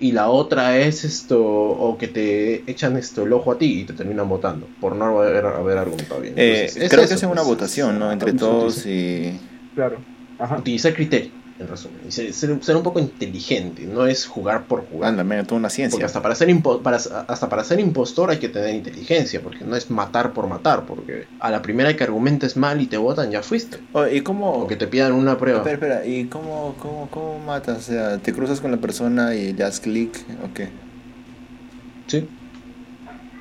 Y 0.00 0.12
la 0.12 0.30
otra 0.30 0.78
es 0.78 1.04
esto, 1.04 1.44
o 1.44 1.98
que 1.98 2.06
te 2.06 2.70
echan 2.70 2.96
esto 2.96 3.24
el 3.24 3.32
ojo 3.32 3.50
a 3.50 3.58
ti 3.58 3.80
y 3.80 3.84
te 3.84 3.94
terminan 3.94 4.28
votando, 4.28 4.68
por 4.80 4.94
no 4.94 5.20
haber, 5.20 5.44
argumentado 5.44 6.20
bien. 6.20 6.34
Eh, 6.36 6.70
creo 6.88 7.06
que 7.06 7.14
hacen 7.14 7.30
una 7.30 7.42
votación, 7.42 7.98
¿no? 7.98 8.12
Entre 8.12 8.32
todos 8.32 8.86
y... 8.86 9.38
Claro. 9.74 9.98
Utilizar 10.56 10.94
criterio, 10.94 11.32
en 11.58 11.66
resumen. 11.66 12.00
Y 12.06 12.10
ser, 12.10 12.76
un 12.76 12.82
poco 12.82 13.00
inteligente, 13.00 13.84
no 13.84 14.06
es 14.06 14.26
jugar 14.26 14.64
por 14.64 14.86
jugar. 14.86 15.18
Anda, 15.18 15.44
toda 15.44 15.58
una 15.58 15.70
ciencia. 15.70 15.92
Porque 15.92 16.06
hasta 16.06 16.22
para, 16.22 16.34
ser 16.34 16.48
para, 16.82 16.96
hasta 16.96 17.48
para 17.48 17.64
ser 17.64 17.80
impostor 17.80 18.30
hay 18.30 18.38
que 18.38 18.48
tener 18.48 18.74
inteligencia, 18.74 19.40
porque 19.40 19.64
no 19.64 19.74
es 19.76 19.90
matar 19.90 20.32
por 20.32 20.46
matar, 20.46 20.84
porque 20.86 21.26
a 21.40 21.50
la 21.50 21.62
primera 21.62 21.94
que 21.96 22.04
argumentes 22.04 22.56
mal 22.56 22.80
y 22.80 22.86
te 22.86 22.96
votan, 22.96 23.30
ya 23.30 23.42
fuiste. 23.42 23.78
¿Y 24.12 24.20
cómo? 24.20 24.52
O 24.52 24.66
que 24.66 24.76
te 24.76 24.86
pidan 24.86 25.12
una 25.12 25.36
prueba. 25.36 25.58
Espera, 25.58 25.74
espera, 25.74 26.06
¿y 26.06 26.26
cómo, 26.26 26.76
cómo, 26.78 27.08
cómo 27.10 27.38
matas? 27.40 27.78
O 27.78 27.92
sea, 27.92 28.18
¿te 28.18 28.32
cruzas 28.32 28.60
con 28.60 28.70
la 28.70 28.76
persona 28.76 29.34
y 29.34 29.52
le 29.52 29.64
das 29.64 29.80
clic 29.80 30.16
o 30.44 30.54
qué? 30.54 30.68
Sí. 32.06 32.28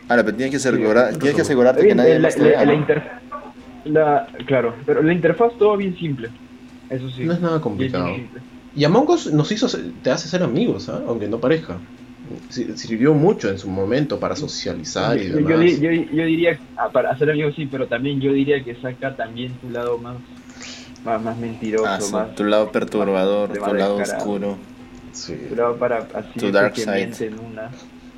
Ahora, 0.09 0.23
pero 0.23 0.37
tienes 0.37 0.51
que, 0.51 0.57
asegurar, 0.57 1.15
tienes 1.17 1.35
que 1.35 1.41
asegurarte 1.41 1.85
que 1.85 1.93
nadie 1.93 2.17
la, 2.17 2.29
la, 3.85 4.27
Claro, 4.45 4.75
pero 4.85 5.01
la 5.01 5.13
interfaz 5.13 5.53
todo 5.57 5.77
bien 5.77 5.97
simple. 5.97 6.29
Eso 6.89 7.09
sí. 7.09 7.23
No 7.25 7.33
es 7.33 7.41
nada 7.41 7.61
complicado. 7.61 8.15
Y 8.75 8.83
Among 8.83 9.09
Us 9.09 9.33
nos 9.33 9.51
hizo, 9.51 9.67
te 10.03 10.11
hace 10.11 10.27
ser 10.27 10.43
amigos, 10.43 10.87
¿ah? 10.89 11.01
aunque 11.07 11.27
no 11.27 11.39
parezca. 11.39 11.77
Sirvió 12.49 13.13
mucho 13.13 13.49
en 13.49 13.57
su 13.57 13.69
momento 13.69 14.19
para 14.19 14.35
socializar 14.35 15.17
y 15.17 15.29
demás. 15.29 15.79
Yo, 15.79 15.91
yo, 15.91 16.25
diría, 16.25 16.59
ah, 16.75 16.89
para 16.89 17.11
hacer 17.11 17.31
amigos 17.31 17.55
sí, 17.55 17.65
pero 17.65 17.87
también 17.87 18.19
yo 18.19 18.33
diría 18.33 18.61
que 18.63 18.75
saca 18.75 19.15
también 19.15 19.53
tu 19.53 19.69
lado 19.69 19.97
más, 19.97 20.17
más, 21.23 21.37
mentiroso. 21.37 21.87
Ah, 21.87 21.99
más, 22.11 22.35
tu 22.35 22.43
lado 22.43 22.71
perturbador, 22.71 23.53
tu 23.53 23.73
lado 23.73 23.95
oscuro. 23.95 24.57
Sí. 25.13 25.37
Tu 25.49 25.55
lado 25.55 25.77
para 25.77 26.07
así 26.13 26.39
tu 26.39 26.51
dark 26.51 26.75
side. 26.75 27.13
en 27.25 27.39
una, 27.39 27.71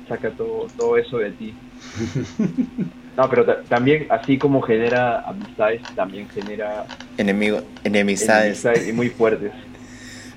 saca 0.08 0.30
todo, 0.32 0.66
todo 0.76 0.96
eso 0.96 1.18
de 1.18 1.30
ti. 1.30 1.54
No, 3.20 3.28
pero 3.28 3.44
también, 3.44 4.06
así 4.08 4.38
como 4.38 4.62
genera 4.62 5.20
amistades, 5.20 5.82
también 5.94 6.26
genera... 6.30 6.86
Enemigo, 7.18 7.60
enemistades. 7.84 8.66
y 8.88 8.92
muy 8.92 9.10
fuertes. 9.10 9.52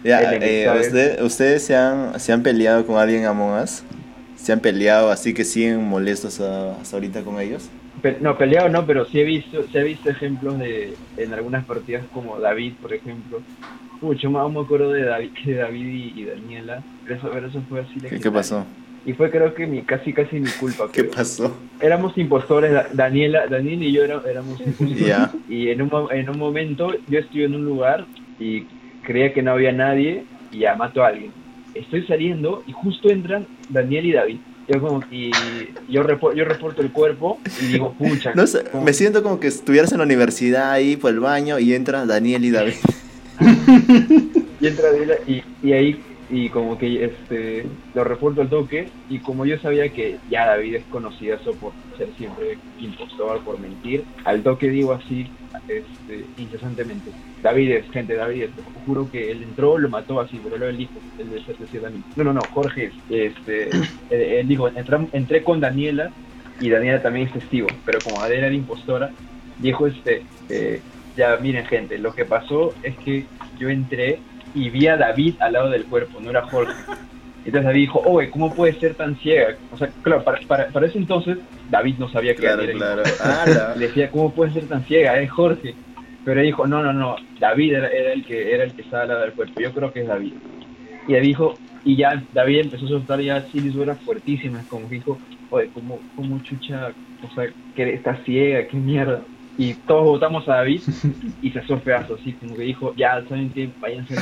Ya, 0.04 0.34
eh, 0.34 1.18
¿Ustedes 1.22 1.64
se 1.64 1.78
han, 1.78 2.20
se 2.20 2.34
han 2.34 2.44
peleado 2.44 2.86
con 2.86 2.98
alguien 2.98 3.24
Among 3.24 3.64
Us? 3.64 3.84
¿Se 4.36 4.52
han 4.52 4.60
peleado 4.60 5.10
así 5.10 5.34
que 5.34 5.46
siguen 5.46 5.82
molestos 5.82 6.42
hasta 6.42 6.98
ahorita 6.98 7.22
con 7.22 7.40
ellos? 7.40 7.70
no, 8.20 8.38
peleado 8.38 8.68
no, 8.68 8.86
pero 8.86 9.06
sí 9.06 9.22
he 9.22 9.24
visto, 9.24 9.64
sí 9.64 9.78
he 9.78 9.84
visto 9.84 10.10
ejemplos 10.10 10.60
de, 10.60 10.94
en 11.16 11.34
algunas 11.34 11.64
partidas 11.64 12.04
como 12.14 12.38
David, 12.38 12.74
por 12.82 12.94
ejemplo. 12.94 13.42
Mucho 14.02 14.30
más 14.30 14.52
me 14.52 14.60
acuerdo 14.60 14.92
de 14.92 15.06
David, 15.06 15.32
de 15.46 15.56
David 15.56 16.12
y, 16.18 16.26
Daniela, 16.26 16.84
pero 17.06 17.16
eso, 17.16 17.30
pero 17.32 17.48
eso 17.48 17.62
fue 17.70 17.80
así. 17.80 18.02
¿Qué, 18.02 18.20
¿Qué 18.20 18.30
pasó? 18.30 18.66
Y 19.06 19.14
fue 19.14 19.30
creo 19.30 19.54
que 19.54 19.68
mi 19.68 19.82
casi 19.82 20.14
casi 20.14 20.40
mi 20.40 20.50
culpa. 20.50 20.90
¿Qué 20.92 21.04
pasó? 21.04 21.56
Éramos 21.82 22.18
impostores, 22.18 22.72
Daniela, 22.94 23.48
Daniel 23.48 23.84
y 23.84 23.92
yo 23.92 24.04
éramos 24.04 24.60
impostores. 24.66 25.30
Y 25.50 25.70
en 25.70 25.82
un, 25.82 25.92
en 26.12 26.30
un 26.30 26.40
momento 26.40 26.94
yo 27.08 27.20
estuve 27.20 27.46
en 27.46 27.56
un 27.56 27.66
lugar 27.66 28.06
y 28.40 28.66
creía 29.04 29.34
que 29.34 29.42
no 29.42 29.52
había 29.52 29.72
nadie 29.72 30.24
y 30.52 30.60
ya 30.60 30.76
mato 30.76 31.04
a 31.04 31.08
alguien. 31.08 31.32
Estoy 31.74 32.06
saliendo 32.06 32.64
y 32.68 32.72
justo 32.72 33.10
entran 33.10 33.46
Daniel 33.70 34.06
y 34.06 34.14
David. 34.14 34.38
Yo 34.70 34.80
como 34.80 35.04
y 35.12 35.32
yo, 35.90 36.04
reporto, 36.04 36.38
yo 36.38 36.46
reporto 36.46 36.82
el 36.82 36.92
cuerpo 36.92 37.38
y 37.62 37.66
digo, 37.74 37.94
pucha. 37.94 38.34
No 38.34 38.48
sé, 38.48 38.64
me 38.82 38.94
siento 38.94 39.22
como 39.22 39.42
que 39.42 39.48
estuvieras 39.48 39.92
en 39.92 39.98
la 39.98 40.06
universidad 40.06 40.72
ahí 40.72 40.96
por 40.96 41.12
el 41.12 41.20
baño 41.20 41.60
y 41.60 41.74
entran 41.74 42.08
Daniel 42.08 42.46
y 42.46 42.52
David. 42.52 42.74
y 44.62 44.68
entra 44.68 44.92
Daniel 44.92 45.18
y, 45.28 45.44
y 45.68 45.74
ahí 45.74 46.00
y 46.34 46.50
como 46.50 46.80
que 46.80 47.06
este 47.06 47.70
lo 47.94 48.04
reporto 48.04 48.42
al 48.42 48.50
toque 48.50 48.90
y 49.08 49.20
como 49.20 49.46
yo 49.46 49.60
sabía 49.60 49.94
que 49.94 50.18
ya 50.32 50.48
David 50.48 50.76
es 50.78 50.86
conocido 50.86 51.38
por 51.60 51.74
ser 51.96 52.12
siempre 52.16 52.58
impostor, 52.80 53.44
por 53.44 53.60
mentir, 53.60 54.04
al 54.26 54.42
toque 54.42 54.68
digo 54.70 54.94
así 54.94 55.30
este, 55.68 56.26
incesantemente, 56.38 57.12
David 57.44 57.72
es, 57.74 57.90
gente, 57.92 58.16
David 58.16 58.44
es, 58.46 58.52
juro 58.86 59.12
que 59.12 59.30
él 59.30 59.44
entró, 59.44 59.78
lo 59.78 59.90
mató 59.90 60.20
así, 60.20 60.40
pero 60.44 60.58
luego 60.58 60.72
él 60.72 60.78
dijo, 60.78 61.00
él 61.20 61.30
decía 61.60 61.82
Daniel, 61.82 62.04
no, 62.16 62.24
no, 62.24 62.34
no, 62.34 62.42
Jorge, 62.50 62.92
este, 63.10 63.70
él, 64.10 64.48
dijo, 64.48 64.70
entré, 65.14 65.44
con 65.44 65.60
Daniela 65.60 66.12
y 66.60 66.70
Daniela 66.70 67.04
también 67.04 67.28
es 67.28 67.34
testigo, 67.34 67.68
pero 67.86 68.02
como 68.02 68.24
Adela 68.24 68.48
era 68.48 68.56
impostora, 68.56 69.12
dijo 69.60 69.86
este, 69.86 70.24
eh, 70.50 70.82
ya 71.16 71.38
miren 71.38 71.68
gente, 71.68 72.00
lo 72.00 72.16
que 72.16 72.26
pasó 72.26 72.74
es 72.82 72.98
que 72.98 73.28
yo 73.60 73.70
entré 73.70 74.20
y 74.54 74.70
vi 74.70 74.88
a 74.88 74.98
David 74.98 75.36
al 75.40 75.54
lado 75.54 75.70
del 75.70 75.86
cuerpo, 75.86 76.20
no 76.20 76.30
era 76.30 76.44
Jorge. 76.44 76.74
Entonces 77.46 77.66
David 77.66 77.80
dijo, 77.80 78.00
oye, 78.06 78.30
¿cómo 78.30 78.54
puede 78.54 78.74
ser 78.80 78.96
tan 78.96 79.16
ciega? 79.18 79.58
O 79.72 79.78
sea, 79.78 79.90
claro, 80.02 80.24
para, 80.24 80.40
para, 80.72 80.86
ese 80.86 80.98
entonces 80.98 81.38
David 81.70 81.96
no 82.00 82.10
sabía 82.10 82.34
que 82.36 82.42
claro, 82.42 82.62
era 82.62 82.74
claro. 82.74 83.04
Le 83.76 83.88
decía, 83.88 84.10
¿cómo 84.10 84.34
puede 84.34 84.54
ser 84.54 84.68
tan 84.68 84.84
ciega? 84.86 85.20
Es 85.20 85.30
Jorge. 85.30 85.76
Pero 86.24 86.40
él 86.40 86.46
dijo, 86.46 86.66
no, 86.68 86.82
no, 86.82 86.94
no, 86.94 87.18
David 87.40 87.74
era, 87.74 88.14
el 88.14 88.26
que 88.26 88.54
era 88.54 88.64
el 88.64 88.74
que 88.74 88.84
estaba 88.84 89.04
al 89.04 89.10
lado 89.10 89.22
del 89.22 89.34
cuerpo. 89.34 89.60
Yo 89.60 89.74
creo 89.74 89.92
que 89.92 90.02
es 90.02 90.08
David. 90.08 90.34
Y 91.06 91.16
él 91.16 91.24
dijo, 91.24 91.56
y 91.84 91.98
ya 91.98 92.24
David 92.34 92.62
empezó 92.62 92.86
a 92.86 92.90
soltar 92.90 93.20
ya 93.20 93.46
suelas 93.74 94.00
fuertísimas, 94.00 94.66
como 94.68 94.88
dijo, 94.88 95.18
oye, 95.50 95.70
¿cómo, 95.74 96.00
cómo 96.16 96.42
chucha, 96.44 96.94
o 97.30 97.36
sea, 97.36 97.50
que 97.76 97.94
está 97.94 98.16
ciega, 98.24 98.68
qué 98.68 98.78
mierda? 98.78 99.22
Y 99.58 99.74
todos 99.74 100.04
votamos 100.04 100.48
a 100.50 100.56
David 100.56 100.82
y 101.42 101.52
se 101.52 101.60
hace 101.60 101.76
pedazo, 101.78 102.18
así 102.20 102.34
como 102.34 102.56
que 102.56 102.64
dijo, 102.64 102.94
ya, 102.96 103.24
¿saben 103.28 103.52
qué? 103.52 103.70
Váyanse. 103.80 104.16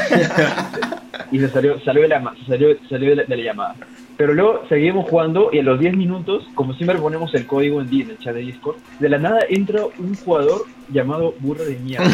y 1.32 1.40
se 1.40 1.50
salió, 1.50 1.80
salió, 1.82 2.02
de 2.02 2.10
la, 2.10 2.34
salió, 2.48 2.76
salió 2.90 3.16
de, 3.16 3.26
la, 3.28 3.36
llamada. 3.36 3.76
Pero 4.18 4.34
luego 4.34 4.64
seguimos 4.68 5.10
jugando 5.10 5.50
y 5.54 5.60
a 5.60 5.64
los 5.64 5.80
10 5.80 5.96
minutos, 5.96 6.44
como 6.54 6.74
siempre 6.74 6.98
ponemos 6.98 7.34
el 7.34 7.48
código 7.48 7.82
en, 7.82 7.88
en 7.88 8.10
el 8.12 8.20
chat 8.20 8.36
de 8.36 8.42
Discord, 8.42 8.76
de 9.00 9.10
la 9.10 9.18
nada 9.18 9.40
entra 9.50 9.86
un 9.98 10.16
jugador 10.16 10.66
llamado 10.92 11.34
Burro 11.40 11.64
de 11.64 11.78
Mierda. 11.78 12.12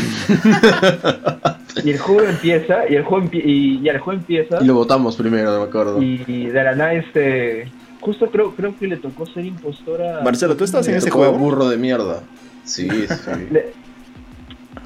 y 1.84 1.90
el 1.90 1.98
juego 1.98 2.22
empieza, 2.22 2.88
y 2.88 2.96
el 2.96 3.04
juego, 3.04 3.28
y, 3.34 3.80
y 3.82 3.90
el 3.90 3.98
juego 3.98 4.20
empieza... 4.20 4.62
Y 4.62 4.66
lo 4.66 4.76
votamos 4.76 5.16
primero, 5.16 5.52
no 5.52 5.60
me 5.62 5.66
acuerdo. 5.66 6.02
Y, 6.02 6.18
de 6.46 6.64
la 6.64 6.76
nada 6.76 6.94
este... 6.94 7.72
Justo 8.00 8.28
creo, 8.28 8.52
creo 8.52 8.78
que 8.78 8.88
le 8.88 8.98
tocó 8.98 9.26
ser 9.26 9.44
impostora... 9.44 10.22
Marcelo, 10.24 10.56
¿tú 10.56 10.64
estás 10.64 10.88
en 10.88 10.96
ese 10.96 11.10
juego? 11.10 11.34
Burro 11.34 11.68
de 11.68 11.78
Mierda. 11.78 12.22
Sí, 12.68 12.90
sí. 13.08 13.48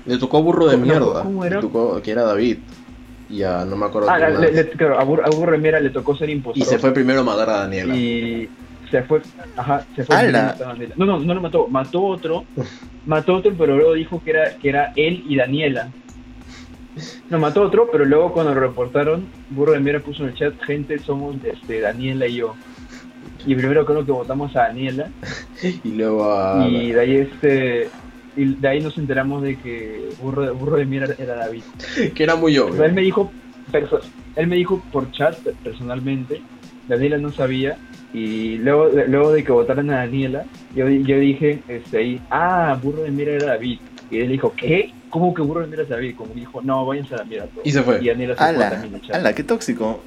Le, 0.05 0.17
tocó 0.17 0.41
burro 0.41 0.67
de 0.67 0.77
mierda. 0.77 1.23
¿Cómo 1.23 1.43
era? 1.43 1.57
Le 1.57 1.61
tocó, 1.61 2.01
que 2.01 2.11
era 2.11 2.23
David. 2.23 2.59
Y 3.29 3.43
a 3.43 3.65
no 3.65 3.75
me 3.75 3.85
acuerdo. 3.85 4.09
Ah, 4.09 4.17
le, 4.29 4.69
claro, 4.69 4.99
a, 4.99 5.03
burro, 5.03 5.51
de 5.51 5.57
mierda 5.57 5.79
le 5.79 5.89
tocó 5.89 6.15
ser 6.15 6.29
impostor. 6.29 6.61
Y 6.61 6.65
se 6.65 6.77
fue 6.77 6.93
primero 6.93 7.21
a 7.21 7.23
matar 7.23 7.49
a 7.49 7.57
Daniela. 7.59 7.95
Y 7.95 8.49
se 8.89 9.01
fue, 9.03 9.21
ajá, 9.55 9.85
se 9.95 10.03
fue 10.03 10.15
a 10.15 10.23
Daniela. 10.53 10.95
No, 10.95 11.05
no, 11.05 11.19
no 11.19 11.33
lo 11.33 11.41
mató, 11.41 11.67
mató 11.67 12.03
otro, 12.03 12.45
mató 13.05 13.35
otro, 13.35 13.53
pero 13.57 13.75
luego 13.75 13.93
dijo 13.93 14.21
que 14.23 14.31
era, 14.31 14.55
que 14.57 14.69
era 14.69 14.93
él 14.95 15.23
y 15.27 15.37
Daniela. 15.37 15.89
No, 17.29 17.39
mató 17.39 17.61
otro, 17.61 17.89
pero 17.89 18.05
luego 18.05 18.33
cuando 18.33 18.53
lo 18.53 18.59
reportaron, 18.59 19.25
Burro 19.49 19.71
de 19.71 19.79
Mierda 19.79 20.01
puso 20.01 20.23
en 20.23 20.29
el 20.29 20.35
chat, 20.35 20.61
gente, 20.61 20.99
somos 20.99 21.37
este, 21.43 21.79
Daniela 21.79 22.27
y 22.27 22.35
yo. 22.35 22.55
Y 23.45 23.55
primero 23.55 23.85
creo 23.85 24.05
que 24.05 24.11
votamos 24.11 24.55
a 24.55 24.61
Daniela. 24.63 25.09
y 25.83 25.91
luego 25.91 26.31
a... 26.31 26.67
Y 26.67 26.91
de 26.91 26.99
ahí 26.99 27.15
este... 27.15 27.89
Y 28.35 28.45
de 28.45 28.67
ahí 28.67 28.79
nos 28.79 28.97
enteramos 28.97 29.43
de 29.43 29.57
que 29.57 30.09
Burro 30.21 30.43
de, 30.43 30.51
burro 30.51 30.77
de 30.77 30.85
Mierda 30.85 31.15
era 31.17 31.35
David. 31.35 31.63
que 32.15 32.23
era 32.23 32.35
muy 32.35 32.57
obvio. 32.57 32.83
él 32.85 32.93
me 32.93 33.01
dijo, 33.01 33.29
él 34.35 34.47
me 34.47 34.55
dijo 34.55 34.81
por 34.91 35.11
chat 35.11 35.37
personalmente, 35.63 36.41
Daniela 36.87 37.17
no 37.17 37.31
sabía, 37.31 37.77
y 38.13 38.57
luego, 38.57 38.89
luego 39.07 39.31
de 39.31 39.43
que 39.43 39.51
votaran 39.51 39.89
a 39.89 39.97
Daniela, 39.97 40.45
yo, 40.75 40.89
yo 40.89 41.17
dije 41.17 41.61
este, 41.67 41.97
ahí, 41.97 42.21
ah, 42.29 42.77
Burro 42.81 43.03
de 43.03 43.11
Mierda 43.11 43.33
era 43.33 43.45
David. 43.47 43.79
Y 44.09 44.19
él 44.19 44.29
dijo, 44.29 44.53
¿qué? 44.55 44.93
¿Cómo 45.09 45.33
que 45.33 45.41
Burro 45.41 45.61
de 45.61 45.67
Mierda 45.67 45.83
es 45.83 45.89
David? 45.89 46.15
Como 46.17 46.33
dijo, 46.33 46.61
no, 46.61 46.85
váyanse 46.85 47.15
a 47.15 47.19
la 47.19 47.23
mierda. 47.23 47.47
Y 47.63 47.71
se 47.71 47.81
fue. 47.81 47.99
Y 48.01 48.07
Daniela 48.07 48.35
se 48.35 48.43
ala, 48.43 48.69
fue 48.69 48.77
también 48.77 49.15
Ala, 49.15 49.33
qué 49.33 49.43
tóxico. 49.43 50.01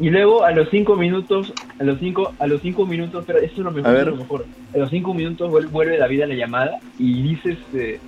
Y 0.00 0.10
luego 0.10 0.44
a 0.44 0.50
los 0.52 0.68
cinco 0.70 0.96
minutos, 0.96 1.52
a 1.78 1.84
los 1.84 1.98
cinco, 2.00 2.34
a 2.38 2.46
los 2.46 2.60
cinco 2.62 2.86
minutos, 2.86 3.24
pero 3.26 3.38
esto 3.38 3.60
es 3.60 3.64
lo 3.64 3.70
mejor, 3.70 3.90
A 3.90 3.92
ver. 3.94 4.06
lo 4.08 4.16
mejor. 4.16 4.46
A 4.74 4.78
los 4.78 4.90
cinco 4.90 5.12
minutos 5.14 5.50
vuel- 5.50 5.68
vuelve 5.70 5.98
David 5.98 6.22
a 6.22 6.26
la 6.26 6.34
llamada 6.34 6.78
y 6.98 7.22
dice 7.22 7.50
este, 7.52 8.00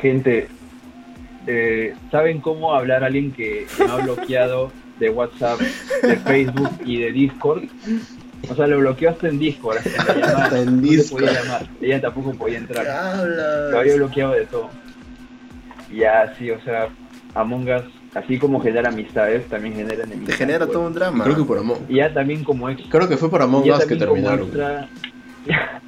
gente, 0.00 0.48
eh, 1.46 1.94
¿saben 2.10 2.40
cómo 2.40 2.74
hablar 2.74 3.02
a 3.02 3.06
alguien 3.06 3.32
que 3.32 3.66
me 3.78 3.90
ha 3.90 3.96
bloqueado 3.96 4.70
de 5.00 5.10
WhatsApp, 5.10 5.58
de 6.02 6.16
Facebook 6.16 6.70
y 6.84 7.00
de 7.00 7.12
Discord? 7.12 7.64
O 8.50 8.54
sea, 8.54 8.66
lo 8.66 8.78
bloqueó 8.78 9.10
hasta 9.10 9.28
en 9.28 9.38
Discord, 9.38 9.78
hasta 9.78 9.90
en 9.90 10.06
la 10.06 10.14
llamada. 10.26 10.44
Hasta 10.44 10.60
en 10.60 10.76
no 10.76 10.82
Discord. 10.82 11.24
podía 11.24 11.42
llamar, 11.42 11.66
ella 11.80 12.00
tampoco 12.00 12.32
podía 12.34 12.58
entrar. 12.58 12.86
Lo 13.72 13.78
había 13.78 13.96
bloqueado 13.96 14.32
de 14.34 14.46
todo. 14.46 14.70
Y 15.90 15.96
ya, 16.00 16.34
sí, 16.38 16.50
o 16.50 16.60
sea, 16.62 16.88
Among 17.34 17.68
Us, 17.68 17.82
así 18.14 18.38
como 18.38 18.60
genera 18.60 18.88
amistades, 18.88 19.46
también 19.48 19.74
genera 19.74 19.96
Te 19.96 20.02
enemistades. 20.04 20.38
genera 20.38 20.66
todo 20.66 20.86
un 20.86 20.94
drama. 20.94 21.24
Creo 21.24 21.36
que 21.36 21.44
por 21.44 21.58
Among, 21.58 21.86
Y 21.88 21.96
ya 21.96 22.12
también 22.12 22.42
como 22.44 22.68
ex, 22.68 22.82
creo 22.88 23.08
que 23.08 23.16
fue 23.16 23.30
por 23.30 23.42
Among 23.42 23.68
Us 23.70 23.84
que 23.86 23.96
terminaron. 23.96 24.46
extra- 24.48 24.88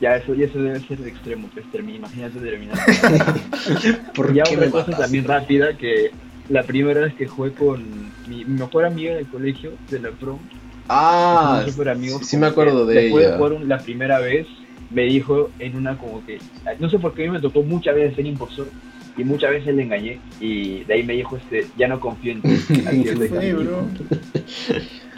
ya, 0.00 0.16
eso, 0.16 0.34
y 0.34 0.42
eso 0.42 0.58
debe 0.58 0.80
ser 0.80 0.98
de 0.98 1.08
extremo, 1.08 1.48
pues 1.54 1.66
termina, 1.68 1.98
imagínate 1.98 2.38
terminar. 2.40 2.76
¿Por 4.14 4.32
ya 4.34 4.42
qué 4.44 4.50
otra 4.54 4.60
me 4.66 4.70
cosa 4.70 4.90
matas? 4.90 4.98
también 5.04 5.24
rápida, 5.24 5.76
que 5.76 6.10
la 6.48 6.62
primera 6.62 7.00
vez 7.00 7.14
que 7.14 7.26
jugué 7.26 7.52
con 7.52 8.12
mi, 8.28 8.44
mi 8.44 8.44
mejor 8.44 8.84
amiga 8.84 9.14
del 9.14 9.26
colegio, 9.28 9.72
de 9.90 10.00
la 10.00 10.10
prom, 10.12 10.40
Ah, 10.88 11.64
súper 11.66 11.88
amigos, 11.88 12.20
sí, 12.20 12.26
sí 12.26 12.36
me 12.36 12.46
acuerdo 12.46 12.86
de 12.86 12.94
después 13.02 13.24
ella. 13.24 13.32
de 13.32 13.36
jugar 13.38 13.52
un- 13.54 13.68
la 13.68 13.78
primera 13.78 14.20
vez, 14.20 14.46
me 14.90 15.02
dijo 15.02 15.50
en 15.58 15.76
una 15.76 15.98
como 15.98 16.22
que, 16.22 16.38
no 16.78 16.88
sé 16.88 16.98
por 17.00 17.12
qué 17.14 17.24
a 17.24 17.26
mí 17.26 17.32
me 17.32 17.40
tocó 17.40 17.62
muchas 17.64 17.94
veces 17.96 18.14
ser 18.14 18.26
impostor 18.26 18.68
y 19.16 19.24
muchas 19.24 19.50
veces 19.50 19.74
le 19.74 19.82
engañé 19.82 20.18
y 20.40 20.84
de 20.84 20.94
ahí 20.94 21.02
me 21.02 21.14
dijo 21.14 21.36
este, 21.36 21.66
ya 21.76 21.88
no 21.88 21.98
confío 22.00 22.32
en 22.32 22.42
ti. 22.42 22.48
Así 22.86 23.02
es 23.08 23.18
de. 23.18 23.28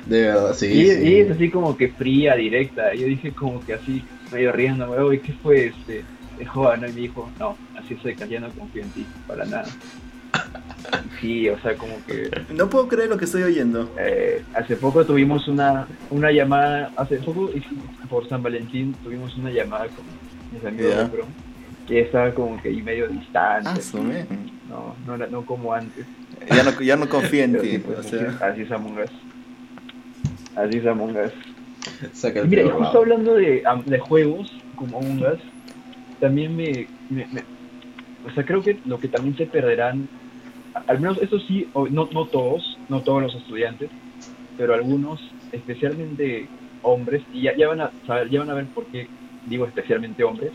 De 0.06 0.22
verdad, 0.22 0.54
sí. 0.54 0.66
Y, 0.66 0.86
sí. 0.90 1.02
y 1.02 1.14
es 1.16 1.30
así 1.30 1.50
como 1.50 1.76
que 1.76 1.88
fría, 1.88 2.34
directa. 2.34 2.94
Yo 2.94 3.06
dije 3.06 3.32
como 3.32 3.60
que 3.64 3.74
así, 3.74 4.02
medio 4.32 4.52
riendo, 4.52 4.90
oye, 4.90 5.20
¿qué 5.20 5.32
fue 5.34 5.66
este? 5.66 6.02
De 6.38 6.46
joda, 6.46 6.76
¿no? 6.78 6.88
Y 6.88 6.92
me 6.92 7.00
dijo, 7.02 7.28
no, 7.38 7.56
así 7.76 7.94
es 7.94 8.00
seca, 8.02 8.24
ya 8.24 8.40
no 8.40 8.48
confío 8.50 8.82
en 8.84 8.90
ti, 8.90 9.06
para 9.26 9.44
nada. 9.44 9.66
Sí, 11.20 11.48
o 11.48 11.58
sea, 11.60 11.74
como 11.74 11.94
que 12.06 12.30
No 12.54 12.70
puedo 12.70 12.86
creer 12.88 13.08
lo 13.10 13.16
que 13.18 13.24
estoy 13.26 13.42
oyendo. 13.42 13.92
eh, 13.98 14.42
hace 14.54 14.76
poco 14.76 15.04
tuvimos 15.04 15.48
una, 15.48 15.86
una 16.10 16.30
llamada, 16.30 16.92
hace 16.96 17.16
poco 17.16 17.50
por 18.08 18.26
San 18.28 18.42
Valentín 18.42 18.94
tuvimos 19.04 19.36
una 19.36 19.50
llamada 19.50 19.88
con 19.88 20.04
mis 20.52 20.64
amigos 20.64 20.90
Ya. 20.94 21.04
de 21.04 21.08
que 21.88 22.00
estaba 22.02 22.34
como 22.34 22.60
que 22.60 22.68
ahí 22.68 22.82
medio 22.82 23.08
distante, 23.08 23.70
Ah, 23.70 23.80
su 23.80 24.02
men. 24.02 24.28
no, 24.66 24.96
no, 25.04 25.14
era- 25.14 25.26
no 25.28 25.44
como 25.44 25.72
antes. 25.72 26.06
Ya 26.46 26.62
no, 26.62 26.80
ya 26.80 26.96
no 26.96 27.08
confío 27.08 27.44
en 27.44 27.58
ti. 27.58 27.68
sí, 27.68 27.78
pues, 27.78 27.98
o 27.98 28.00
así, 28.02 28.10
sea, 28.10 28.38
así 28.42 28.62
es 28.62 28.70
Among 28.70 28.98
Us. 28.98 29.12
Así 30.54 30.76
es 30.76 30.86
Among 30.86 31.16
Us. 31.16 31.32
Saca 32.12 32.40
Y 32.40 32.42
el 32.44 32.48
Mira, 32.50 32.62
y 32.62 32.70
justo 32.70 32.98
hablando 32.98 33.34
de, 33.34 33.62
de 33.86 33.98
juegos 33.98 34.50
como 34.74 34.98
Among 34.98 35.22
Us, 35.34 35.40
también 36.20 36.54
me, 36.54 36.90
me- 37.08 37.26
me- 37.32 37.44
O 38.22 38.30
sea, 38.32 38.44
creo 38.44 38.62
que 38.62 38.80
lo 38.84 39.00
que 39.00 39.08
también 39.08 39.36
se 39.36 39.46
perderán, 39.46 40.10
al 40.86 41.00
menos 41.00 41.18
eso 41.22 41.38
sí, 41.40 41.70
no, 41.74 42.08
no 42.12 42.28
todos, 42.28 42.80
no 42.88 43.02
todos 43.02 43.22
los 43.22 43.34
estudiantes, 43.34 43.90
pero 44.56 44.74
algunos, 44.74 45.20
especialmente 45.52 46.52
hombres, 46.82 47.24
y 47.30 47.42
ya, 47.44 47.56
ya 47.56 47.68
van 47.68 47.80
a 47.80 47.92
saber, 48.06 48.30
ya 48.30 48.40
van 48.40 48.50
a 48.50 48.54
ver 48.54 48.70
por 48.72 48.88
qué 48.90 49.08
digo 49.44 49.66
especialmente 49.66 50.24
hombres, 50.24 50.54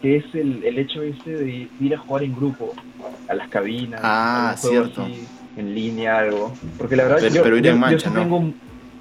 que 0.00 0.16
es 0.16 0.24
el, 0.34 0.64
el 0.64 0.78
hecho 0.78 1.02
este 1.02 1.30
de 1.36 1.68
ir 1.80 1.94
a 1.94 1.98
jugar 1.98 2.22
en 2.24 2.34
grupo, 2.34 2.74
a 3.28 3.34
las 3.34 3.48
cabinas, 3.48 4.00
Ah, 4.02 4.50
a 4.50 4.52
un 4.54 4.56
juego 4.58 4.84
cierto. 4.86 5.02
así, 5.02 5.24
en 5.56 5.74
línea, 5.74 6.18
algo. 6.18 6.54
Porque 6.78 6.96
la 6.96 7.04
verdad, 7.04 7.18
Pero- 7.20 7.34
yo, 7.34 7.42
pero 7.42 7.56
ir 7.58 7.64
yo- 7.64 7.70
en 7.72 7.80
yo 7.90 7.98
sí 7.98 8.08
¿no? 8.08 8.20
tengo, 8.20 8.52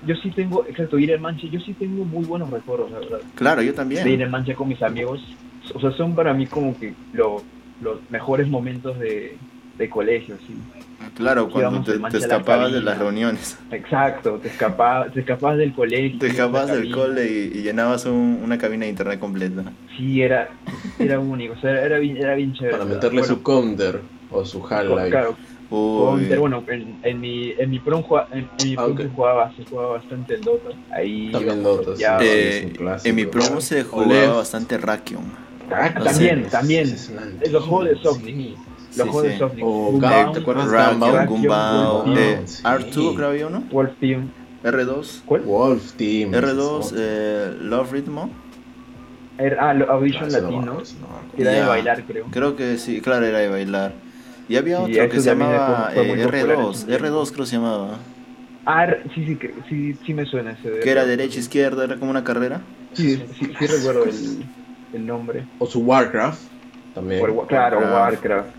yo 0.06 0.16
sí 0.16 0.32
tengo, 0.32 0.66
exacto, 0.68 1.00
ir 1.00 1.12
en 1.12 1.22
mancha, 1.22 1.48
yo 1.48 1.60
sí 1.62 1.74
tengo 1.74 2.04
muy 2.06 2.26
buenos 2.26 2.50
recuerdos, 2.50 2.92
la 2.92 3.00
verdad. 3.00 3.20
claro, 3.36 3.62
yo 3.62 3.68
De 3.68 3.72
ir 3.72 3.76
también. 3.76 4.22
en 4.22 4.30
mancha 4.32 4.54
con 4.56 4.68
mis 4.68 4.82
amigos, 4.82 5.22
o 5.74 5.80
sea, 5.80 5.92
son 5.92 6.16
para 6.16 6.34
mí 6.34 6.46
como 6.48 6.78
que 6.78 6.94
lo- 7.14 7.42
los 7.82 8.00
mejores 8.10 8.48
momentos 8.50 9.00
de, 9.00 9.38
de 9.80 9.90
colegio, 9.90 10.38
sí. 10.40 10.70
Claro, 11.16 11.50
cuando 11.52 11.82
te, 11.84 11.98
la 12.00 12.18
escapabas 12.18 12.72
de 12.72 12.82
las 12.82 12.98
reuniones. 12.98 13.58
Exacto, 13.72 14.40
te 14.42 14.50
escapabas, 14.50 15.14
te 15.14 15.20
escapabas 15.22 15.58
del 15.58 15.74
colegio. 15.74 16.20
Te 16.20 16.28
escapabas 16.28 16.72
del 16.72 16.90
cole 16.90 17.26
y, 17.28 17.58
y 17.60 17.62
llenabas 17.64 18.06
un- 18.06 18.42
una 18.44 18.58
cabina 18.58 18.86
de 18.86 18.92
internet 18.92 19.20
completa. 19.20 19.74
Sí, 19.96 20.22
era, 20.22 20.50
era 20.98 21.20
único, 21.20 21.54
o 21.54 21.58
sea, 21.58 21.72
era, 21.72 21.86
era 21.86 22.00
bien, 22.00 22.18
era 22.18 22.36
bien 22.36 22.54
chévere. 22.54 22.78
Para 22.78 22.86
¿verdad? 22.86 22.96
meterle 22.96 23.20
Bueno, 23.20 23.36
su 23.36 23.44
counter 23.44 24.02
o 24.30 24.46
su 24.46 24.60
highlight. 24.60 25.12
Claro, 25.12 25.40
Uy, 25.70 26.28
Counter, 26.28 26.40
bueno, 26.40 26.64
en, 26.68 27.00
en 27.04 27.20
mi, 27.20 27.52
en 27.52 27.70
mi 27.70 27.80
prom, 27.80 28.04
jugaba, 28.04 28.28
en, 28.32 28.52
en 28.58 28.68
mi 28.70 28.78
Ah, 28.78 28.86
prom 28.86 28.94
ok. 28.94 29.02
se 29.02 29.10
jugaba, 29.10 29.52
se 29.56 29.66
jugaba 29.66 29.94
bastante 29.94 30.36
el 30.36 30.44
Dota. 30.44 30.70
Ahí 30.90 31.32
También 31.32 31.64
Dota, 31.64 31.96
sí. 31.96 32.12
eh, 32.18 32.58
es 32.64 32.78
clásico. 32.78 33.10
en 33.10 33.16
mi 33.16 33.26
promo 33.26 33.62
se 33.62 33.84
jugaba 33.84 34.38
bastante 34.38 34.78
Rakion. 34.78 35.32
Ah, 35.72 35.94
No 35.98 36.04
también, 36.04 36.44
sé, 36.44 36.50
también. 36.50 36.90
es 36.92 37.10
una 37.10 37.24
Los 37.46 37.66
juegos 37.66 37.90
de 37.90 37.96
antigua, 37.96 38.02
Sonic. 38.02 38.26
sí. 38.26 38.62
Los 39.00 39.08
Sí, 39.08 39.12
juegos 39.12 39.22
sí. 39.24 39.28
de 39.30 39.38
Sonic. 39.40 39.66
O 39.66 39.92
Gunbound, 39.92 40.14
Ga- 40.30 40.34
¿te 40.34 40.40
acuerdas? 40.40 40.66
Gunbound. 40.98 41.30
Gumbao, 41.30 42.18
eh, 42.18 42.42
sí. 42.46 42.64
R2 42.64 43.16
creo 43.16 43.30
había 43.30 43.48
uno, 43.48 43.64
Wolf 43.72 43.92
Team. 44.00 44.30
R2, 44.64 45.22
¿Cuál? 45.26 45.42
Wolf 45.42 45.92
Team. 45.94 46.32
R2, 46.34 46.94
eh, 46.98 47.58
Love 47.62 47.92
Rhythm. 47.94 48.18
Era, 49.38 49.70
ah, 49.70 49.74
lo- 49.74 49.90
Audition 49.90 50.26
Ah, 50.26 50.40
Latino. 50.40 50.78
que 51.36 51.42
Era 51.42 51.52
de 51.52 51.62
bailar, 51.66 52.04
creo. 52.04 52.26
Creo 52.30 52.56
que 52.58 52.78
sí, 52.78 53.00
claro, 53.00 53.26
era 53.26 53.40
de 53.40 53.48
bailar. 53.48 53.94
Y 54.50 54.58
había 54.58 54.86
Sí, 54.86 55.00
otro 55.00 55.10
que 55.10 55.20
se 55.22 55.30
llamaba 55.30 55.86
fue- 55.86 55.94
fue 55.94 56.04
muy 56.04 56.20
eh, 56.20 56.24
popular 56.26 56.46
en 56.46 56.50
R2, 56.60 56.74
su 56.76 56.86
tiempo. 56.88 57.06
R2 57.06 57.32
creo 57.32 57.44
que 57.46 57.50
se 57.50 57.56
llamaba. 57.56 57.98
Ah, 58.66 58.84
r- 58.84 59.04
sí, 59.16 59.26
sí, 59.26 59.36
que- 59.38 59.54
sí, 59.70 59.96
sí 60.06 60.14
me 60.14 60.26
suena 60.26 60.52
ese. 60.52 60.70
de- 60.72 60.80
Que 60.82 60.90
era 60.92 61.06
derecha, 61.06 61.40
izquierda, 61.40 61.86
era 61.86 61.96
como 61.98 62.12
una 62.12 62.24
carrera. 62.24 62.62
Sí, 62.94 63.16
sí, 63.40 63.52
sí 63.58 63.66
recuerdo 63.68 64.04
el, 64.06 64.44
el 64.94 65.06
nombre. 65.06 65.46
O 65.60 65.66
su 65.66 65.80
Warcraft. 65.82 66.42
También. 66.94 67.24
Claro, 67.48 67.80
Warcraft. 67.80 68.50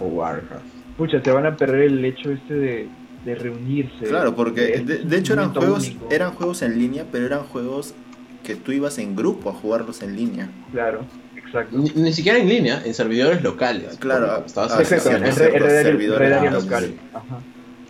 O 0.00 0.06
Warcraft. 0.06 0.64
Pucha, 0.96 1.20
te 1.20 1.30
van 1.30 1.46
a 1.46 1.56
perder 1.56 1.82
el 1.82 2.04
hecho 2.04 2.30
este 2.30 2.54
de, 2.54 2.88
de 3.24 3.34
reunirse. 3.34 4.06
Claro, 4.06 4.34
porque 4.34 4.78
de, 4.80 5.16
hecho 5.16 5.34
eran 5.34 5.52
juegos, 5.52 5.88
único. 5.88 6.08
eran 6.10 6.32
juegos 6.32 6.62
en 6.62 6.78
línea, 6.78 7.04
pero 7.10 7.26
eran 7.26 7.42
juegos 7.44 7.94
que 8.42 8.54
tú 8.54 8.72
ibas 8.72 8.98
en 8.98 9.16
grupo 9.16 9.50
a 9.50 9.52
jugarlos 9.52 10.02
en 10.02 10.16
línea. 10.16 10.48
Claro, 10.72 11.00
exacto. 11.36 11.76
Ni, 11.76 11.90
ni 11.90 12.12
siquiera 12.12 12.38
en 12.38 12.48
línea, 12.48 12.80
en 12.84 12.94
servidores 12.94 13.42
locales. 13.42 13.98
Claro, 13.98 14.44
estabas 14.46 14.72
ah, 14.72 14.76
en 14.76 14.80
Exacto, 15.26 15.68
servidores 15.68 16.40
red 16.40 16.52
locales. 16.52 16.92
Ajá. 17.12 17.40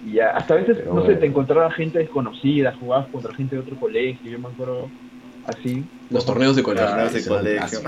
Y 0.04 0.12
ya, 0.14 0.30
hasta 0.30 0.54
a 0.54 0.56
veces, 0.58 0.78
Pero 0.78 0.94
no 0.94 1.04
sé, 1.04 1.16
te 1.16 1.26
encontraba 1.26 1.70
gente 1.72 1.98
desconocida, 1.98 2.74
jugabas 2.80 3.08
contra 3.08 3.34
gente 3.34 3.56
de 3.56 3.62
otro 3.62 3.76
colegio, 3.76 4.30
yo 4.30 4.38
me 4.38 4.48
acuerdo 4.48 4.88
así. 5.46 5.84
Los 6.10 6.24
torneos 6.24 6.56
de 6.56 6.62
colegio. 6.62 6.88
Torneos 6.88 7.12
de 7.12 7.24
colegio. 7.24 7.80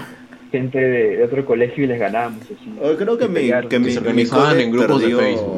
Gente 0.51 0.79
de, 0.79 1.17
de 1.19 1.25
otro 1.25 1.45
colegio 1.45 1.85
y 1.85 1.87
les 1.87 1.99
ganábamos, 2.01 2.43
así. 2.45 2.75
Oh, 2.83 2.95
creo 2.97 3.19
que 3.19 3.29
mi, 3.29 3.51
que 3.69 3.79
mi, 3.79 3.91
se 3.91 4.01
mi 4.01 4.07
organizaban 4.09 4.51
cole 4.51 4.63
en 4.65 4.71
grupos 4.73 5.01
de 5.03 5.15
Facebook. 5.15 5.57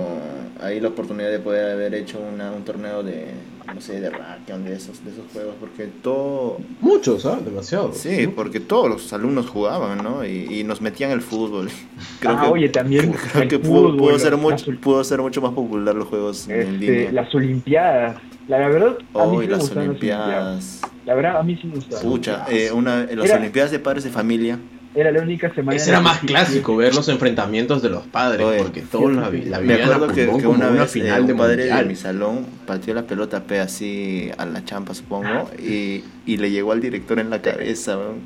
ahí 0.62 0.80
la 0.80 0.88
oportunidad 0.88 1.30
de 1.30 1.38
poder 1.38 1.72
haber 1.72 1.94
hecho 1.94 2.18
una, 2.20 2.50
un 2.50 2.64
torneo 2.64 3.02
de, 3.04 3.26
no 3.72 3.80
sé, 3.80 4.00
de 4.00 4.10
Rakion, 4.10 4.64
de 4.64 4.74
esos, 4.74 5.04
de 5.04 5.12
esos 5.12 5.24
juegos, 5.32 5.54
porque 5.60 5.86
todo... 6.02 6.58
Muchos, 6.80 7.24
¿ah? 7.24 7.38
Demasiado. 7.44 7.92
Sí, 7.92 8.26
porque 8.26 8.58
todos 8.58 8.88
los 8.90 9.12
alumnos 9.12 9.48
jugaban, 9.48 10.02
¿no? 10.02 10.24
Y, 10.24 10.58
y 10.60 10.64
nos 10.64 10.80
metían 10.80 11.12
el 11.12 11.20
fútbol. 11.20 11.68
Creo 12.20 12.36
ah, 12.36 12.42
que, 12.42 12.48
oye, 12.50 12.68
también 12.68 13.12
creo 13.32 13.48
que 13.48 13.58
pudo, 13.60 13.90
fútbol, 13.92 13.96
pudo 13.96 14.18
ser 14.18 14.32
las 14.32 14.40
mucho, 14.40 14.72
pudo 14.80 15.04
ser 15.04 15.20
mucho 15.20 15.40
más 15.40 15.52
popular 15.52 15.94
los 15.94 16.08
juegos 16.08 16.48
en 16.48 16.60
este, 16.60 16.72
línea. 16.72 17.12
las 17.12 17.34
olimpiadas. 17.34 18.16
La, 18.48 18.58
la 18.58 18.68
verdad, 18.68 18.98
a 19.14 19.26
mí 19.26 19.36
sí 19.36 19.36
me 19.38 19.46
las 19.46 19.60
gustaban 19.60 19.86
las 19.86 19.88
olimpiadas. 19.88 20.80
La 21.06 21.14
verdad, 21.14 21.36
a 21.38 21.42
mí 21.44 21.56
sí 21.60 21.66
me 21.68 21.74
gustaban. 21.76 22.04
Pucha, 22.04 22.46
eh, 22.50 22.72
una, 22.72 23.04
en 23.04 23.18
las 23.18 23.26
Era- 23.28 23.38
olimpiadas 23.38 23.70
de 23.70 23.78
padres 23.78 24.02
de 24.04 24.10
familia. 24.10 24.58
Era 24.92 25.12
la 25.12 25.22
única 25.22 25.54
semana. 25.54 25.76
Ese 25.76 25.90
era 25.90 26.00
más 26.00 26.18
clásico, 26.18 26.76
ver 26.76 26.94
los 26.96 27.08
enfrentamientos 27.08 27.80
de 27.80 27.90
los 27.90 28.06
padres, 28.08 28.44
Oye, 28.44 28.58
porque 28.58 28.80
todos 28.82 29.12
la, 29.14 29.28
vi- 29.28 29.42
la 29.44 29.60
Me 29.60 29.74
a 29.74 29.84
acuerdo 29.84 30.08
que, 30.08 30.26
que 30.26 30.46
una 30.48 30.48
una 30.68 30.82
vez 30.82 30.82
eh, 30.96 31.00
final 31.00 31.20
un 31.20 31.26
de 31.28 31.34
padre 31.36 31.56
de 31.56 31.62
mundial. 31.68 31.86
mi 31.86 31.94
salón 31.96 32.46
pateó 32.66 32.94
la 32.94 33.02
pelota 33.06 33.44
pe 33.44 33.60
así 33.60 34.30
a 34.36 34.44
la 34.46 34.64
champa, 34.64 34.92
supongo, 34.94 35.48
y, 35.60 36.02
y 36.26 36.36
le 36.38 36.50
llegó 36.50 36.72
al 36.72 36.80
director 36.80 37.20
en 37.20 37.30
la 37.30 37.40
cabeza. 37.40 37.96
weón. 37.98 38.20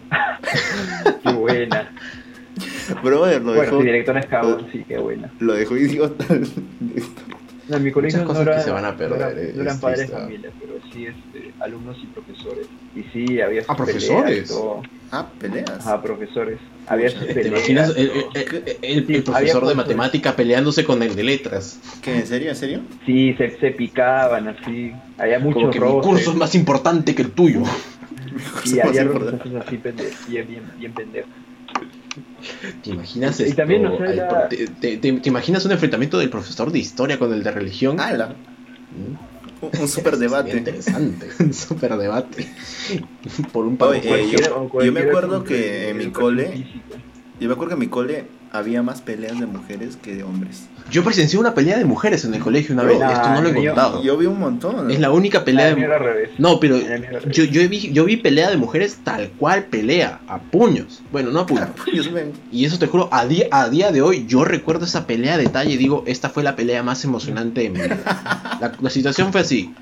Qué 1.22 1.32
buena. 1.32 1.90
Brother, 3.02 3.42
lo 3.42 3.46
bueno, 3.54 3.62
dejó, 3.62 3.78
sí, 3.80 3.84
directora 3.86 4.20
es 4.20 4.26
cabrón, 4.26 4.66
sí, 4.72 4.84
qué 4.88 4.98
buena. 4.98 5.30
lo 5.40 5.52
dejó 5.54 5.76
idiota. 5.76 6.24
No, 7.66 7.76
en 7.78 7.82
mi 7.82 7.90
colegio 7.92 8.18
Muchas 8.20 8.20
no, 8.20 8.26
cosas 8.28 8.44
que 8.44 8.52
era- 8.52 8.62
se 8.62 8.70
van 8.70 8.84
a 8.84 8.96
perder, 8.96 9.18
no, 9.18 9.26
era- 9.26 9.40
es 9.40 9.54
no 9.56 9.62
eran 9.62 9.80
padres 9.80 10.00
de 10.00 10.06
familia, 10.08 10.50
pero 10.60 10.74
sí 10.92 11.06
este, 11.06 11.52
alumnos 11.60 11.96
y 12.02 12.06
profesores. 12.08 12.66
Y 12.94 13.02
sí, 13.04 13.40
había 13.40 13.62
sus 13.62 13.70
Ah, 13.70 13.76
peleas 13.76 14.04
profesores. 14.04 14.48
todo. 14.48 14.82
Ah, 15.16 15.26
peleas. 15.38 15.70
Ajá, 15.70 16.02
profesores. 16.02 16.58
Había 16.88 17.08
sus 17.10 17.26
¿Te 17.26 17.46
imaginas 17.48 17.90
el, 17.90 17.96
el- 17.96 18.08
todo. 18.10 18.30
el- 18.34 18.42
el- 18.64 18.76
el 18.82 19.06
Sí, 19.06 19.14
había 19.16 19.22
profesor 19.52 19.66
de 19.68 19.74
matemática 19.74 20.34
peleándose 20.36 20.84
con 20.84 21.02
el 21.02 21.14
de 21.14 21.22
letras? 21.22 21.78
¿Qué? 22.02 22.16
¿En 22.16 22.26
serio? 22.26 22.50
¿En 22.50 22.56
serio? 22.56 22.80
Sí, 23.06 23.32
se, 23.34 23.58
se 23.58 23.70
picaban 23.70 24.48
así. 24.48 24.92
Había 25.18 25.36
Como 25.40 25.50
muchos 25.56 25.72
que 25.72 25.80
mi 25.80 26.00
curso 26.00 26.30
es 26.32 26.36
más 26.36 26.54
importante 26.54 27.14
que 27.14 27.22
el 27.22 27.30
tuyo. 27.30 27.62
Y 28.64 28.80
había 28.80 29.04
roces 29.04 29.40
así 29.64 29.76
pendejos. 29.78 30.28
Bien, 30.28 30.46
bien, 30.48 30.62
bien 30.78 30.92
pendejos. 30.92 31.30
¿Te 32.82 32.90
imaginas 32.90 33.40
Y 33.40 33.44
esto? 33.44 33.56
también, 33.56 33.82
no 33.82 33.96
sé, 33.96 34.04
Ay, 34.08 34.16
la- 34.16 34.48
te, 34.48 34.66
te- 34.68 34.96
te- 34.98 35.12
te 35.12 35.28
imaginas 35.28 35.64
un 35.64 35.72
enfrentamiento 35.72 36.18
del 36.18 36.30
profesor 36.30 36.70
de 36.72 36.78
historia 36.80 37.18
con 37.18 37.32
el 37.32 37.42
de 37.42 37.50
religión? 37.50 37.98
¡Hala! 38.00 38.28
¿Mm? 38.28 39.33
Un 39.80 39.88
super 39.88 40.16
debate. 40.16 40.56
interesante, 40.56 41.28
un 41.40 41.52
super 41.54 41.96
debate. 41.96 42.46
Por 43.52 43.66
un 43.66 43.76
pago 43.76 43.94
eh, 43.94 44.28
yo- 44.30 44.80
yo 44.80 44.92
me 44.92 45.00
acuerdo 45.00 45.44
que 45.44 45.90
en 45.90 45.96
mi 45.98 46.06
cole-. 46.10 46.66
Yo 47.40 47.48
me 47.48 47.54
acuerdo 47.54 47.70
que 47.70 47.74
en 47.74 47.80
mi 47.80 47.88
cole 47.88 48.24
había 48.54 48.82
más 48.84 49.02
peleas 49.02 49.38
de 49.40 49.46
mujeres 49.46 49.96
que 50.00 50.14
de 50.14 50.22
hombres. 50.22 50.66
Yo 50.90 51.02
presencié 51.02 51.38
una 51.40 51.54
pelea 51.54 51.76
de 51.76 51.84
mujeres 51.84 52.24
en 52.24 52.34
el 52.34 52.40
colegio 52.40 52.72
una 52.74 52.84
vez, 52.84 53.00
esto 53.00 53.28
no 53.30 53.42
lo 53.42 53.48
he 53.48 53.62
yo- 53.62 53.70
contado. 53.72 54.02
Yo 54.04 54.16
vi 54.16 54.26
un 54.26 54.38
montón. 54.38 54.90
Es 54.92 55.00
la 55.00 55.10
única 55.10 55.44
pelea 55.44 55.70
La 55.70 55.74
de... 55.74 55.84
al 55.86 56.00
revés. 56.00 56.30
No, 56.38 56.60
pero 56.60 56.78
yo, 57.32 57.44
yo, 57.44 57.68
vi, 57.68 57.90
yo 57.92 58.04
vi 58.04 58.16
pelea 58.16 58.50
de 58.50 58.56
mujeres 58.56 58.98
tal 59.02 59.30
cual 59.30 59.64
pelea, 59.64 60.20
a 60.28 60.38
puños. 60.38 61.02
Bueno, 61.10 61.30
no 61.32 61.40
a 61.40 61.46
puños. 61.46 61.68
Mío. 61.92 62.04
Y 62.52 62.64
eso 62.64 62.78
te 62.78 62.86
juro, 62.86 63.08
a 63.12 63.26
día, 63.26 63.46
a 63.50 63.68
día 63.68 63.90
de 63.90 64.02
hoy 64.02 64.24
yo 64.28 64.44
recuerdo 64.44 64.84
esa 64.84 65.04
pelea 65.06 65.34
a 65.34 65.38
detalle 65.38 65.72
y 65.72 65.76
digo, 65.76 66.04
esta 66.06 66.30
fue 66.30 66.44
la 66.44 66.54
pelea 66.54 66.82
más 66.84 67.02
emocionante 67.04 67.62
de 67.62 67.70
mi 67.70 67.80
vida. 67.80 67.98
La, 68.60 68.72
la 68.80 68.90
situación 68.90 69.32
fue 69.32 69.40
así. 69.40 69.74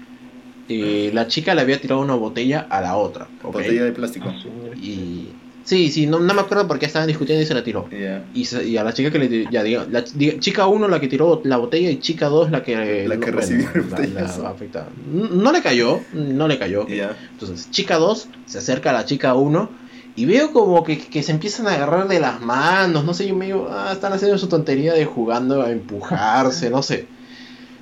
Eh, 0.69 1.11
la 1.13 1.27
chica 1.27 1.55
le 1.55 1.61
había 1.61 1.79
tirado 1.81 2.01
una 2.01 2.15
botella 2.15 2.67
a 2.71 2.81
la 2.81 2.97
otra. 2.97 3.29
Botella 3.43 3.85
de 3.85 3.93
plástico. 3.93 4.29
Ah, 4.31 4.75
Y... 4.81 5.22
Sí, 5.65 5.91
sí, 5.91 6.07
no, 6.07 6.19
no 6.19 6.35
me 6.35 6.41
acuerdo 6.41 6.67
por 6.67 6.79
qué 6.79 6.87
estaban 6.87 7.07
discutiendo 7.09 7.43
y 7.43 7.47
se 7.47 7.55
la 7.55 7.63
tiró. 7.63 7.89
Ya. 7.91 8.25
Y, 8.35 8.45
se- 8.47 8.67
y 8.67 8.77
a 8.77 8.85
la 8.85 8.93
chica 8.93 9.11
que 9.11 9.19
le 9.19 9.29
tiró, 9.29 9.51
ya 9.51 9.63
diga, 9.63 9.87
la 9.91 10.05
ch- 10.05 10.41
chica 10.41 10.67
1 10.67 10.89
la 10.89 11.01
que 11.01 11.09
tiró 11.09 11.41
la 11.45 11.57
botella 11.57 11.89
y 11.91 12.01
chica 12.01 12.27
2 12.27 12.51
la 12.51 12.63
que... 12.63 13.07
La 13.09 13.17
que 13.19 13.31
recibió 13.31 13.69
el 13.75 13.89
la- 13.91 13.97
botellazo. 13.97 14.43
la 14.43 14.51
afectada. 14.51 14.89
No 15.13 15.29
no 15.29 15.53
le 15.53 15.63
cayó, 15.63 16.01
no 16.13 16.49
le 16.49 16.59
cayó. 16.59 16.87
Ya. 16.89 17.17
Entonces, 17.33 17.71
chica 17.71 17.97
2 17.99 18.29
se 18.47 18.59
acerca 18.59 18.91
a 18.91 18.93
la 18.93 19.05
chica 19.05 19.35
1 19.35 19.71
y 20.17 20.25
veo 20.27 20.53
como 20.53 20.83
que, 20.85 20.99
que 20.99 21.23
se 21.23 21.33
empiezan 21.33 21.67
a 21.69 21.75
agarrar 21.75 22.07
de 22.09 22.21
las 22.21 22.41
manos, 22.41 23.05
no 23.05 23.15
sé, 23.15 23.27
yo 23.29 23.35
me 23.37 23.47
digo, 23.47 23.69
ah, 23.71 23.91
están 23.93 24.13
haciendo 24.13 24.37
su 24.39 24.47
tontería 24.49 24.93
de 24.95 25.05
jugando 25.07 25.63
a 25.63 25.71
empujarse, 25.71 26.69
no 26.71 26.83
sé. 26.83 27.07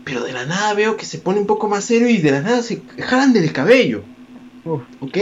Pero 0.05 0.22
de 0.22 0.33
la 0.33 0.47
nada 0.47 0.74
veo 0.74 0.97
que 0.97 1.07
se 1.07 1.18
pone 1.18 1.41
un 1.41 1.47
poco 1.47 1.66
más 1.68 1.85
serio 1.85 2.09
y 2.09 2.18
de 2.18 2.31
la 2.31 2.41
nada 2.43 2.62
se 2.62 2.83
jalan 2.99 3.33
del 3.33 3.53
cabello, 3.53 4.03
Uf, 4.64 4.83
¿ok? 5.01 5.18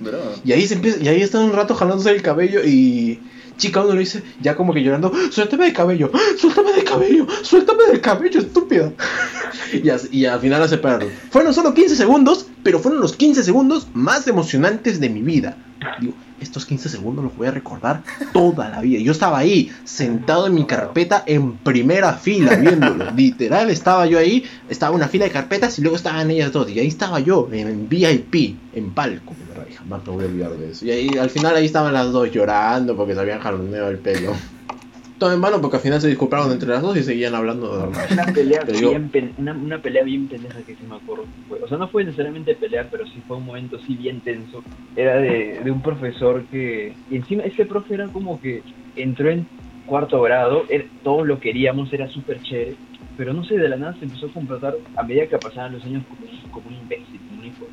Bro. 0.00 0.18
Y 0.44 0.52
ahí 0.52 0.66
se 0.66 0.74
empieza, 0.74 1.02
y 1.02 1.08
ahí 1.08 1.20
están 1.22 1.44
un 1.44 1.52
rato 1.52 1.74
jalándose 1.74 2.10
el 2.10 2.22
cabello 2.22 2.60
y 2.64 3.20
chica 3.58 3.82
1 3.82 3.92
le 3.94 4.00
dice, 4.00 4.22
ya 4.40 4.56
como 4.56 4.72
que 4.72 4.82
llorando, 4.82 5.12
suéltame 5.30 5.64
del 5.66 5.72
cabello, 5.74 6.10
suéltame 6.38 6.72
del 6.72 6.84
cabello, 6.84 7.26
suéltame 7.42 7.84
del 7.84 8.00
cabello, 8.00 8.40
estúpida. 8.40 8.92
y, 9.72 9.88
as- 9.90 10.08
y 10.12 10.24
al 10.26 10.40
final 10.40 10.60
la 10.60 10.68
separaron. 10.68 11.08
Fueron 11.30 11.54
solo 11.54 11.72
15 11.74 11.94
segundos, 11.96 12.46
pero 12.62 12.78
fueron 12.80 13.00
los 13.00 13.14
15 13.16 13.42
segundos 13.44 13.86
más 13.94 14.26
emocionantes 14.26 14.98
de 15.00 15.08
mi 15.10 15.20
vida. 15.22 15.56
Digo, 16.00 16.14
estos 16.40 16.64
15 16.66 16.88
segundos 16.88 17.24
los 17.24 17.36
voy 17.36 17.46
a 17.46 17.50
recordar 17.52 18.02
toda 18.32 18.68
la 18.68 18.80
vida. 18.80 19.00
Yo 19.00 19.12
estaba 19.12 19.38
ahí, 19.38 19.70
sentado 19.84 20.46
en 20.48 20.54
mi 20.54 20.64
carpeta 20.64 21.22
en 21.26 21.52
primera 21.58 22.14
fila, 22.14 22.56
viéndolo. 22.56 23.10
Literal, 23.16 23.70
estaba 23.70 24.06
yo 24.06 24.18
ahí, 24.18 24.44
estaba 24.68 24.94
una 24.94 25.08
fila 25.08 25.24
de 25.26 25.30
carpetas 25.30 25.78
y 25.78 25.82
luego 25.82 25.96
estaban 25.96 26.30
ellas 26.30 26.52
dos. 26.52 26.68
Y 26.70 26.80
ahí 26.80 26.88
estaba 26.88 27.20
yo, 27.20 27.48
en 27.52 27.88
VIP, 27.88 28.56
en 28.74 28.90
palco. 28.92 29.34
Jamás 29.72 30.06
me 30.06 30.12
voy 30.12 30.24
a 30.24 30.28
olvidar 30.28 30.50
de 30.52 30.70
eso. 30.70 30.84
Y 30.86 30.90
ahí, 30.90 31.16
al 31.16 31.30
final 31.30 31.56
ahí 31.56 31.66
estaban 31.66 31.92
las 31.92 32.12
dos 32.12 32.30
llorando 32.30 32.96
porque 32.96 33.14
se 33.14 33.20
habían 33.20 33.40
jaloneado 33.40 33.90
el 33.90 33.98
pelo. 33.98 34.32
Todo 35.18 35.32
en 35.32 35.40
vano 35.40 35.60
porque 35.60 35.76
al 35.76 35.82
final 35.82 36.00
se 36.00 36.08
disculparon 36.08 36.50
entre 36.50 36.68
las 36.68 36.82
dos 36.82 36.96
y 36.96 37.02
seguían 37.04 37.34
hablando 37.36 37.72
de 37.72 37.78
normal. 37.82 38.06
Una 38.10 38.24
pelea, 38.24 38.64
bien 38.64 39.08
pen- 39.08 39.34
una, 39.36 39.52
una 39.52 39.80
pelea 39.80 40.02
bien 40.02 40.26
pendeja 40.26 40.62
que 40.64 40.74
sí 40.74 40.84
me 40.84 40.96
acuerdo. 40.96 41.28
O 41.48 41.68
sea, 41.68 41.78
no 41.78 41.88
fue 41.88 42.02
necesariamente 42.04 42.56
pelear, 42.56 42.88
pero 42.90 43.06
sí 43.06 43.20
fue 43.26 43.36
un 43.36 43.44
momento 43.44 43.78
sí 43.80 43.94
bien 43.96 44.20
tenso. 44.20 44.64
Era 44.96 45.18
de, 45.18 45.60
de 45.62 45.70
un 45.70 45.80
profesor 45.80 46.44
que... 46.46 46.96
Y 47.08 47.16
encima 47.16 47.44
ese 47.44 47.66
profe 47.66 47.94
era 47.94 48.08
como 48.08 48.40
que 48.40 48.64
entró 48.96 49.30
en 49.30 49.46
cuarto 49.86 50.20
grado, 50.22 50.64
él- 50.68 50.90
todos 51.04 51.24
lo 51.24 51.38
queríamos, 51.38 51.92
era 51.92 52.08
súper 52.08 52.40
chévere. 52.42 52.78
Pero 53.16 53.32
no 53.32 53.44
sé, 53.44 53.56
de 53.58 53.68
la 53.68 53.76
nada 53.76 53.96
se 54.00 54.06
empezó 54.06 54.26
a 54.26 54.32
comportar 54.32 54.74
a 54.96 55.02
medida 55.04 55.28
que 55.28 55.38
pasaban 55.38 55.72
los 55.74 55.84
años 55.84 56.04
como, 56.08 56.22
un- 56.26 56.50
como 56.50 56.66
un 56.66 56.74
imbécil, 56.74 57.22
como 57.28 57.38
un 57.38 57.44
hijo. 57.46 57.66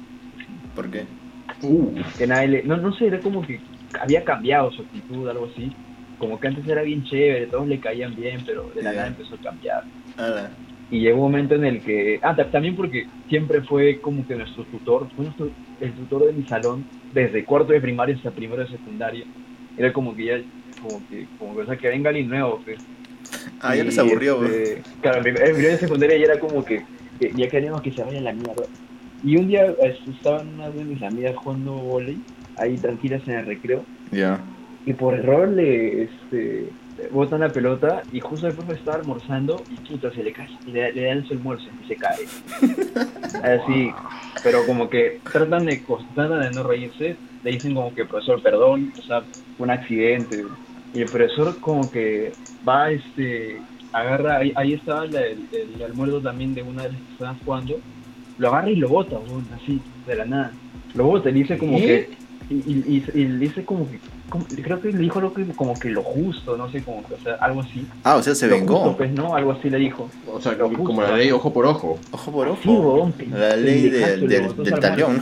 ¿Por 0.76 0.92
qué? 0.92 1.08
Uh, 1.62 1.94
Que 2.18 2.26
nadie 2.28 2.48
le- 2.48 2.64
no, 2.64 2.78
no 2.78 2.94
sé, 2.94 3.08
era 3.08 3.20
como 3.22 3.46
que 3.46 3.60
había 4.00 4.24
cambiado 4.24 4.72
su 4.72 4.82
actitud, 4.84 5.28
algo 5.28 5.46
así. 5.52 5.70
Como 6.18 6.40
que 6.40 6.48
antes 6.48 6.68
era 6.68 6.82
bien 6.82 7.04
chévere, 7.04 7.48
todos 7.48 7.68
le 7.68 7.80
caían 7.80 8.16
bien, 8.16 8.44
pero 8.46 8.70
de 8.76 8.84
la 8.84 8.92
nada 8.94 9.08
empezó 9.08 9.36
a 9.36 9.40
cambiar. 9.40 9.84
Ala. 10.18 10.52
Y 10.92 11.02
llegó 11.02 11.18
un 11.18 11.32
momento 11.32 11.56
en 11.56 11.66
el 11.66 11.82
que, 11.82 12.20
ah, 12.24 12.36
ta- 12.36 12.50
también 12.50 12.76
porque 12.76 13.06
siempre 13.28 13.62
fue 13.62 14.00
como 14.02 14.26
que 14.26 14.36
nuestro 14.36 14.64
tutor, 14.66 15.08
fue 15.16 15.26
nuestro- 15.26 15.52
el 15.80 15.94
tutor 15.94 16.26
de 16.26 16.34
mi 16.34 16.44
salón, 16.46 16.84
desde 17.14 17.46
cuarto 17.46 17.74
de 17.74 17.82
primaria 17.82 18.16
hasta 18.16 18.32
primero 18.32 18.62
de 18.64 18.70
secundaria. 18.70 19.26
Era 19.78 19.94
como 19.94 20.16
que 20.16 20.26
ya, 20.26 20.42
como 20.82 21.02
que, 21.10 21.26
como 21.38 21.56
que, 21.56 21.62
o 21.62 21.66
sea, 21.66 21.78
que 21.78 21.88
venga 21.90 22.10
alguien 22.10 22.28
nuevo, 22.30 22.60
pues. 22.66 22.80
Ah, 23.62 23.76
ya 23.76 23.84
les 23.84 23.98
aburrió, 24.00 24.44
este, 24.46 24.82
Claro, 25.02 25.18
en 25.18 25.24
prim- 25.24 25.38
en 25.38 25.54
primero 25.56 25.74
de 25.74 25.80
secundaria 25.80 26.18
ya 26.18 26.26
era 26.26 26.40
como 26.40 26.66
que, 26.66 26.84
que 27.20 27.34
ya 27.36 27.50
queríamos 27.50 27.82
que 27.82 27.92
se 27.92 28.04
vaya 28.04 28.18
a 28.20 28.22
la 28.22 28.34
mierda. 28.34 28.64
Y 29.22 29.38
un 29.38 29.48
día 29.48 29.66
este, 29.82 30.12
estaban 30.12 30.48
unas 30.56 30.74
de 30.76 30.86
mis 30.86 31.02
amigas 31.04 31.36
jugando 31.38 31.74
volei, 31.74 32.22
ahí 32.56 32.78
tranquilas 32.78 33.26
en 33.28 33.36
el 33.36 33.46
recreo, 33.46 33.86
Ya. 34.12 34.44
y 34.86 34.94
por 34.94 35.14
error 35.14 35.50
le 35.50 36.04
este, 36.04 36.72
botan 37.12 37.42
la 37.42 37.52
pelota 37.54 38.04
y 38.12 38.20
justo 38.20 38.48
el 38.48 38.54
profe 38.54 38.74
estaba 38.74 38.98
almorzando 38.98 39.66
y 39.70 39.76
puta 39.82 40.12
se 40.12 40.24
le 40.24 40.32
cae, 40.34 40.48
le, 40.66 40.92
le 40.94 41.04
dan 41.06 41.26
su 41.26 41.34
almuerzo 41.34 41.70
y 41.82 41.86
se 41.86 41.96
cae. 41.98 42.26
Así, 43.44 43.92
pero 44.44 44.66
como 44.66 44.90
que 44.90 45.20
tratan 45.32 45.66
de, 45.66 45.84
tratan 46.16 46.42
de 46.42 46.52
no 46.52 46.64
reírse, 46.64 47.18
le 47.44 47.52
dicen 47.52 47.74
como 47.76 47.94
que 47.94 48.06
profesor, 48.06 48.42
perdón, 48.42 48.92
o 48.98 49.02
sea, 49.04 49.24
un 49.58 49.70
accidente. 49.70 50.44
Y 50.94 51.02
el 51.02 51.10
profesor 51.10 51.60
como 51.60 51.90
que 51.92 52.32
va, 52.68 52.92
este, 52.92 53.62
agarra, 53.94 54.38
ahí, 54.38 54.52
ahí 54.56 54.74
estaba 54.74 55.06
la- 55.06 55.26
el, 55.26 55.48
el 55.52 55.82
almuerzo 55.84 56.22
también 56.22 56.54
de 56.54 56.64
una 56.64 56.84
de 56.84 56.94
las 56.94 57.02
que 57.02 57.12
estaban 57.12 57.38
jugando, 57.38 57.80
lo 58.40 58.48
agarra 58.50 58.70
y 58.72 58.76
lo 58.78 58.90
bota, 58.90 59.18
weón, 59.20 59.46
así, 59.62 59.80
de 60.08 60.16
la 60.16 60.26
nada. 60.26 60.52
Lo 60.96 61.04
bota 61.06 61.30
y 61.30 61.34
dice 61.34 61.58
como 61.58 61.78
¿Qué? 61.78 61.86
que, 61.86 62.54
y, 62.54 62.56
y, 62.56 63.04
y- 63.14 63.20
y 63.22 63.26
le 63.26 63.38
dice 63.38 63.64
como 63.64 63.88
que, 63.90 64.00
como- 64.30 64.46
creo 64.46 64.82
que 64.82 64.92
le 64.92 64.98
dijo 64.98 65.22
lo 65.22 65.32
que, 65.34 65.46
como 65.50 65.78
que 65.78 65.90
lo 65.92 66.02
justo, 66.02 66.58
no 66.58 66.72
sé, 66.72 66.82
como 66.82 67.06
que, 67.06 67.14
o 67.14 67.20
sea, 67.20 67.36
algo 67.36 67.62
así. 67.62 67.86
Ah, 68.04 68.16
o 68.16 68.24
sea, 68.24 68.34
se 68.34 68.48
Lo 68.48 68.56
vengó. 68.56 68.78
justo, 68.80 68.98
pues, 68.98 69.12
¿no? 69.12 69.36
Algo 69.36 69.52
así 69.52 69.70
le 69.70 69.78
dijo. 69.78 70.10
o 70.32 70.42
sea, 70.42 70.54
Lo 70.54 70.72
como 70.74 71.02
la 71.04 71.16
ley 71.16 71.30
ojo 71.32 71.54
por 71.54 71.66
ojo. 71.68 72.00
Ojo 72.12 72.32
por 72.32 72.48
ojo. 72.48 73.12
Sí, 73.20 73.26
La 73.32 73.56
ley 73.56 73.90
de- 73.90 74.00
del, 74.00 74.28
del 74.28 74.50
su 74.50 74.64
talión. 74.64 75.22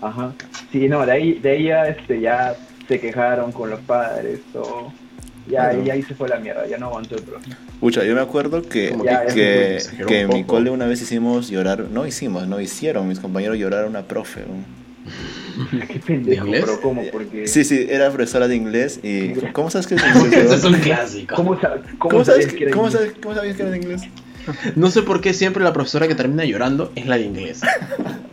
Ajá. 0.00 0.32
Sí, 0.70 0.88
no, 0.88 1.04
de 1.04 1.12
ahí, 1.12 1.32
de 1.34 1.50
ahí 1.50 1.64
ya, 1.64 1.86
este, 1.88 2.20
ya 2.20 2.56
se 2.88 2.98
quejaron 2.98 3.52
con 3.52 3.68
los 3.70 3.80
padres, 3.80 4.40
todo. 4.52 4.92
Ya, 5.48 5.70
Claro. 5.70 5.82
y 5.84 5.90
ahí 5.90 6.02
se 6.02 6.14
fue 6.14 6.28
la 6.28 6.38
mierda, 6.38 6.66
ya 6.68 6.78
no 6.78 6.86
aguantó 6.86 7.16
el 7.16 7.22
profe. 7.22 7.50
Pucha, 7.80 8.04
yo 8.04 8.14
me 8.14 8.20
acuerdo 8.20 8.62
que, 8.62 8.96
Ya, 9.04 9.26
que, 9.26 9.78
que 10.06 10.20
en 10.20 10.28
mi 10.28 10.44
cole 10.44 10.70
una 10.70 10.86
vez 10.86 11.02
hicimos 11.02 11.48
llorar, 11.50 11.86
no 11.90 12.06
hicimos, 12.06 12.46
no 12.46 12.60
hicieron 12.60 13.08
mis 13.08 13.18
compañeros 13.18 13.58
llorar 13.58 13.84
a 13.84 13.88
una 13.88 14.02
profe. 14.02 14.42
Qué 15.88 15.98
pendejo, 15.98 16.46
inglés? 16.46 16.62
pero 16.64 16.80
¿cómo? 16.80 17.02
Porque... 17.10 17.46
Sí, 17.48 17.64
sí, 17.64 17.86
era 17.90 18.08
profesora 18.10 18.46
de 18.48 18.54
inglés 18.56 19.00
y... 19.02 19.30
¿Cómo 19.52 19.68
sabes 19.70 19.86
que 19.88 19.94
es 19.96 20.02
de 20.02 20.08
inglés? 20.20 20.50
es 20.52 20.62
weón? 20.62 20.74
un 20.76 20.80
clásico. 20.80 21.34
¿Cómo, 21.34 21.60
sa- 21.60 21.74
cómo, 21.98 22.10
¿Cómo 22.10 22.24
sabes, 22.24 22.44
sabías 22.44 22.58
que 22.58 22.64
era 22.64 22.72
cómo, 22.72 22.86
inglés? 22.86 23.02
sabes, 23.02 23.18
¿Cómo 23.20 23.34
sabías 23.34 23.56
que 23.56 23.62
era 23.62 23.70
de 23.72 23.76
inglés? 23.78 24.02
No 24.76 24.90
sé 24.90 25.02
por 25.02 25.20
qué 25.20 25.34
siempre 25.34 25.62
la 25.62 25.72
profesora 25.72 26.08
que 26.08 26.14
termina 26.14 26.44
llorando 26.44 26.92
es 26.96 27.06
la 27.06 27.16
de 27.16 27.22
inglés. 27.24 27.60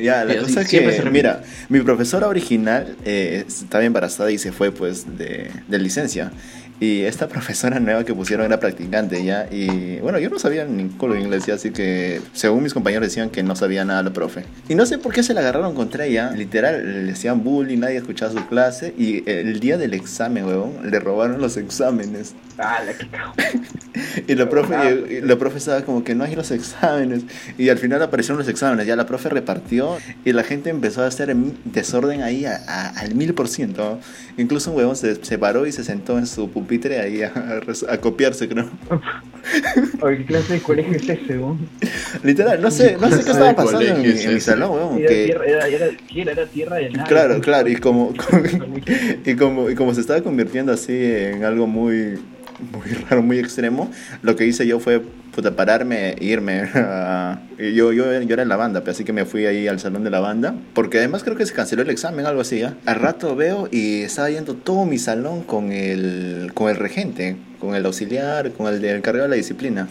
Ya, 0.00 0.24
la 0.24 0.38
cosa 0.38 0.62
es 0.62 0.68
que, 0.68 1.02
mira, 1.10 1.42
mi 1.68 1.80
profesora 1.80 2.28
original 2.28 2.96
eh, 3.04 3.44
estaba 3.46 3.84
embarazada 3.84 4.30
y 4.30 4.38
se 4.38 4.52
fue 4.52 4.70
pues 4.72 5.18
de, 5.18 5.50
de 5.68 5.78
licencia. 5.78 6.32
Y 6.78 7.02
esta 7.02 7.26
profesora 7.28 7.80
nueva 7.80 8.04
que 8.04 8.12
pusieron 8.14 8.44
era 8.46 8.60
practicante 8.60 9.24
ya. 9.24 9.46
Y 9.50 9.98
bueno, 10.00 10.18
yo 10.18 10.28
no 10.28 10.38
sabía 10.38 10.64
ni 10.66 10.84
culo 10.90 11.16
inglés 11.16 11.46
ya, 11.46 11.54
así 11.54 11.70
que 11.70 12.20
según 12.34 12.62
mis 12.62 12.74
compañeros 12.74 13.08
decían 13.08 13.30
que 13.30 13.42
no 13.42 13.56
sabía 13.56 13.84
nada 13.84 14.02
la 14.02 14.12
profe. 14.12 14.44
Y 14.68 14.74
no 14.74 14.84
sé 14.84 14.98
por 14.98 15.12
qué 15.14 15.22
se 15.22 15.32
la 15.32 15.40
agarraron 15.40 15.74
contra 15.74 16.04
ella. 16.04 16.30
Literal, 16.32 17.06
le 17.06 17.12
hacían 17.12 17.42
bullying, 17.42 17.78
nadie 17.78 17.96
escuchaba 17.96 18.30
su 18.32 18.46
clase. 18.46 18.92
Y 18.98 19.28
el 19.28 19.58
día 19.60 19.78
del 19.78 19.94
examen, 19.94 20.44
huevón, 20.44 20.90
le 20.90 21.00
robaron 21.00 21.40
los 21.40 21.56
exámenes. 21.56 22.34
Ah, 22.58 22.78
la 22.84 22.92
que. 22.92 23.06
Y 24.26 24.34
la 24.34 24.48
profe, 24.50 24.74
y 25.10 25.20
la 25.22 25.36
profe 25.38 25.56
estaba 25.56 25.80
como 25.82 26.04
que 26.04 26.14
no 26.14 26.24
hay 26.24 26.34
los 26.36 26.50
exámenes. 26.50 27.22
Y 27.56 27.70
al 27.70 27.78
final 27.78 28.02
aparecieron 28.02 28.38
los 28.38 28.48
exámenes. 28.48 28.86
Ya 28.86 28.94
la 28.96 29.06
profe 29.06 29.30
repartió 29.30 29.96
y 30.24 30.32
la 30.32 30.42
gente 30.42 30.68
empezó 30.68 31.02
a 31.02 31.06
hacer 31.06 31.34
desorden 31.64 32.22
ahí 32.22 32.44
a- 32.44 32.60
a- 32.66 32.88
al 32.90 33.14
mil 33.14 33.32
por 33.32 33.48
ciento. 33.48 33.98
Incluso 34.36 34.70
un 34.70 34.76
huevón 34.76 34.96
se, 34.96 35.24
se 35.24 35.38
paró 35.38 35.66
y 35.66 35.72
se 35.72 35.82
sentó 35.82 36.18
en 36.18 36.26
su 36.26 36.50
pupitre 36.66 36.98
ahí 36.98 37.22
a, 37.22 37.28
a 37.28 37.60
res- 37.60 37.86
a 37.88 37.96
copiarse, 37.98 38.48
creo. 38.48 38.68
¿qué 40.02 40.24
clase 40.26 40.54
de 40.54 40.60
colegio 40.60 40.96
es 40.96 41.08
ese, 41.08 41.38
weón? 41.38 41.58
Literal, 42.24 42.60
no 42.60 42.70
sé, 42.70 42.96
no 43.00 43.08
sé 43.08 43.24
qué 43.24 43.30
estaba 43.30 43.54
pasando 43.54 43.82
en, 43.82 44.02
mi- 44.02 44.08
en 44.08 44.40
salón. 44.40 44.98
Era, 44.98 45.08
que- 45.08 45.24
tierra, 45.26 45.44
era, 45.46 45.68
era, 45.68 45.86
sí, 46.10 46.20
era, 46.20 46.32
era 46.32 46.46
tierra 46.46 46.76
de 46.76 46.90
nada. 46.90 47.04
Claro, 47.08 47.40
claro, 47.40 47.68
y 47.68 47.76
como, 47.76 48.12
y 49.24 49.34
como, 49.36 49.70
y 49.70 49.74
como 49.76 49.94
se 49.94 50.00
estaba 50.00 50.20
convirtiendo 50.22 50.72
así 50.72 50.92
en 50.92 51.44
algo 51.44 51.66
muy, 51.68 52.18
muy 52.72 52.88
raro, 53.08 53.22
muy 53.22 53.38
extremo, 53.38 53.90
lo 54.22 54.34
que 54.34 54.46
hice 54.46 54.66
yo 54.66 54.80
fue 54.80 55.02
puta, 55.36 55.54
pararme 55.54 56.14
e 56.14 56.24
irme. 56.24 56.62
a- 56.74 57.38
y 57.58 57.74
yo, 57.74 57.92
yo, 57.92 58.20
yo 58.22 58.32
era 58.34 58.42
en 58.42 58.48
la 58.48 58.56
banda, 58.56 58.82
así 58.86 59.04
que 59.04 59.12
me 59.12 59.24
fui 59.24 59.46
ahí 59.46 59.68
al 59.68 59.78
salón 59.78 60.02
de 60.02 60.10
la 60.10 60.18
banda, 60.20 60.54
porque 60.74 60.98
además 60.98 61.22
creo 61.22 61.36
que 61.36 61.46
se 61.46 61.52
canceló 61.52 61.82
el 61.82 61.90
examen, 61.90 62.26
algo 62.26 62.40
así, 62.40 62.58
¿ya? 62.58 62.74
Al 62.86 62.96
rato 62.96 63.36
veo 63.36 63.68
y 63.70 64.00
estaba 64.02 64.30
yendo 64.30 64.54
todo 64.54 64.84
mi 64.86 64.98
salón 64.98 65.42
con 65.44 65.70
el, 65.70 66.50
con 66.54 66.68
el 66.70 66.76
regente, 66.76 67.36
con 67.60 67.74
el 67.76 67.86
auxiliar, 67.86 68.50
con 68.52 68.66
el 68.72 68.80
del 68.80 68.96
encargado 68.96 69.24
de 69.24 69.30
la 69.30 69.36
disciplina. 69.36 69.86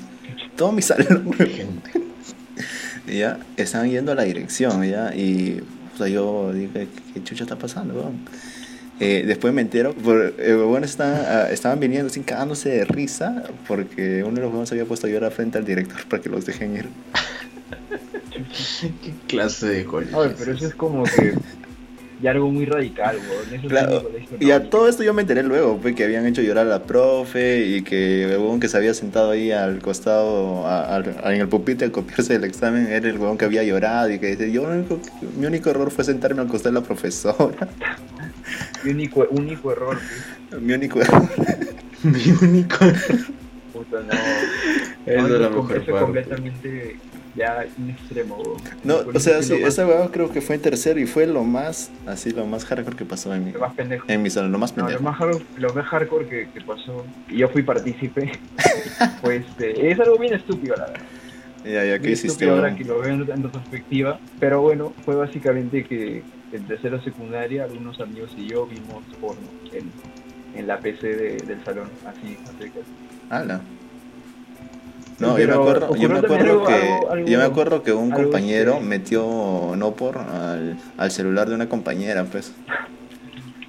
Todo 0.57 0.71
mi 0.71 0.81
salón, 0.81 1.31
ya 3.07 3.37
estaban 3.57 3.89
yendo 3.89 4.11
a 4.11 4.15
la 4.15 4.23
dirección, 4.23 4.83
ya, 4.83 5.13
y 5.15 5.61
yo 5.99 6.51
dije, 6.53 6.87
¿qué 7.13 7.23
chucha 7.23 7.43
está 7.43 7.55
pasando? 7.55 8.11
Eh, 8.99 9.23
después 9.27 9.53
me 9.53 9.61
entero, 9.61 9.93
por, 9.93 10.33
eh, 10.37 10.53
bueno, 10.53 10.85
está, 10.85 11.43
ah, 11.45 11.51
estaban 11.51 11.79
viniendo 11.81 12.07
así 12.07 12.21
cagándose 12.21 12.69
de 12.69 12.85
risa 12.85 13.43
porque 13.67 14.23
uno 14.23 14.35
de 14.35 14.41
los 14.41 14.49
huevones 14.49 14.71
había 14.71 14.85
puesto 14.85 15.07
a 15.07 15.09
llorar 15.09 15.31
frente 15.33 15.57
al 15.57 15.65
director 15.65 16.05
para 16.07 16.21
que 16.23 16.29
los 16.29 16.45
dejen 16.45 16.75
ir. 16.77 16.85
¿Qué 19.03 19.13
clase 19.27 19.67
de 19.67 19.85
colegio? 19.85 20.17
Oye, 20.17 20.33
pero 20.37 20.53
eso 20.53 20.67
es 20.67 20.75
como 20.75 21.03
que 21.03 21.33
ya 22.21 22.31
algo 22.31 22.49
muy 22.49 22.65
radical, 22.65 23.17
weón. 23.17 23.53
Eso 23.59 23.67
Claro, 23.67 24.09
y 24.39 24.51
a 24.51 24.69
todo 24.69 24.87
esto 24.87 25.03
yo 25.03 25.13
me 25.13 25.21
enteré 25.23 25.43
luego, 25.43 25.77
pues, 25.81 25.93
que 25.95 26.05
habían 26.05 26.25
hecho 26.25 26.41
llorar 26.41 26.65
a 26.65 26.69
la 26.69 26.83
profe 26.83 27.65
y 27.65 27.81
que 27.81 28.23
el 28.23 28.29
huevón 28.39 28.59
que 28.61 28.69
se 28.69 28.77
había 28.77 28.93
sentado 28.93 29.31
ahí 29.31 29.51
al 29.51 29.79
costado, 29.79 30.65
a- 30.65 30.95
al- 30.95 31.15
en 31.25 31.41
el 31.41 31.47
pupitre 31.49 31.87
a 31.87 31.91
copiarse 31.91 32.33
del 32.33 32.45
examen, 32.45 32.87
era 32.87 33.09
el 33.09 33.17
huevón 33.17 33.37
que 33.37 33.43
había 33.45 33.63
llorado 33.63 34.09
y 34.11 34.19
que 34.19 34.27
dice, 34.27 34.51
yo 34.51 34.65
mi 35.37 35.45
único 35.45 35.69
error 35.69 35.91
fue 35.91 36.05
sentarme 36.05 36.41
al 36.41 36.47
costado 36.47 36.75
de 36.75 36.79
la 36.81 36.85
profesora, 36.87 37.67
Mi 38.83 38.91
único, 38.91 39.27
único 39.29 39.71
error, 39.71 39.97
pues, 40.49 40.61
mi 40.61 40.73
único 40.73 41.01
error. 41.01 41.23
Mi 42.03 42.31
único. 42.41 42.77
puta, 43.73 43.99
no. 44.01 44.13
Es 45.05 45.21
No, 45.21 45.27
la 45.27 45.47
eso 45.47 45.49
mejor 45.49 45.77
es 45.77 45.83
parte. 45.85 45.99
completamente 46.03 46.95
ya 47.35 47.65
un 47.77 47.89
extremo, 47.89 48.37
weón. 48.37 48.61
No, 48.83 48.97
o 49.13 49.19
sea, 49.19 49.41
sí, 49.41 49.53
más- 49.53 49.61
esa 49.73 49.87
huevón 49.87 50.07
creo 50.09 50.29
que 50.31 50.39
fue 50.41 50.55
en 50.55 50.61
tercero 50.61 50.99
y 50.99 51.05
fue 51.07 51.25
lo 51.27 51.43
más, 51.43 51.89
así, 52.05 52.31
lo 52.31 52.45
más 52.45 52.63
hardcore 52.65 52.95
que 52.95 53.05
pasó 53.05 53.33
en 53.33 53.45
mi, 53.45 53.51
lo 53.51 53.59
más 53.59 53.73
pendejo. 53.73 54.05
en 54.07 54.21
mi 54.21 54.29
salón, 54.29 54.51
lo 54.51 54.59
más 54.59 54.75
No, 54.77 54.83
lo 54.83 54.87
pendejo. 54.89 55.03
más, 55.03 55.19
hard- 55.19 55.43
lo 55.57 55.73
más 55.73 55.85
hardcore 55.87 56.27
que, 56.27 56.49
que 56.53 56.61
pasó, 56.61 57.05
y 57.29 57.37
yo 57.37 57.49
fui 57.49 57.63
partícipe, 57.63 58.31
pues 59.21 59.43
este, 59.49 59.91
es 59.91 59.99
algo 59.99 60.17
bien 60.19 60.33
estúpido, 60.35 60.75
la 60.75 60.85
verdad. 60.85 61.01
Ya, 61.65 61.83
ya, 61.83 61.97
¿qué 61.99 62.11
hiciste, 62.11 62.47
ahora 62.47 62.75
que 62.75 62.83
lo 62.85 62.99
veo 62.99 63.11
en 63.13 63.25
retrospectiva, 63.25 64.19
pero 64.39 64.61
bueno, 64.61 64.93
fue 65.03 65.15
básicamente 65.15 65.83
que 65.83 66.21
en 66.55 66.63
tercero 66.67 67.01
secundaria 67.01 67.63
algunos 67.63 67.99
amigos 67.99 68.31
y 68.37 68.47
yo 68.47 68.65
vimos 68.65 69.03
porno 69.21 69.47
en, 69.73 69.91
en 70.59 70.67
la 70.67 70.79
PC 70.79 71.07
de- 71.15 71.37
del 71.37 71.63
salón, 71.63 71.89
así, 72.07 72.37
así 72.45 72.69
que... 72.71 72.81
Ala. 73.29 73.61
No, 75.17 75.39
yo 75.39 75.47
me 75.47 75.53
acuerdo, 75.53 75.95
yo 75.95 76.09
me 76.09 76.19
ocurrió 76.19 76.21
también 76.21 76.41
acuerdo 76.49 76.51
algo- 76.53 76.67
que 76.67 76.73
algo- 76.93 77.11
algo- 77.11 77.27
yo 77.27 77.37
me 77.37 77.43
acuerdo 77.45 77.83
que 77.83 77.93
un 77.93 78.11
compañero 78.11 78.79
que- 78.79 78.85
metió 78.85 79.73
no 79.77 79.91
por 79.91 80.17
al, 80.17 80.77
al 80.97 81.11
celular 81.11 81.47
de 81.47 81.55
una 81.55 81.69
compañera, 81.69 82.25
pues. 82.25 82.51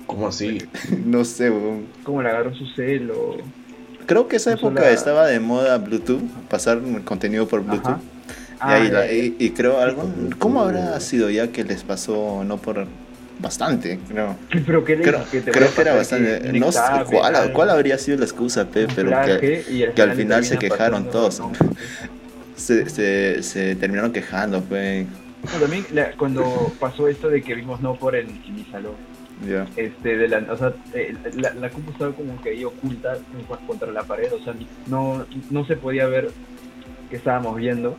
¿Cómo 0.06 0.28
así? 0.28 0.58
No 1.04 1.24
sé, 1.24 1.50
weón. 1.50 1.86
Como 2.04 2.22
le 2.22 2.30
agarró 2.30 2.54
su 2.54 2.66
celo. 2.74 3.36
Creo 4.06 4.28
que 4.28 4.36
esa 4.36 4.52
época 4.52 4.82
la- 4.82 4.90
estaba 4.90 5.26
de 5.26 5.38
moda 5.40 5.78
Bluetooth, 5.78 6.22
pasar 6.48 6.80
contenido 7.04 7.46
por 7.46 7.62
Bluetooth. 7.64 7.86
Ajá. 7.86 8.00
Y, 8.56 8.58
Ah, 8.60 8.74
ahí 8.74 8.86
ya, 8.88 8.92
la- 8.92 9.12
y- 9.12 9.36
y 9.38 9.50
creo 9.50 9.78
algo, 9.78 10.10
¿cómo 10.38 10.62
habrá 10.62 10.98
sido 11.00 11.28
ya 11.28 11.48
que 11.52 11.62
les 11.62 11.84
pasó 11.84 12.42
no 12.42 12.56
por 12.56 12.86
bastante, 13.38 13.98
creo. 14.08 14.34
Pero 14.66 14.82
que, 14.84 14.96
Creo, 14.96 15.30
que 15.30 15.40
te 15.42 15.50
creo 15.50 15.74
que 15.74 15.80
era 15.82 15.94
bastante, 15.94 16.50
un 16.50 16.58
no 16.60 16.72
sé 16.72 16.80
cuál, 17.10 17.52
cuál 17.52 17.70
habría 17.70 17.98
sido 17.98 18.16
la 18.18 18.24
excusa, 18.24 18.64
pe, 18.64 18.86
pero 18.96 19.10
que, 19.10 19.14
plaje, 19.14 19.64
y 19.70 19.94
que 19.94 20.02
al 20.02 20.12
final 20.12 20.42
se 20.44 20.58
quejaron 20.58 21.10
todos. 21.10 21.38
¿no? 21.38 21.52
se, 22.56 22.88
se, 22.88 23.42
se 23.42 23.76
terminaron 23.76 24.12
quejando, 24.12 24.60
pe. 24.62 25.06
No, 25.52 25.60
también 25.60 25.86
la- 25.92 26.16
cuando 26.16 26.72
pasó 26.80 27.08
esto 27.08 27.28
de 27.28 27.42
que 27.42 27.54
vimos 27.54 27.80
no 27.82 27.94
por 27.94 28.16
en, 28.16 28.28
en 28.30 28.54
mi 28.54 28.64
salón, 28.64 28.94
Ya. 29.46 29.66
este, 29.76 30.16
de 30.16 30.28
la, 30.28 30.38
o 30.50 30.56
sea, 30.56 30.72
eh, 30.94 31.14
la, 31.34 31.52
la 31.54 31.68
compu 31.70 31.90
estaba 31.92 32.12
como 32.14 32.40
que 32.42 32.50
ahí 32.50 32.64
oculta 32.64 33.18
contra 33.66 33.92
la 33.92 34.02
pared, 34.04 34.32
o 34.32 34.40
sea, 34.40 34.54
no, 34.86 35.26
no 35.50 35.66
se 35.66 35.76
podía 35.76 36.06
ver 36.06 36.30
que 37.10 37.16
estábamos 37.16 37.56
viendo. 37.56 37.96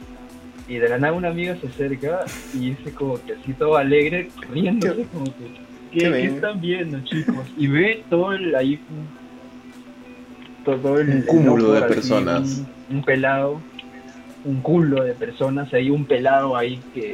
Y 0.68 0.76
de 0.78 0.90
la 0.90 0.98
nada 0.98 1.14
una 1.14 1.30
amiga 1.30 1.56
se 1.62 1.68
acerca 1.68 2.26
y 2.54 2.70
dice 2.72 2.92
como 2.94 3.24
que 3.24 3.34
así 3.34 3.54
todo 3.54 3.78
alegre, 3.78 4.30
riéndose 4.52 4.96
¿Qué- 4.98 5.06
como 5.08 5.26
que, 5.26 5.32
qué 5.32 5.60
¿qué, 5.92 6.00
¿qué 6.00 6.10
ven? 6.10 6.36
están 6.36 6.60
viendo 6.62 7.00
chicos? 7.06 7.46
Y 7.58 7.68
ve 7.68 8.04
todo 8.10 8.34
el 8.34 8.54
ahí, 8.56 8.80
todo 10.66 11.00
el, 11.00 11.08
Un 11.10 11.16
el 11.18 11.26
cúmulo 11.26 11.72
de 11.72 11.80
así, 11.86 11.94
personas. 11.94 12.66
Un, 12.90 12.98
un 12.98 13.04
pelado, 13.04 13.62
un 14.44 14.62
culo 14.62 15.04
de 15.04 15.14
personas, 15.14 15.74
hay 15.74 15.90
un 15.90 16.06
pelado 16.06 16.58
ahí 16.58 16.82
que 16.94 17.12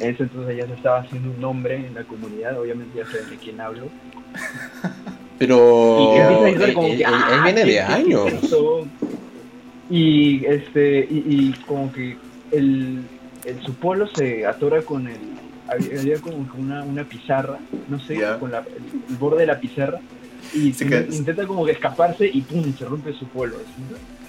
en 0.00 0.10
ese 0.14 0.24
entonces 0.24 0.56
ya 0.56 0.66
se 0.66 0.74
estaba 0.74 1.00
haciendo 1.00 1.30
un 1.30 1.40
nombre 1.40 1.76
en 1.76 1.94
la 1.94 2.02
comunidad, 2.04 2.58
obviamente 2.60 2.98
ya 2.98 3.06
saben 3.06 3.30
de 3.30 3.36
quién 3.36 3.60
hablo. 3.60 3.86
Pero. 5.38 5.56
Y 5.56 6.14
que 6.16 6.22
empieza 6.22 6.44
a 6.44 6.48
gritar 6.50 6.68
él, 6.68 6.74
como 6.74 6.86
él- 6.88 6.96
que, 6.98 7.02
él- 7.04 7.08
él 7.08 7.14
"Ah, 7.14 7.40
viene 7.44 7.62
¿qué- 7.62 7.70
de 7.70 7.80
años. 7.80 8.26
es 8.26 8.42
eso?". 8.44 8.86
Y 9.88 10.44
este, 10.44 11.08
y, 11.10 11.24
y 11.26 11.52
como 11.66 11.92
que 11.92 12.16
el, 12.50 13.02
el 13.44 13.62
su 13.64 13.74
polo 13.74 14.06
se 14.08 14.46
atora 14.46 14.82
con 14.82 15.06
el, 15.08 15.18
había, 15.68 16.18
como 16.20 16.46
una, 16.58 16.82
una 16.82 17.04
pizarra, 17.04 17.58
no 17.88 17.98
sé, 18.00 18.20
con 18.38 18.50
la, 18.50 18.58
el, 18.58 18.66
el 19.10 19.16
borde 19.16 19.40
de 19.40 19.46
la 19.46 19.60
pizarra, 19.60 20.00
y 20.54 20.72
Se 20.72 20.86
queda- 20.86 21.06
intenta 21.14 21.46
como 21.46 21.64
que 21.64 21.72
escaparse 21.72 22.26
y 22.32 22.40
pum, 22.40 22.72
se 22.76 22.84
rompe 22.84 23.12
su 23.12 23.26
polo. 23.28 23.56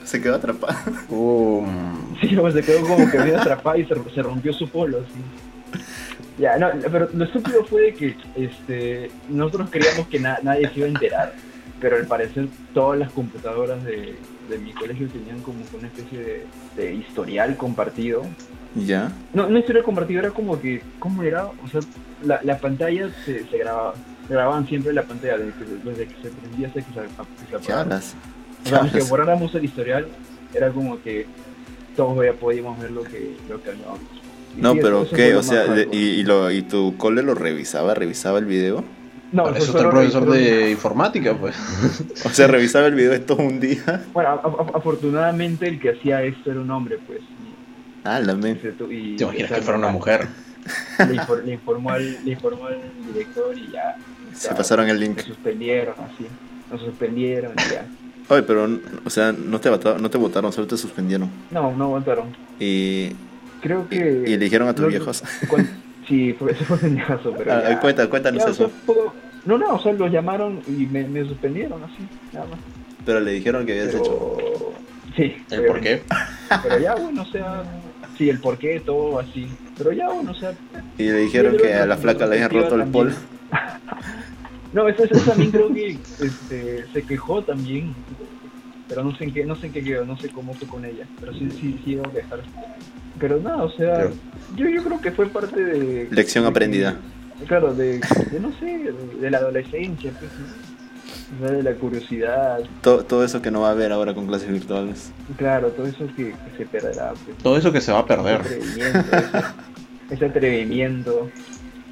Se 0.04 0.22
quedó 0.22 0.36
atrapado. 0.36 0.78
Um, 1.10 2.16
Sí, 2.22 2.36
como 2.36 2.52
se 2.52 2.62
quedó 2.62 2.82
como 2.82 3.10
que 3.10 3.18
medio 3.18 3.40
atrapado 3.40 3.78
y 3.78 3.86
se, 3.86 3.96
se 4.14 4.22
rompió 4.22 4.54
su 4.54 4.70
polo, 4.70 4.98
así. 5.00 5.82
Ya, 6.38 6.58
no, 6.58 6.70
pero 6.92 7.10
lo 7.14 7.26
estúpido 7.26 7.64
fue 7.66 7.82
de 7.84 7.94
que 7.94 8.16
este, 8.36 9.12
nosotros 9.30 9.70
creíamos 9.72 10.08
que 10.08 10.20
na- 10.20 10.40
nadie 10.44 10.68
se 10.70 10.78
iba 10.80 10.86
a 10.88 10.90
enterar, 10.90 11.34
pero 11.80 11.96
al 11.98 12.06
parecer 12.08 12.48
todas 12.74 13.00
las 13.00 13.12
computadoras 13.12 13.84
de, 13.84 14.16
de 14.50 14.58
mi 14.58 14.74
colegio 14.74 15.08
tenían 15.08 15.40
como 15.42 15.60
que 15.70 15.78
una 15.78 15.88
especie 15.88 16.20
de, 16.20 16.46
de 16.76 16.94
historial 16.96 17.56
compartido. 17.58 18.24
Ya. 18.76 19.12
No, 19.34 19.50
no 19.50 19.58
historial 19.58 19.84
compartido, 19.84 20.20
era 20.22 20.32
como 20.32 20.60
que, 20.60 20.82
¿cómo 21.00 21.24
era? 21.24 21.46
O 21.46 21.68
sea, 21.72 21.82
la, 22.24 22.40
la 22.44 22.58
pantalla 22.58 23.10
se, 23.26 23.46
se 23.46 23.58
grababa, 23.58 23.94
grababan 24.30 24.68
siempre 24.68 24.94
la 24.94 25.04
pantalla 25.04 25.38
desde 25.38 25.54
que, 25.54 25.66
desde 25.90 26.08
que 26.08 26.22
se 26.22 26.30
prendía 26.30 26.68
hasta 26.68 26.82
que 26.82 26.88
se, 26.88 26.94
se 26.94 27.66
¿Qué 27.66 27.72
apagaba. 27.72 27.98
O 27.98 28.00
¿Qué 28.64 28.70
sea, 28.70 28.80
aunque 28.80 29.02
borráramos 29.02 29.54
el 29.56 29.66
historial, 29.66 30.08
era 30.54 30.70
como 30.72 31.02
que 31.02 31.26
todos 31.96 32.24
ya 32.26 32.34
podíamos 32.34 32.80
ver 32.80 32.92
lo 32.92 33.04
que, 33.04 33.36
lo 33.50 33.62
que 33.62 33.72
hablábamos. 33.72 34.02
Y 34.58 34.62
No, 34.62 34.74
sí, 34.74 34.80
pero 34.82 35.10
¿qué? 35.10 35.36
O 35.36 35.44
sea, 35.44 35.66
y, 35.92 35.98
y, 35.98 36.24
lo, 36.24 36.52
¿y 36.52 36.62
tu 36.62 36.96
cole 36.98 37.24
lo 37.24 37.36
revisaba? 37.36 37.94
¿Revisaba 37.94 38.40
el 38.40 38.46
video? 38.46 38.84
No, 39.32 39.44
para 39.46 39.58
eso 39.60 39.68
está 39.72 39.84
el 39.84 39.90
profesor 39.90 40.30
de 40.30 40.72
informática, 40.72 41.34
pues. 41.36 41.56
O 42.26 42.30
sea, 42.30 42.48
revisaba 42.48 42.88
el 42.88 42.96
video 42.96 43.12
de 43.12 43.20
todo 43.20 43.38
un 43.44 43.60
día. 43.60 44.04
Bueno, 44.14 44.30
afortunadamente 44.74 45.68
el 45.68 45.80
que 45.80 45.92
hacía 45.92 46.22
esto 46.24 46.52
era 46.52 46.60
un 46.60 46.70
hombre, 46.72 47.00
pues. 47.08 47.20
Ah, 48.04 48.20
la 48.20 48.34
y 48.34 48.36
men. 48.38 48.60
se 48.62 48.72
tu- 48.72 48.92
y- 48.92 49.16
¿Te 49.16 49.24
imaginas 49.24 49.52
que 49.52 49.62
fuera 49.62 49.78
una 49.80 49.90
mujer? 49.90 50.28
Le, 51.00 51.16
infor- 51.16 51.44
le 51.44 51.54
informó 51.54 51.90
al, 51.92 52.24
le 52.26 52.32
informó 52.34 52.66
al 52.68 52.78
director 53.12 53.58
y 53.58 53.72
ya. 53.72 53.96
Se 54.34 54.50
ya, 54.50 54.56
pasaron 54.56 54.88
el 54.90 55.00
link. 55.00 55.18
Nos 55.18 55.26
suspendieron, 55.26 55.96
así. 56.00 56.28
Nos 56.72 56.82
suspendieron 56.82 57.54
y 57.54 57.74
ya. 57.74 57.86
Oye, 58.30 58.44
pero, 58.44 58.70
o 59.04 59.10
sea, 59.10 59.32
no 59.32 59.60
te, 59.60 59.70
votaron, 59.70 60.02
no 60.02 60.10
te 60.10 60.18
votaron, 60.18 60.54
solo 60.54 60.68
te 60.68 60.78
suspendieron. 60.78 61.30
No, 61.50 61.76
no 61.76 61.86
aguantaron. 61.86 62.26
Y, 62.60 63.10
Creo 63.62 63.88
y, 63.90 63.96
que. 63.98 64.24
y 64.28 64.34
eligieron 64.34 64.68
a 64.68 64.74
tus 64.76 64.84
no- 64.84 64.88
viejos. 64.90 65.24
Sí, 66.12 66.34
fue, 66.34 66.52
eso 66.52 66.66
fue 66.66 66.78
pendejazo, 66.78 67.34
pero. 67.38 67.54
Ah, 67.54 67.70
ya. 67.70 67.80
cuenta, 67.80 68.10
cuéntanos 68.10 68.44
Ya, 68.44 68.52
o 68.52 68.54
sea, 68.54 68.66
eso. 68.68 69.14
No, 69.46 69.58
no, 69.58 69.76
o 69.76 69.80
sea, 69.80 69.94
los 69.94 70.12
llamaron 70.12 70.62
y 70.68 70.86
me, 70.88 71.08
me 71.08 71.24
suspendieron 71.24 71.82
así, 71.86 72.06
nada 72.34 72.48
más. 72.48 72.60
Pero 73.06 73.22
le 73.22 73.32
dijeron 73.32 73.66
que 73.66 73.80
habías 73.80 73.96
hecho. 73.96 74.36
Pero... 74.36 74.74
Sí. 75.16 75.38
¿El 75.52 75.66
por 75.68 75.80
qué? 75.80 76.02
Pero 76.64 76.80
ya, 76.80 76.96
bueno, 76.96 77.22
o 77.22 77.26
sea, 77.26 77.64
sí, 78.18 78.30
el 78.30 78.40
por 78.42 78.58
qué, 78.58 78.82
todo 78.82 79.20
así. 79.20 79.48
Pero 79.78 79.94
ya, 79.94 80.10
bueno, 80.10 80.32
o 80.32 80.36
sea, 80.36 80.54
Y 80.98 81.04
le 81.04 81.20
dijeron 81.20 81.56
que 81.56 81.74
a 81.74 81.86
la 81.86 81.96
flaca 81.96 82.26
le 82.26 82.36
habían 82.36 82.50
roto 82.50 82.76
el 82.76 82.92
polo. 82.92 83.12
no, 84.74 84.90
eso, 84.90 85.06
eso 85.06 85.30
también 85.30 85.52
creo 85.52 85.74
que 85.74 85.98
este, 86.20 86.86
se 86.92 87.04
quejó 87.04 87.42
también. 87.42 87.96
Pero 88.92 89.06
no 89.06 89.16
sé 89.16 89.24
en 89.24 89.34
qué, 89.34 89.46
no 89.46 89.56
sé 89.56 89.68
en 89.68 89.72
qué 89.74 89.82
quedó, 89.82 90.04
no 90.04 90.18
sé 90.18 90.28
cómo 90.28 90.54
fue 90.54 90.68
con 90.68 90.84
ella. 90.84 91.06
Pero 91.22 91.32
sí, 91.32 91.50
sí, 91.50 91.80
sí 91.86 91.92
iba 91.92 92.04
a 92.06 92.12
dejar. 92.12 92.42
Pero 93.20 93.40
nada, 93.40 93.64
o 93.64 93.72
sea, 93.72 93.94
Pero- 94.00 94.14
yo, 94.58 94.68
yo 94.68 94.84
creo 94.84 95.00
que 95.00 95.12
fue 95.12 95.28
parte 95.28 95.64
de... 95.64 96.10
Lección 96.12 96.44
de- 96.44 96.50
aprendida. 96.50 96.98
Claro, 97.48 97.74
de, 97.74 98.00
de 98.32 98.40
no 98.42 98.52
sé, 98.60 98.66
de, 98.66 98.94
de 99.22 99.32
la 99.32 99.38
adolescencia, 99.38 100.12
pues, 100.20 100.30
¿no? 100.38 100.46
O 101.38 101.48
sea, 101.48 101.56
de 101.56 101.64
la 101.64 101.74
curiosidad, 101.76 102.60
Todo, 102.82 103.06
todo 103.06 103.24
eso 103.24 103.42
que 103.42 103.50
no 103.50 103.62
va 103.62 103.70
a 103.70 103.72
haber 103.72 103.94
ahora 103.94 104.14
con 104.14 104.28
clases 104.28 104.50
virtuales. 104.52 105.14
claro, 105.38 105.70
todo 105.70 105.88
eso 105.88 106.06
que, 106.18 106.32
que 106.34 106.58
se 106.58 106.66
perderá. 106.66 107.14
Pues. 107.26 107.38
Todo 107.38 107.56
eso 107.58 107.72
que 107.72 107.80
se 107.80 107.94
va 107.94 108.00
a 108.00 108.02
ese 108.02 108.08
perder. 108.10 108.42
atrevimiento, 108.42 109.00
ese, 109.18 110.16
ese 110.16 110.26
atrevimiento. 110.26 111.30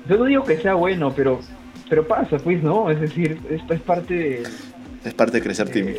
Yo 0.10 0.18
no 0.18 0.26
digo 0.26 0.44
que 0.44 0.58
sea 0.58 0.74
bueno, 0.74 1.14
pero 1.16 1.40
pero 1.90 2.06
pasa, 2.06 2.38
pues, 2.38 2.62
¿no? 2.62 2.92
Es 2.92 3.00
decir, 3.00 3.40
esto 3.50 3.74
es 3.74 3.82
parte 3.82 4.14
de, 4.14 4.44
Es 5.06 5.14
parte 5.16 5.38
de 5.38 5.42
crecer, 5.44 5.70
Timmy. 5.70 5.94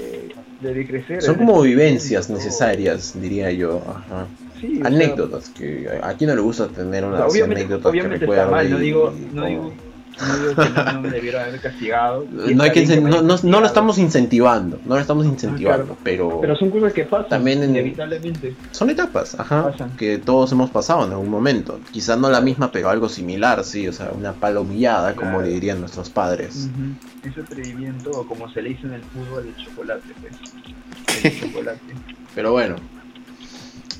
De, 0.60 0.74
de 0.74 0.86
crecer. 0.86 1.22
Son 1.22 1.36
como 1.36 1.60
vivencias 1.62 2.26
todo. 2.26 2.36
necesarias, 2.36 3.20
diría 3.20 3.50
yo. 3.50 3.82
Ajá. 3.86 4.26
Sí, 4.60 4.74
o 4.74 4.76
sea, 4.78 4.86
Anécdotas, 4.88 5.48
que 5.50 5.88
a 6.02 6.12
quién 6.14 6.28
no 6.28 6.36
le 6.36 6.42
gusta 6.42 6.68
tener 6.68 7.02
o 7.04 7.08
sea, 7.08 7.20
unas 7.20 7.32
obviamente 7.32 7.62
anécdotas 7.62 7.90
obviamente 7.90 8.26
que 8.26 8.30
está 8.30 8.50
mal, 8.50 8.70
no 8.70 8.78
digo, 8.78 9.14
no 9.32 9.46
digo, 9.46 9.72
no 10.18 10.36
digo 10.38 10.54
que 10.62 10.68
no, 10.70 10.92
no 10.92 11.00
me 11.00 11.10
debieron 11.10 11.42
haber 11.42 11.60
castigado. 11.60 12.24
Y 12.24 12.54
No, 12.54 12.62
hay 12.62 12.68
está 12.68 12.72
que 12.72 12.80
bien 12.80 12.90
incen- 12.90 13.02
me 13.02 13.10
no, 13.10 13.16
hayan 13.16 13.26
no- 13.28 13.38
no 13.42 13.60
lo 13.60 13.66
estamos 13.66 13.98
incentivando, 13.98 14.78
no 14.84 14.94
lo 14.96 15.00
estamos 15.00 15.24
incentivando, 15.26 15.84
claro. 15.84 15.98
pero, 16.04 16.40
Pero 16.40 16.56
son 16.56 16.70
cosas 16.70 16.92
que 16.92 17.04
pasan, 17.04 17.28
También 17.28 17.62
en- 17.62 17.70
inevitablemente. 17.70 18.54
son 18.72 18.90
etapas, 18.90 19.38
ajá, 19.38 19.70
Pasan. 19.70 19.96
que 19.96 20.18
todos 20.18 20.52
hemos 20.52 20.70
pasado 20.70 21.06
en 21.06 21.12
algún 21.12 21.28
momento. 21.30 21.80
Quizás 21.90 22.18
no 22.18 22.28
la 22.30 22.40
misma, 22.40 22.70
pero 22.70 22.90
algo 22.90 23.08
similar, 23.08 23.64
sí, 23.64 23.88
o 23.88 23.92
sea, 23.92 24.10
una 24.16 24.32
palomillada, 24.32 25.14
como 25.14 25.30
Claro. 25.30 25.44
le 25.46 25.52
dirían 25.52 25.80
nuestros 25.80 26.10
padres. 26.10 26.68
Ujú. 26.72 27.28
Ese 27.28 27.40
atrevimiento, 27.40 28.10
o 28.10 28.26
como 28.26 28.50
se 28.52 28.62
le 28.62 28.70
dice 28.70 28.86
en 28.86 28.94
el 28.94 29.02
fútbol, 29.02 29.46
el 29.46 29.64
chocolate, 29.64 30.02
pues. 30.20 30.32
El 31.24 31.40
chocolate. 31.40 31.80
Pero 32.34 32.52
bueno, 32.52 32.76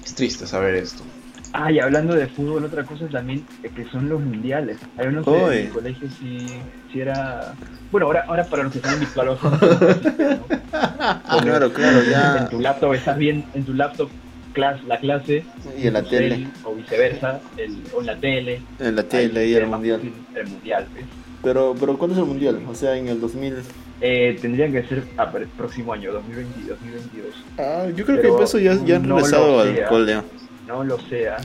es 0.04 0.14
triste 0.14 0.46
saber 0.46 0.74
esto. 0.76 1.02
Ah, 1.52 1.70
y 1.72 1.80
hablando 1.80 2.14
de 2.14 2.26
fútbol, 2.28 2.64
otra 2.64 2.84
cosa 2.84 3.06
también 3.08 3.44
eh, 3.62 3.70
que 3.74 3.84
son 3.90 4.08
los 4.08 4.20
mundiales. 4.20 4.78
Hay 4.96 5.08
unos 5.08 5.24
que 5.24 5.36
en 5.36 5.52
el 5.66 5.70
colegio 5.70 6.08
sí, 6.18 6.46
sí 6.92 7.00
era... 7.00 7.54
Bueno, 7.90 8.06
ahora, 8.06 8.24
ahora 8.28 8.44
para 8.44 8.62
los 8.62 8.72
que 8.72 8.78
están 8.78 9.00
virtuales, 9.00 9.36
¿no? 9.42 9.50
claro, 11.42 11.72
claro, 11.72 12.02
ya. 12.08 12.38
en 12.38 12.48
tu 12.48 12.60
laptop 12.60 12.94
estás 12.94 13.18
bien, 13.18 13.44
en 13.54 13.64
tu 13.64 13.74
laptop 13.74 14.08
clase, 14.52 14.82
la 14.86 14.98
clase, 14.98 15.44
Y 15.76 15.88
en 15.88 15.94
la 15.94 16.02
tele. 16.02 16.36
cel, 16.36 16.48
o 16.64 16.74
viceversa, 16.74 17.40
el, 17.56 17.82
o 17.94 18.00
en 18.00 18.06
la 18.06 18.16
tele. 18.16 18.62
En 18.78 18.96
la 18.96 19.02
tele 19.02 19.46
y 19.48 19.54
el 19.54 19.66
mundial. 19.66 20.00
El 20.34 20.46
mundial, 20.46 20.86
pues. 20.92 21.04
Pero, 21.42 21.74
pero 21.78 21.96
¿cuándo 21.96 22.14
es 22.14 22.20
el 22.20 22.26
mundial? 22.26 22.60
O 22.68 22.74
sea, 22.74 22.96
en 22.96 23.08
el 23.08 23.20
2000. 23.20 23.54
Eh, 24.02 24.38
tendrían 24.40 24.72
que 24.72 24.82
ser 24.84 25.04
ver, 25.32 25.46
próximo 25.48 25.92
año, 25.92 26.12
2020, 26.12 26.68
2022. 26.68 27.34
Ah, 27.58 27.86
yo 27.94 28.04
creo 28.04 28.20
Pero 28.20 28.38
que 28.38 28.44
eso 28.44 28.58
ya, 28.58 28.74
ya 28.84 28.96
han 28.96 29.08
no 29.08 29.16
regresado 29.16 29.60
al 29.60 29.74
sea. 29.74 29.88
cole. 29.88 30.22
No 30.70 30.84
lo 30.84 30.98
sea. 31.08 31.38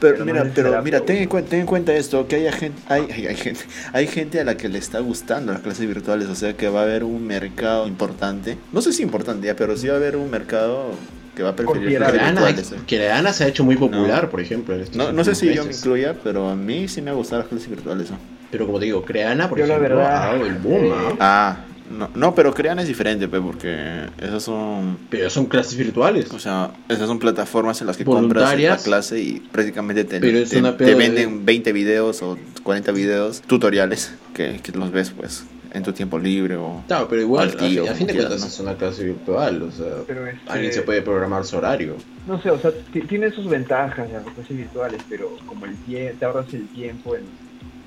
Pero, 0.00 0.14
Pero 0.14 0.24
mira, 0.26 0.44
no 0.44 0.50
pero 0.54 0.82
mira, 0.82 1.00
ten 1.00 1.16
en, 1.18 1.28
cuenta, 1.28 1.50
ten 1.50 1.60
en 1.60 1.66
cuenta 1.66 1.94
esto, 1.94 2.26
que 2.26 2.36
hay 2.36 2.52
gente, 2.52 2.82
hay, 2.88 3.06
hay, 3.10 3.26
hay 3.28 3.36
gente, 3.36 3.60
hay 3.94 4.06
gente 4.08 4.40
a 4.40 4.44
la 4.44 4.56
que 4.56 4.68
le 4.68 4.78
está 4.78 4.98
gustando 4.98 5.52
las 5.52 5.62
clases 5.62 5.86
virtuales, 5.86 6.28
o 6.28 6.34
sea 6.34 6.54
que 6.54 6.68
va 6.68 6.80
a 6.80 6.82
haber 6.82 7.02
un 7.04 7.26
mercado 7.26 7.86
importante, 7.86 8.58
no 8.72 8.82
sé 8.82 8.92
si 8.92 9.02
importante 9.02 9.46
ya, 9.46 9.56
pero 9.56 9.74
sí 9.76 9.86
va 9.86 9.94
a 9.94 9.96
haber 9.96 10.16
un 10.16 10.30
mercado 10.30 10.90
que 11.34 11.42
va 11.42 11.50
a 11.50 11.56
preferir 11.56 12.00
las 12.00 12.12
virtuales. 12.12 12.72
eh. 12.72 13.32
Se 13.32 13.44
ha 13.44 13.48
hecho 13.48 13.64
muy 13.64 13.76
popular, 13.76 14.24
No. 14.24 14.30
por 14.30 14.40
ejemplo. 14.40 14.74
en 14.74 14.80
estos 14.82 14.96
No, 14.96 15.12
no 15.12 15.24
sé 15.24 15.34
si 15.34 15.54
yo 15.54 15.64
me 15.64 15.72
incluya, 15.72 16.14
pero 16.24 16.48
a 16.50 16.56
mí 16.56 16.88
sí 16.88 17.00
me 17.00 17.10
ha 17.10 17.14
gustado 17.14 17.42
las 17.42 17.48
clases 17.48 17.68
virtuales. 17.70 18.10
¿no? 18.10 18.18
Pero 18.50 18.66
como 18.66 18.78
te 18.78 18.86
digo, 18.86 19.02
Creana, 19.02 19.48
por 19.48 19.58
Yo 19.58 19.66
la 19.66 19.76
ejemplo, 19.76 19.96
verdad, 19.96 20.22
ha 20.22 20.26
dado 20.32 20.46
el 20.46 20.54
boom, 20.56 20.92
¿ah? 20.92 21.14
Ah, 21.20 21.56
no, 21.90 22.08
no, 22.14 22.34
pero 22.34 22.52
Crean 22.54 22.78
es 22.78 22.88
diferente, 22.88 23.28
pe, 23.28 23.40
porque 23.40 24.06
esas 24.20 24.42
son, 24.42 24.98
Pero 25.10 25.28
son 25.30 25.46
clases 25.46 25.76
virtuales. 25.76 26.30
o 26.32 26.38
sea, 26.38 26.70
esas 26.88 27.06
son 27.06 27.18
plataformas 27.18 27.80
en 27.80 27.86
las 27.86 27.96
que 27.96 28.04
compras 28.04 28.58
la 28.60 28.76
clase 28.78 29.20
y 29.20 29.40
prácticamente 29.52 30.04
te, 30.04 30.20
Pero 30.20 30.38
es 30.38 30.50
te- 30.50 30.58
una 30.58 30.72
te 30.72 30.78
pedo 30.84 30.88
de- 30.90 30.94
venden 30.96 31.44
20 31.44 31.72
videos 31.72 32.22
o 32.22 32.38
40 32.62 32.92
videos, 32.92 33.40
tutoriales, 33.42 34.12
que, 34.34 34.60
que 34.62 34.72
los 34.72 34.90
ves 34.90 35.10
pues 35.16 35.44
en 35.72 35.82
tu 35.82 35.92
tiempo 35.92 36.18
libre 36.18 36.56
o... 36.56 36.82
Claro, 36.86 37.06
pero 37.08 37.20
igual, 37.20 37.50
Al 37.50 37.54
a, 37.54 37.58
tío, 37.58 37.82
a 37.90 37.94
fin 37.94 38.06
de 38.06 38.14
cuentas 38.14 38.36
quieras, 38.36 38.52
es 38.54 38.60
una 38.60 38.74
clase 38.76 39.04
virtual, 39.04 39.62
o 39.62 39.70
sea, 39.70 39.86
Pero 40.06 40.26
este, 40.26 40.40
alguien 40.50 40.72
se 40.72 40.82
puede 40.82 41.02
programar 41.02 41.44
su 41.44 41.56
horario. 41.58 41.96
No 42.26 42.40
sé, 42.40 42.50
o 42.50 42.58
sea, 42.58 42.70
ti- 42.92 43.02
tiene 43.02 43.30
sus 43.30 43.46
ventajas 43.46 44.10
las 44.10 44.22
clases 44.24 44.56
virtuales, 44.56 45.02
pero 45.08 45.36
como 45.46 45.66
el 45.66 45.76
tiempo, 45.84 46.16
te 46.18 46.24
ahorras 46.24 46.54
el 46.54 46.66
tiempo 46.68 47.14
en 47.14 47.24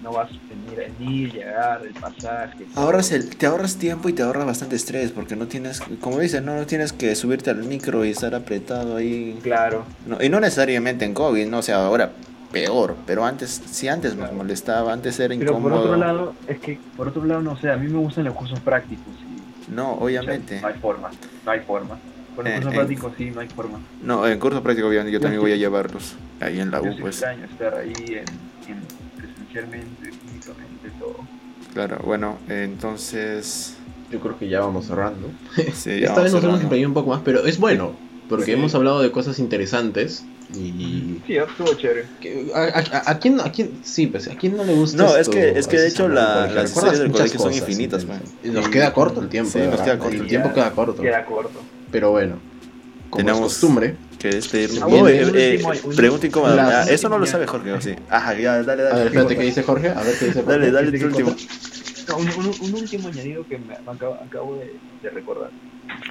no 0.04 0.12
vas 0.14 0.30
a 0.30 0.34
venir 0.50 0.80
en 1.00 1.08
ir, 1.12 1.34
llegar, 1.34 1.82
el 1.86 1.94
pasaje. 1.94 2.66
Ahorras 2.76 3.12
el, 3.12 3.36
te 3.36 3.46
ahorras 3.46 3.76
tiempo 3.78 4.10
y 4.10 4.14
te 4.14 4.24
ahorras 4.24 4.46
bastante 4.46 4.76
estrés 4.76 5.12
porque 5.12 5.36
no 5.36 5.48
tienes, 5.48 5.82
como 6.00 6.20
dices, 6.20 6.42
no, 6.42 6.56
no 6.56 6.66
tienes 6.66 6.94
que 6.94 7.16
subirte 7.16 7.50
al 7.50 7.64
micro 7.64 8.06
y 8.06 8.12
estar 8.12 8.34
apretado 8.36 8.96
ahí. 8.98 9.38
Claro. 9.44 9.86
No, 10.08 10.22
y 10.24 10.30
no 10.30 10.40
necesariamente 10.40 11.06
en 11.06 11.14
COVID, 11.14 11.48
no 11.48 11.60
o 11.60 11.62
sea, 11.62 11.86
ahora 11.86 12.12
peor, 12.52 12.96
pero 13.06 13.26
antes, 13.26 13.62
si 13.70 13.88
antes 13.88 14.16
nos 14.16 14.32
molestaba, 14.34 14.92
antes 14.92 15.20
era 15.20 15.36
Pero 15.38 15.52
por 15.52 15.60
incómodo. 15.60 15.82
otro 15.82 15.96
lado, 15.98 16.34
es 16.48 16.60
que, 16.60 16.80
por 16.98 17.08
otro 17.10 17.24
lado, 17.26 17.42
no 17.42 17.56
sé, 17.58 17.70
a 17.70 17.78
mí 17.78 17.88
me 17.88 18.00
gustan 18.00 18.24
los 18.24 18.34
cursos 18.34 18.60
prácticos. 18.62 19.06
Y, 19.68 19.72
No, 19.72 19.92
obviamente. 19.94 20.60
No 20.62 20.68
hay 20.68 20.74
forma, 20.76 21.12
no 21.46 21.52
hay 21.52 21.60
forma. 21.60 22.00
Con 22.36 22.46
los 22.46 22.54
Eh, 22.54 22.56
cursos 22.56 22.74
eh. 22.74 22.76
prácticos 22.78 23.14
sí, 23.18 23.32
no 23.32 23.42
hay 23.42 23.48
forma. 23.50 23.80
No, 24.02 24.26
en 24.26 24.40
curso 24.40 24.64
práctico 24.64 24.88
obviamente 24.88 25.12
yo 25.12 25.20
también 25.20 25.42
voy 25.42 25.52
a 25.52 25.56
llevarlos 25.58 26.16
ahí 26.40 26.60
en 26.60 26.72
la 26.72 26.82
Yo 26.82 26.90
U, 26.90 26.94
sí 26.96 27.02
pues. 27.02 27.16
extraño 27.18 27.46
estar 27.46 27.76
ahí 27.76 27.94
en, 28.08 28.72
en 28.72 28.82
presencialmente, 29.52 30.12
físicamente, 30.12 30.90
todo. 31.00 31.16
Claro, 31.74 32.00
bueno, 32.04 32.38
entonces... 32.48 33.76
Yo 34.12 34.20
creo 34.20 34.38
que 34.40 34.50
ya 34.50 34.62
vamos 34.62 34.88
cerrando. 34.88 35.30
Sí, 35.74 36.00
ya 36.02 36.08
Esta 36.08 36.22
vez 36.22 36.32
vamos 36.32 36.34
nos 36.34 36.44
hemos 36.46 36.62
empeñado 36.62 36.88
un 36.90 36.94
poco 36.94 37.10
más, 37.12 37.22
pero 37.24 37.46
es 37.46 37.60
bueno, 37.60 37.92
porque 38.28 38.46
Sí. 38.46 38.52
hemos 38.54 38.74
hablado 38.76 39.02
de 39.02 39.12
cosas 39.12 39.38
interesantes 39.40 40.26
y... 40.56 41.20
Sí, 41.28 41.38
estuvo 41.38 41.74
chévere. 41.76 42.06
que- 42.20 42.52
¿A, 42.56 42.80
a- 42.80 43.12
a 43.12 43.20
quién, 43.20 43.40
a 43.40 43.52
quién, 43.52 43.72
sí, 43.84 44.08
pues, 44.08 44.28
¿a 44.28 44.36
quién 44.36 44.58
no 44.58 44.64
le 44.64 44.74
gusta 44.74 44.98
No, 44.98 45.10
es 45.10 45.22
esto? 45.22 45.32
que- 45.32 45.50
es 45.60 45.68
que 45.68 45.78
de 45.80 45.88
hecho 45.88 46.08
la- 46.10 46.48
las 46.48 46.72
series 46.72 47.00
del 47.00 47.12
colegio 47.12 47.40
son 47.40 47.54
infinitas, 47.54 48.06
Nos 48.44 48.70
queda 48.70 48.94
corto 48.94 49.22
el 49.22 49.30
tiempo, 49.30 49.52
Sí, 49.52 49.60
nos 49.60 49.82
queda 49.82 50.00
corto. 50.00 50.16
El 50.16 50.28
tiempo 50.28 50.54
queda 50.54 50.72
corto. 50.72 51.02
Queda 51.02 51.26
corto. 51.26 51.60
Pero 51.92 52.12
bueno, 52.12 52.36
como 53.10 53.18
Tenemos- 53.26 53.40
es 53.42 53.48
costumbre, 53.60 53.96
Que 54.20 54.30
despedirnos. 54.30 54.82
Ah, 54.84 54.88
Oh, 54.88 55.08
eh, 55.08 55.32
eh, 55.34 55.64
pregunta 55.96 56.28
incómoda. 56.28 56.82
Ah, 56.82 56.86
eso 56.90 57.08
no 57.08 57.18
lo 57.18 57.26
sabe 57.26 57.48
Jorge, 57.48 57.72
¿o 57.72 57.80
sí? 57.82 57.96
Ajá, 58.10 58.34
ya, 58.34 58.62
dale, 58.64 58.84
dale. 58.84 58.94
a 58.94 58.98
ver, 58.98 59.08
espérate, 59.08 59.38
¿qué 59.38 59.44
dice 59.44 59.64
Jorge? 59.64 59.90
A 59.90 60.02
ver, 60.02 60.16
¿qué 60.20 60.26
dice 60.26 60.44
Jorge? 60.44 60.60
Dale, 60.60 60.72
dale 60.72 60.92
¿Qué 60.92 61.00
tu 61.00 61.06
último. 61.06 61.36
No, 62.10 62.18
un, 62.18 62.28
un- 62.28 62.56
un 62.62 62.74
último 62.76 63.08
añadido 63.08 63.46
que 63.48 63.58
me, 63.58 63.76
acabo, 63.76 64.16
acabo 64.16 64.56
de, 64.58 64.76
de 65.04 65.10
recordar. 65.10 65.52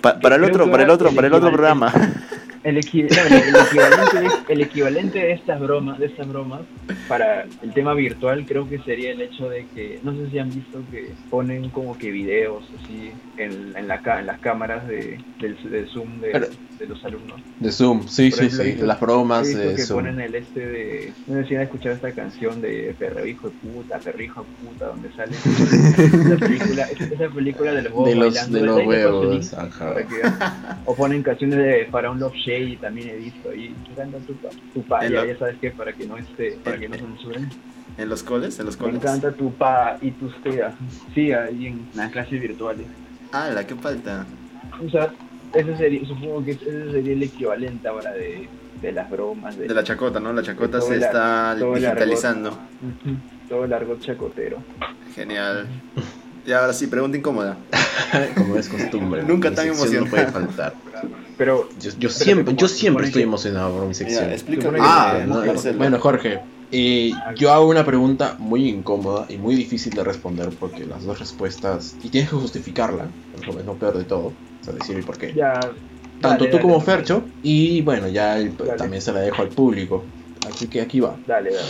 Pa- 0.00 0.18
para 0.20 0.36
el 0.36 0.44
otro, 0.44 0.70
para 0.70 0.84
el 0.84 0.90
otro, 0.90 1.10
el 1.10 1.14
para 1.14 1.26
el 1.26 1.34
otro 1.34 1.50
programa. 1.52 1.92
El, 2.68 2.76
equi- 2.76 3.08
no, 3.10 3.36
el- 3.36 3.42
el 3.42 3.56
equivalente 3.56 4.20
de, 4.20 4.52
el 4.52 4.60
equivalente 4.60 5.18
de 5.18 5.32
estas 5.32 5.60
bromas, 5.60 5.98
de 5.98 6.06
estas 6.06 6.28
bromas, 6.28 6.60
para 7.08 7.46
el 7.62 7.72
tema 7.72 7.94
virtual, 7.94 8.44
creo 8.46 8.68
que 8.68 8.78
sería 8.80 9.12
el 9.12 9.20
hecho 9.22 9.48
de 9.48 9.66
que, 9.74 9.98
no 10.02 10.12
sé 10.14 10.30
si 10.30 10.38
han 10.38 10.50
visto 10.50 10.82
que 10.90 11.12
ponen 11.30 11.70
como 11.70 11.96
que 11.96 12.10
videos 12.10 12.64
así 12.82 13.10
en, 13.38 13.74
en, 13.76 13.88
la, 13.88 14.00
en 14.18 14.26
las 14.26 14.38
cámaras 14.40 14.86
de, 14.86 15.18
del, 15.40 15.56
Zoom 15.88 16.20
de, 16.20 16.48
los 16.86 17.04
alumnos. 17.04 17.40
De 17.58 17.72
Zoom, 17.72 18.06
sí, 18.06 18.30
Por 18.30 18.38
sí, 18.40 18.46
ejemplo, 18.46 18.64
sí, 18.64 18.86
las 18.86 19.00
bromas 19.00 19.48
de 19.54 19.74
que 19.74 19.82
Zoom. 19.82 20.00
ponen 20.00 20.20
el 20.20 20.34
este 20.34 20.60
de, 20.66 21.12
no 21.26 21.40
sé 21.42 21.48
si 21.48 21.56
han 21.56 21.62
escuchado 21.62 21.94
esta 21.94 22.12
canción 22.12 22.60
de 22.60 22.94
Perro 22.98 23.26
hijo 23.26 23.48
de 23.48 23.56
puta, 23.56 23.98
Perro 23.98 24.22
hijo 24.22 24.42
de 24.44 24.68
puta, 24.68 24.86
donde 24.86 25.10
sale 25.12 25.32
esa 25.36 26.36
película, 26.36 26.84
esa, 26.84 27.28
película 27.34 27.72
de 27.72 27.82
los 27.82 27.92
huevos 27.92 28.08
De 28.08 28.14
los, 28.14 28.34
bailando, 28.50 28.82
los. 28.84 29.54
O 30.86 30.94
ponen 30.94 31.22
canciones 31.22 31.58
de 31.58 31.86
Faraón 31.90 32.18
Love 32.20 32.34
Shady, 32.58 32.76
también 32.76 33.08
he 33.10 33.16
visto 33.16 33.50
ahí. 33.50 33.74
Canta 33.96 34.18
tu, 34.18 34.34
tu 34.74 34.82
pa, 34.86 35.02
ya, 35.04 35.10
lo- 35.10 35.26
ya 35.26 35.38
sabes 35.38 35.56
que 35.58 35.70
para 35.70 35.92
que 35.92 36.06
no 36.06 36.16
esté, 36.16 36.58
para 36.64 36.78
que 36.78 36.88
no 36.88 36.96
censuren. 36.96 37.48
¿En 37.96 38.08
los 38.08 38.22
coles? 38.22 38.58
¿En 38.58 38.66
los 38.66 38.76
Me 38.78 38.84
coles? 38.86 39.02
encanta 39.02 39.32
tu 39.32 39.52
pa 39.54 39.98
y 40.00 40.10
tus 40.12 40.40
teas. 40.42 40.74
Sí, 41.14 41.32
ahí 41.32 41.66
en 41.68 41.88
las 41.94 42.12
clases 42.12 42.40
virtuales. 42.40 42.86
Ah, 43.32 43.50
la 43.54 43.66
que 43.66 43.74
falta. 43.74 44.24
O 44.84 44.88
sea, 44.90 45.12
ese 45.54 45.76
sería, 45.76 46.06
supongo 46.06 46.44
que 46.44 46.52
ese 46.52 46.92
sería 46.92 47.12
el 47.12 47.22
equivalente 47.22 47.88
ahora 47.88 48.12
de, 48.12 48.48
de 48.82 48.92
las 48.92 49.10
bromas, 49.10 49.56
de, 49.56 49.66
De 49.68 49.74
la 49.74 49.82
chacota, 49.82 50.20
¿no? 50.20 50.32
La 50.32 50.42
chacota 50.42 50.80
se 50.80 50.94
el- 50.94 51.02
está 51.02 51.52
el 51.52 51.74
digitalizando. 51.74 52.56
Todo 53.48 53.64
el 53.64 53.72
argot 53.72 54.00
chacotero. 54.00 54.58
Genial. 55.14 55.66
Y 56.46 56.52
ahora 56.52 56.72
sí, 56.72 56.86
pregunta 56.86 57.16
incómoda. 57.18 57.56
Como 58.36 58.56
es 58.56 58.68
costumbre. 58.68 59.22
Nunca 59.24 59.52
tan 59.52 59.66
sección 59.74 60.04
No 60.04 60.10
puede 60.10 60.22
emocionado. 60.24 60.46
faltar. 60.54 60.74
Pero 61.36 61.68
Yo, 61.78 61.90
yo 61.98 62.08
siempre, 62.10 62.54
yo 62.56 62.68
siempre 62.68 63.06
estoy 63.06 63.22
que- 63.22 63.26
emocionado 63.28 63.72
por 63.74 63.86
mi 63.86 63.94
sección. 63.94 64.30
Ya, 64.30 64.36
Ah, 64.80 65.24
no, 65.26 65.42
bueno, 65.76 65.98
Jorge, 66.00 66.42
eh, 66.70 67.12
yo 67.36 67.52
hago 67.52 67.68
una 67.68 67.84
pregunta 67.84 68.36
muy 68.38 68.68
incómoda 68.68 69.26
y 69.28 69.38
muy 69.38 69.54
difícil 69.54 69.92
de 69.94 70.02
responder 70.04 70.50
porque 70.58 70.84
las 70.84 71.04
dos 71.04 71.18
respuestas, 71.18 71.96
y 72.02 72.10
tienes 72.10 72.30
que 72.30 72.36
justificarla, 72.36 73.12
es 73.32 73.46
lo- 73.46 73.78
peor 73.78 73.96
de 73.96 74.04
todo, 74.04 74.26
o 74.26 74.36
sea, 74.60 74.74
decir 74.74 74.96
el 74.96 75.04
por 75.04 75.16
qué. 75.18 75.34
ya. 75.34 75.52
Tanto 76.20 76.44
dale, 76.44 76.50
tú 76.50 76.56
dale, 76.56 76.62
como 76.62 76.74
dale. 76.74 76.84
Fercho, 76.84 77.28
y 77.42 77.80
bueno, 77.82 78.08
ya 78.08 78.38
el- 78.38 78.56
también 78.76 79.00
se 79.00 79.12
la 79.12 79.20
dejo 79.20 79.40
al 79.42 79.50
público. 79.50 80.04
Así 80.52 80.66
que 80.66 80.80
aquí 80.80 80.98
va. 80.98 81.20
Dale, 81.24 81.54
dale. 81.54 81.68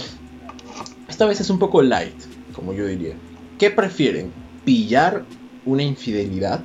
Esta 1.06 1.26
vez 1.26 1.40
es 1.40 1.50
un 1.50 1.58
poco 1.58 1.82
light, 1.82 2.16
como 2.52 2.72
yo 2.72 2.86
diría. 2.86 3.18
¿Qué 3.58 3.70
prefieren? 3.70 4.32
¿Pillar 4.64 5.26
una 5.64 5.82
infidelidad, 5.82 6.64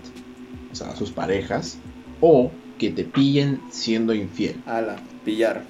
o 0.72 0.76
sea, 0.76 0.91
a 0.91 0.95
sus 0.95 1.11
parejas, 1.11 1.80
o 2.26 2.51
que 2.80 2.89
te 2.91 3.03
pillen 3.03 3.59
siendo 3.69 4.13
infiel? 4.13 4.55
Ala, 4.65 4.95
pillar. 5.26 5.63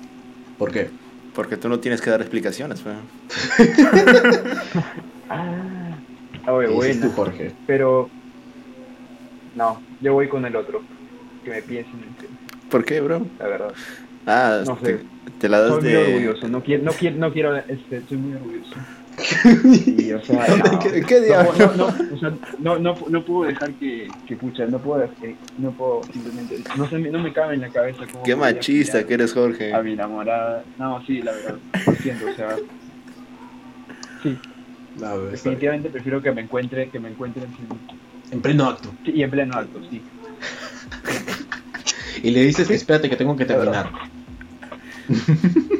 ¿Por 0.60 0.72
qué? 0.72 0.90
Porque 1.34 1.58
tú 1.58 1.68
no 1.68 1.80
tienes 1.80 2.00
que 2.00 2.12
dar 2.12 2.22
explicaciones, 2.22 2.82
pues. 2.82 2.96
Ah, 6.46 6.52
oye, 6.52 6.68
¿Qué 6.68 6.74
dices 6.74 7.00
bueno. 7.00 7.08
tú, 7.08 7.12
Jorge? 7.16 7.52
Pero. 7.66 8.10
No, 9.56 9.82
yo 10.02 10.14
voy 10.14 10.28
con 10.28 10.46
el 10.46 10.56
otro. 10.56 10.82
Que 11.44 11.50
me 11.52 11.62
piensen 11.62 11.94
en 11.96 12.16
serio, 12.16 12.30
¿Por 12.70 12.86
qué, 12.86 13.02
bro? 13.02 13.26
la 13.40 13.48
verdad. 13.48 13.74
Ah, 14.26 14.62
No 14.66 14.78
te, 14.78 14.98
sé. 14.98 15.04
te 15.40 15.50
la 15.50 15.60
das 15.62 15.72
Soy 15.76 15.84
muy 15.84 15.92
de. 15.92 15.98
orgulloso, 16.06 16.48
no 16.50 16.62
quiero, 16.64 16.84
no 16.84 16.92
quiero, 16.92 17.18
no 17.18 17.32
quiero, 17.34 17.56
este, 17.58 18.02
soy 18.08 18.18
muy 18.18 18.34
orgulloso. 18.36 18.72
Y, 19.86 20.12
o 20.12 20.22
sea, 20.24 20.48
no, 20.58 20.80
¿Qué, 20.80 21.02
qué 21.06 21.20
no, 21.20 21.26
diablo? 21.26 21.54
no, 21.58 21.74
no, 21.76 21.86
o 22.14 22.18
sea, 22.18 22.34
no, 22.60 22.80
no, 22.80 22.96
no 23.10 23.24
puedo 23.24 23.48
dejar 23.50 23.72
que, 23.74 24.08
que 24.26 24.36
pucha, 24.36 24.66
no 24.66 24.80
puedo, 24.80 25.04
eh, 25.22 25.36
no 25.60 25.72
puedo 25.72 26.02
simplemente, 26.12 26.64
no, 26.76 26.90
se 26.90 26.98
me, 26.98 27.10
no 27.10 27.20
me 27.20 27.32
cabe 27.32 27.54
en 27.56 27.62
la 27.62 27.70
cabeza 27.70 28.06
cómo 28.12 28.24
Qué 28.24 28.36
machista 28.36 29.06
que 29.06 29.14
eres, 29.14 29.34
Jorge. 29.34 29.74
A 29.74 29.82
mi 29.84 29.94
enamorada, 29.94 30.64
no, 30.80 31.04
sí, 31.06 31.22
la 31.22 31.32
verdad, 31.34 31.56
lo 31.86 31.94
siento, 31.96 32.26
o 32.28 32.34
sea, 32.36 32.56
sí, 34.24 34.38
está 34.96 35.16
bien. 35.16 35.32
Definitivamente 35.32 35.90
prefiero 35.90 36.22
que 36.22 36.32
me 36.32 36.42
encuentre, 36.42 36.90
que 36.90 37.00
me 37.00 37.10
encuentren 37.10 37.46
sin- 37.56 38.32
En 38.32 38.42
pleno 38.42 38.66
acto. 38.68 38.92
sí, 39.06 39.12
y 39.16 39.24
en 39.24 39.30
pleno 39.30 39.56
acto, 39.56 39.80
sí. 39.90 40.02
Y 42.24 42.32
le 42.32 42.42
dices, 42.46 42.70
espérate 42.70 43.10
que 43.10 43.16
tengo 43.18 43.36
que 43.36 43.44
terminar. 43.46 43.90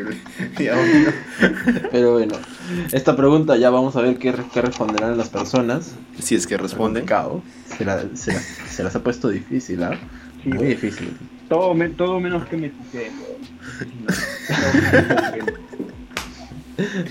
Horrible. 0.78 1.12
Pero 1.90 2.12
bueno, 2.14 2.34
esta 2.92 3.16
pregunta 3.16 3.56
ya 3.56 3.70
vamos 3.70 3.96
a 3.96 4.00
ver 4.00 4.18
qué, 4.18 4.34
qué 4.52 4.62
responderán 4.62 5.16
las 5.18 5.28
personas. 5.28 5.92
Si 6.18 6.34
es 6.34 6.46
que 6.46 6.56
responden. 6.56 7.04
Se, 7.76 7.84
la- 7.84 8.04
se 8.14 8.32
las, 8.32 8.42
se 8.44 8.82
las 8.82 8.94
ha 8.96 9.02
puesto 9.02 9.28
difícil, 9.28 9.82
¿ah? 9.82 9.98
Sí, 10.42 10.48
Muy 10.50 10.66
difícil. 10.66 11.16
Todo, 11.48 11.74
me- 11.74 11.88
todo 11.90 12.20
menos 12.20 12.46
que 12.48 12.56
me 12.56 12.72
weón. 12.92 13.10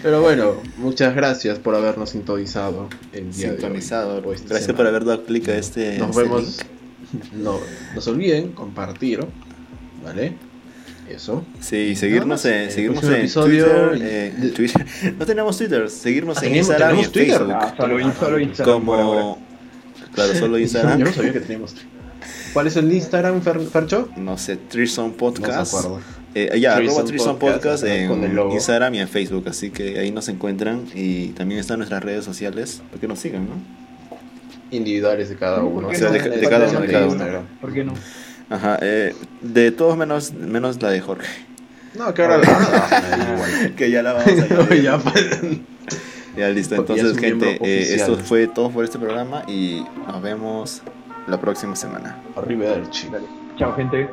Pero 0.01 0.21
bueno, 0.21 0.53
muchas 0.77 1.15
gracias 1.15 1.59
por 1.59 1.75
habernos 1.75 2.09
sintonizado 2.11 2.89
el 3.13 3.31
día 3.31 3.47
de 3.47 3.53
hoy. 3.53 3.59
Sintonizado. 3.59 4.21
Gracias 4.21 4.61
semana. 4.63 4.77
por 4.77 4.87
haber 4.87 5.05
dado 5.05 5.23
clic 5.25 5.47
a 5.49 5.55
este. 5.57 5.97
Nos 5.99 6.09
este 6.09 6.21
vemos. 6.23 6.41
link. 7.11 7.33
No, 7.33 7.59
no 7.95 8.01
se 8.01 8.09
olviden 8.09 8.51
compartir, 8.53 9.19
¿vale? 10.03 10.33
Eso. 11.09 11.43
Sí, 11.59 11.75
y 11.77 11.95
seguirnos 11.95 12.45
en, 12.45 12.71
seguirnos 12.71 12.99
próximo 12.99 13.15
en 13.15 13.21
episodio, 13.21 13.65
Twitter, 13.65 13.97
y- 13.97 14.01
eh, 14.03 14.33
en 14.41 14.53
Twitter. 14.53 14.85
No 15.19 15.25
tenemos 15.25 15.57
Twitter, 15.57 15.89
seguirnos 15.89 16.37
Ah, 16.37 16.41
en 16.45 16.51
tenemos- 16.53 16.67
Instagram 16.69 16.95
y 16.97 17.03
en 17.03 17.11
tenemos 17.11 17.13
Twitter. 17.13 17.37
Facebook. 17.37 17.53
Ah, 17.59 17.73
solo, 17.77 17.99
in- 17.99 18.13
solo 18.13 18.39
Instagram 18.39 18.75
como 18.85 19.37
claro, 20.13 20.33
solo 20.35 20.53
Yo 20.57 20.63
Instagram. 20.63 20.99
no 20.99 21.11
sabía 21.13 21.33
que 21.33 21.39
teníamos. 21.39 21.75
¿Cuál 22.53 22.67
es 22.67 22.75
el 22.75 22.91
Instagram, 22.91 23.41
Fer- 23.41 23.67
Fercho? 23.67 24.09
No 24.17 24.37
sé, 24.37 24.57
Trison 24.57 25.11
No 25.11 25.17
Podcast. 25.17 25.71
se 25.71 25.77
acuerdo. 25.77 25.99
Eh, 26.35 26.59
ya, 26.59 26.75
arroba 26.75 27.03
Trison 27.05 27.39
Podcast, 27.39 27.63
Podcast 27.63 27.83
en 27.85 28.07
con 28.07 28.23
el 28.23 28.35
logo. 28.35 28.53
Instagram 28.53 28.93
y 28.95 28.99
en 28.99 29.07
Facebook, 29.07 29.45
así 29.47 29.71
que 29.71 29.97
ahí 29.99 30.11
nos 30.11 30.27
encuentran 30.29 30.85
y 30.93 31.29
también 31.29 31.59
están 31.59 31.79
nuestras 31.79 32.03
redes 32.03 32.23
sociales 32.23 32.81
para 32.89 33.01
que 33.01 33.07
nos 33.07 33.17
sigan, 33.19 33.45
¿no? 33.47 33.55
Individuales 34.71 35.29
de 35.29 35.35
cada 35.35 35.57
¿Por 35.61 35.65
uno. 35.65 35.89
qué 35.89 35.95
O 35.95 35.99
sea, 35.99 36.07
no? 36.09 36.13
de- 36.13 36.29
de 36.29 36.49
cada 36.49 36.67
uno, 36.69 36.81
de 36.81 36.87
cada 36.87 37.05
uno. 37.05 37.13
Instagram. 37.15 37.43
¿Por 37.59 37.73
qué 37.73 37.83
no? 37.83 37.93
Ajá, 38.49 38.79
eh, 38.81 39.15
de 39.41 39.71
todos 39.71 39.95
menos 39.95 40.33
menos 40.33 40.81
la 40.81 40.89
de 40.89 41.01
Jorge, 41.01 41.27
No, 41.95 42.13
que 42.13 42.21
ahora 42.23 42.37
la 42.39 42.45
nada, 42.47 43.33
igual. 43.33 43.75
que 43.77 43.91
ya 43.91 44.01
la 44.01 44.13
vamos 44.13 44.27
a 44.27 44.53
No, 44.53 44.73
ya, 44.73 44.97
pues. 44.97 45.39
Ya 46.37 46.49
listo, 46.49 46.75
entonces 46.75 47.17
gente, 47.17 47.59
eh, 47.61 47.95
esto 47.95 48.15
fue 48.17 48.47
todo 48.47 48.69
por 48.71 48.83
este 48.85 48.97
programa 48.97 49.43
y 49.47 49.85
nos 50.07 50.21
vemos 50.21 50.81
la 51.27 51.39
próxima 51.39 51.75
semana. 51.75 52.17
Arrivederci. 52.35 53.09
Chao, 53.57 53.75
gente. 53.75 54.09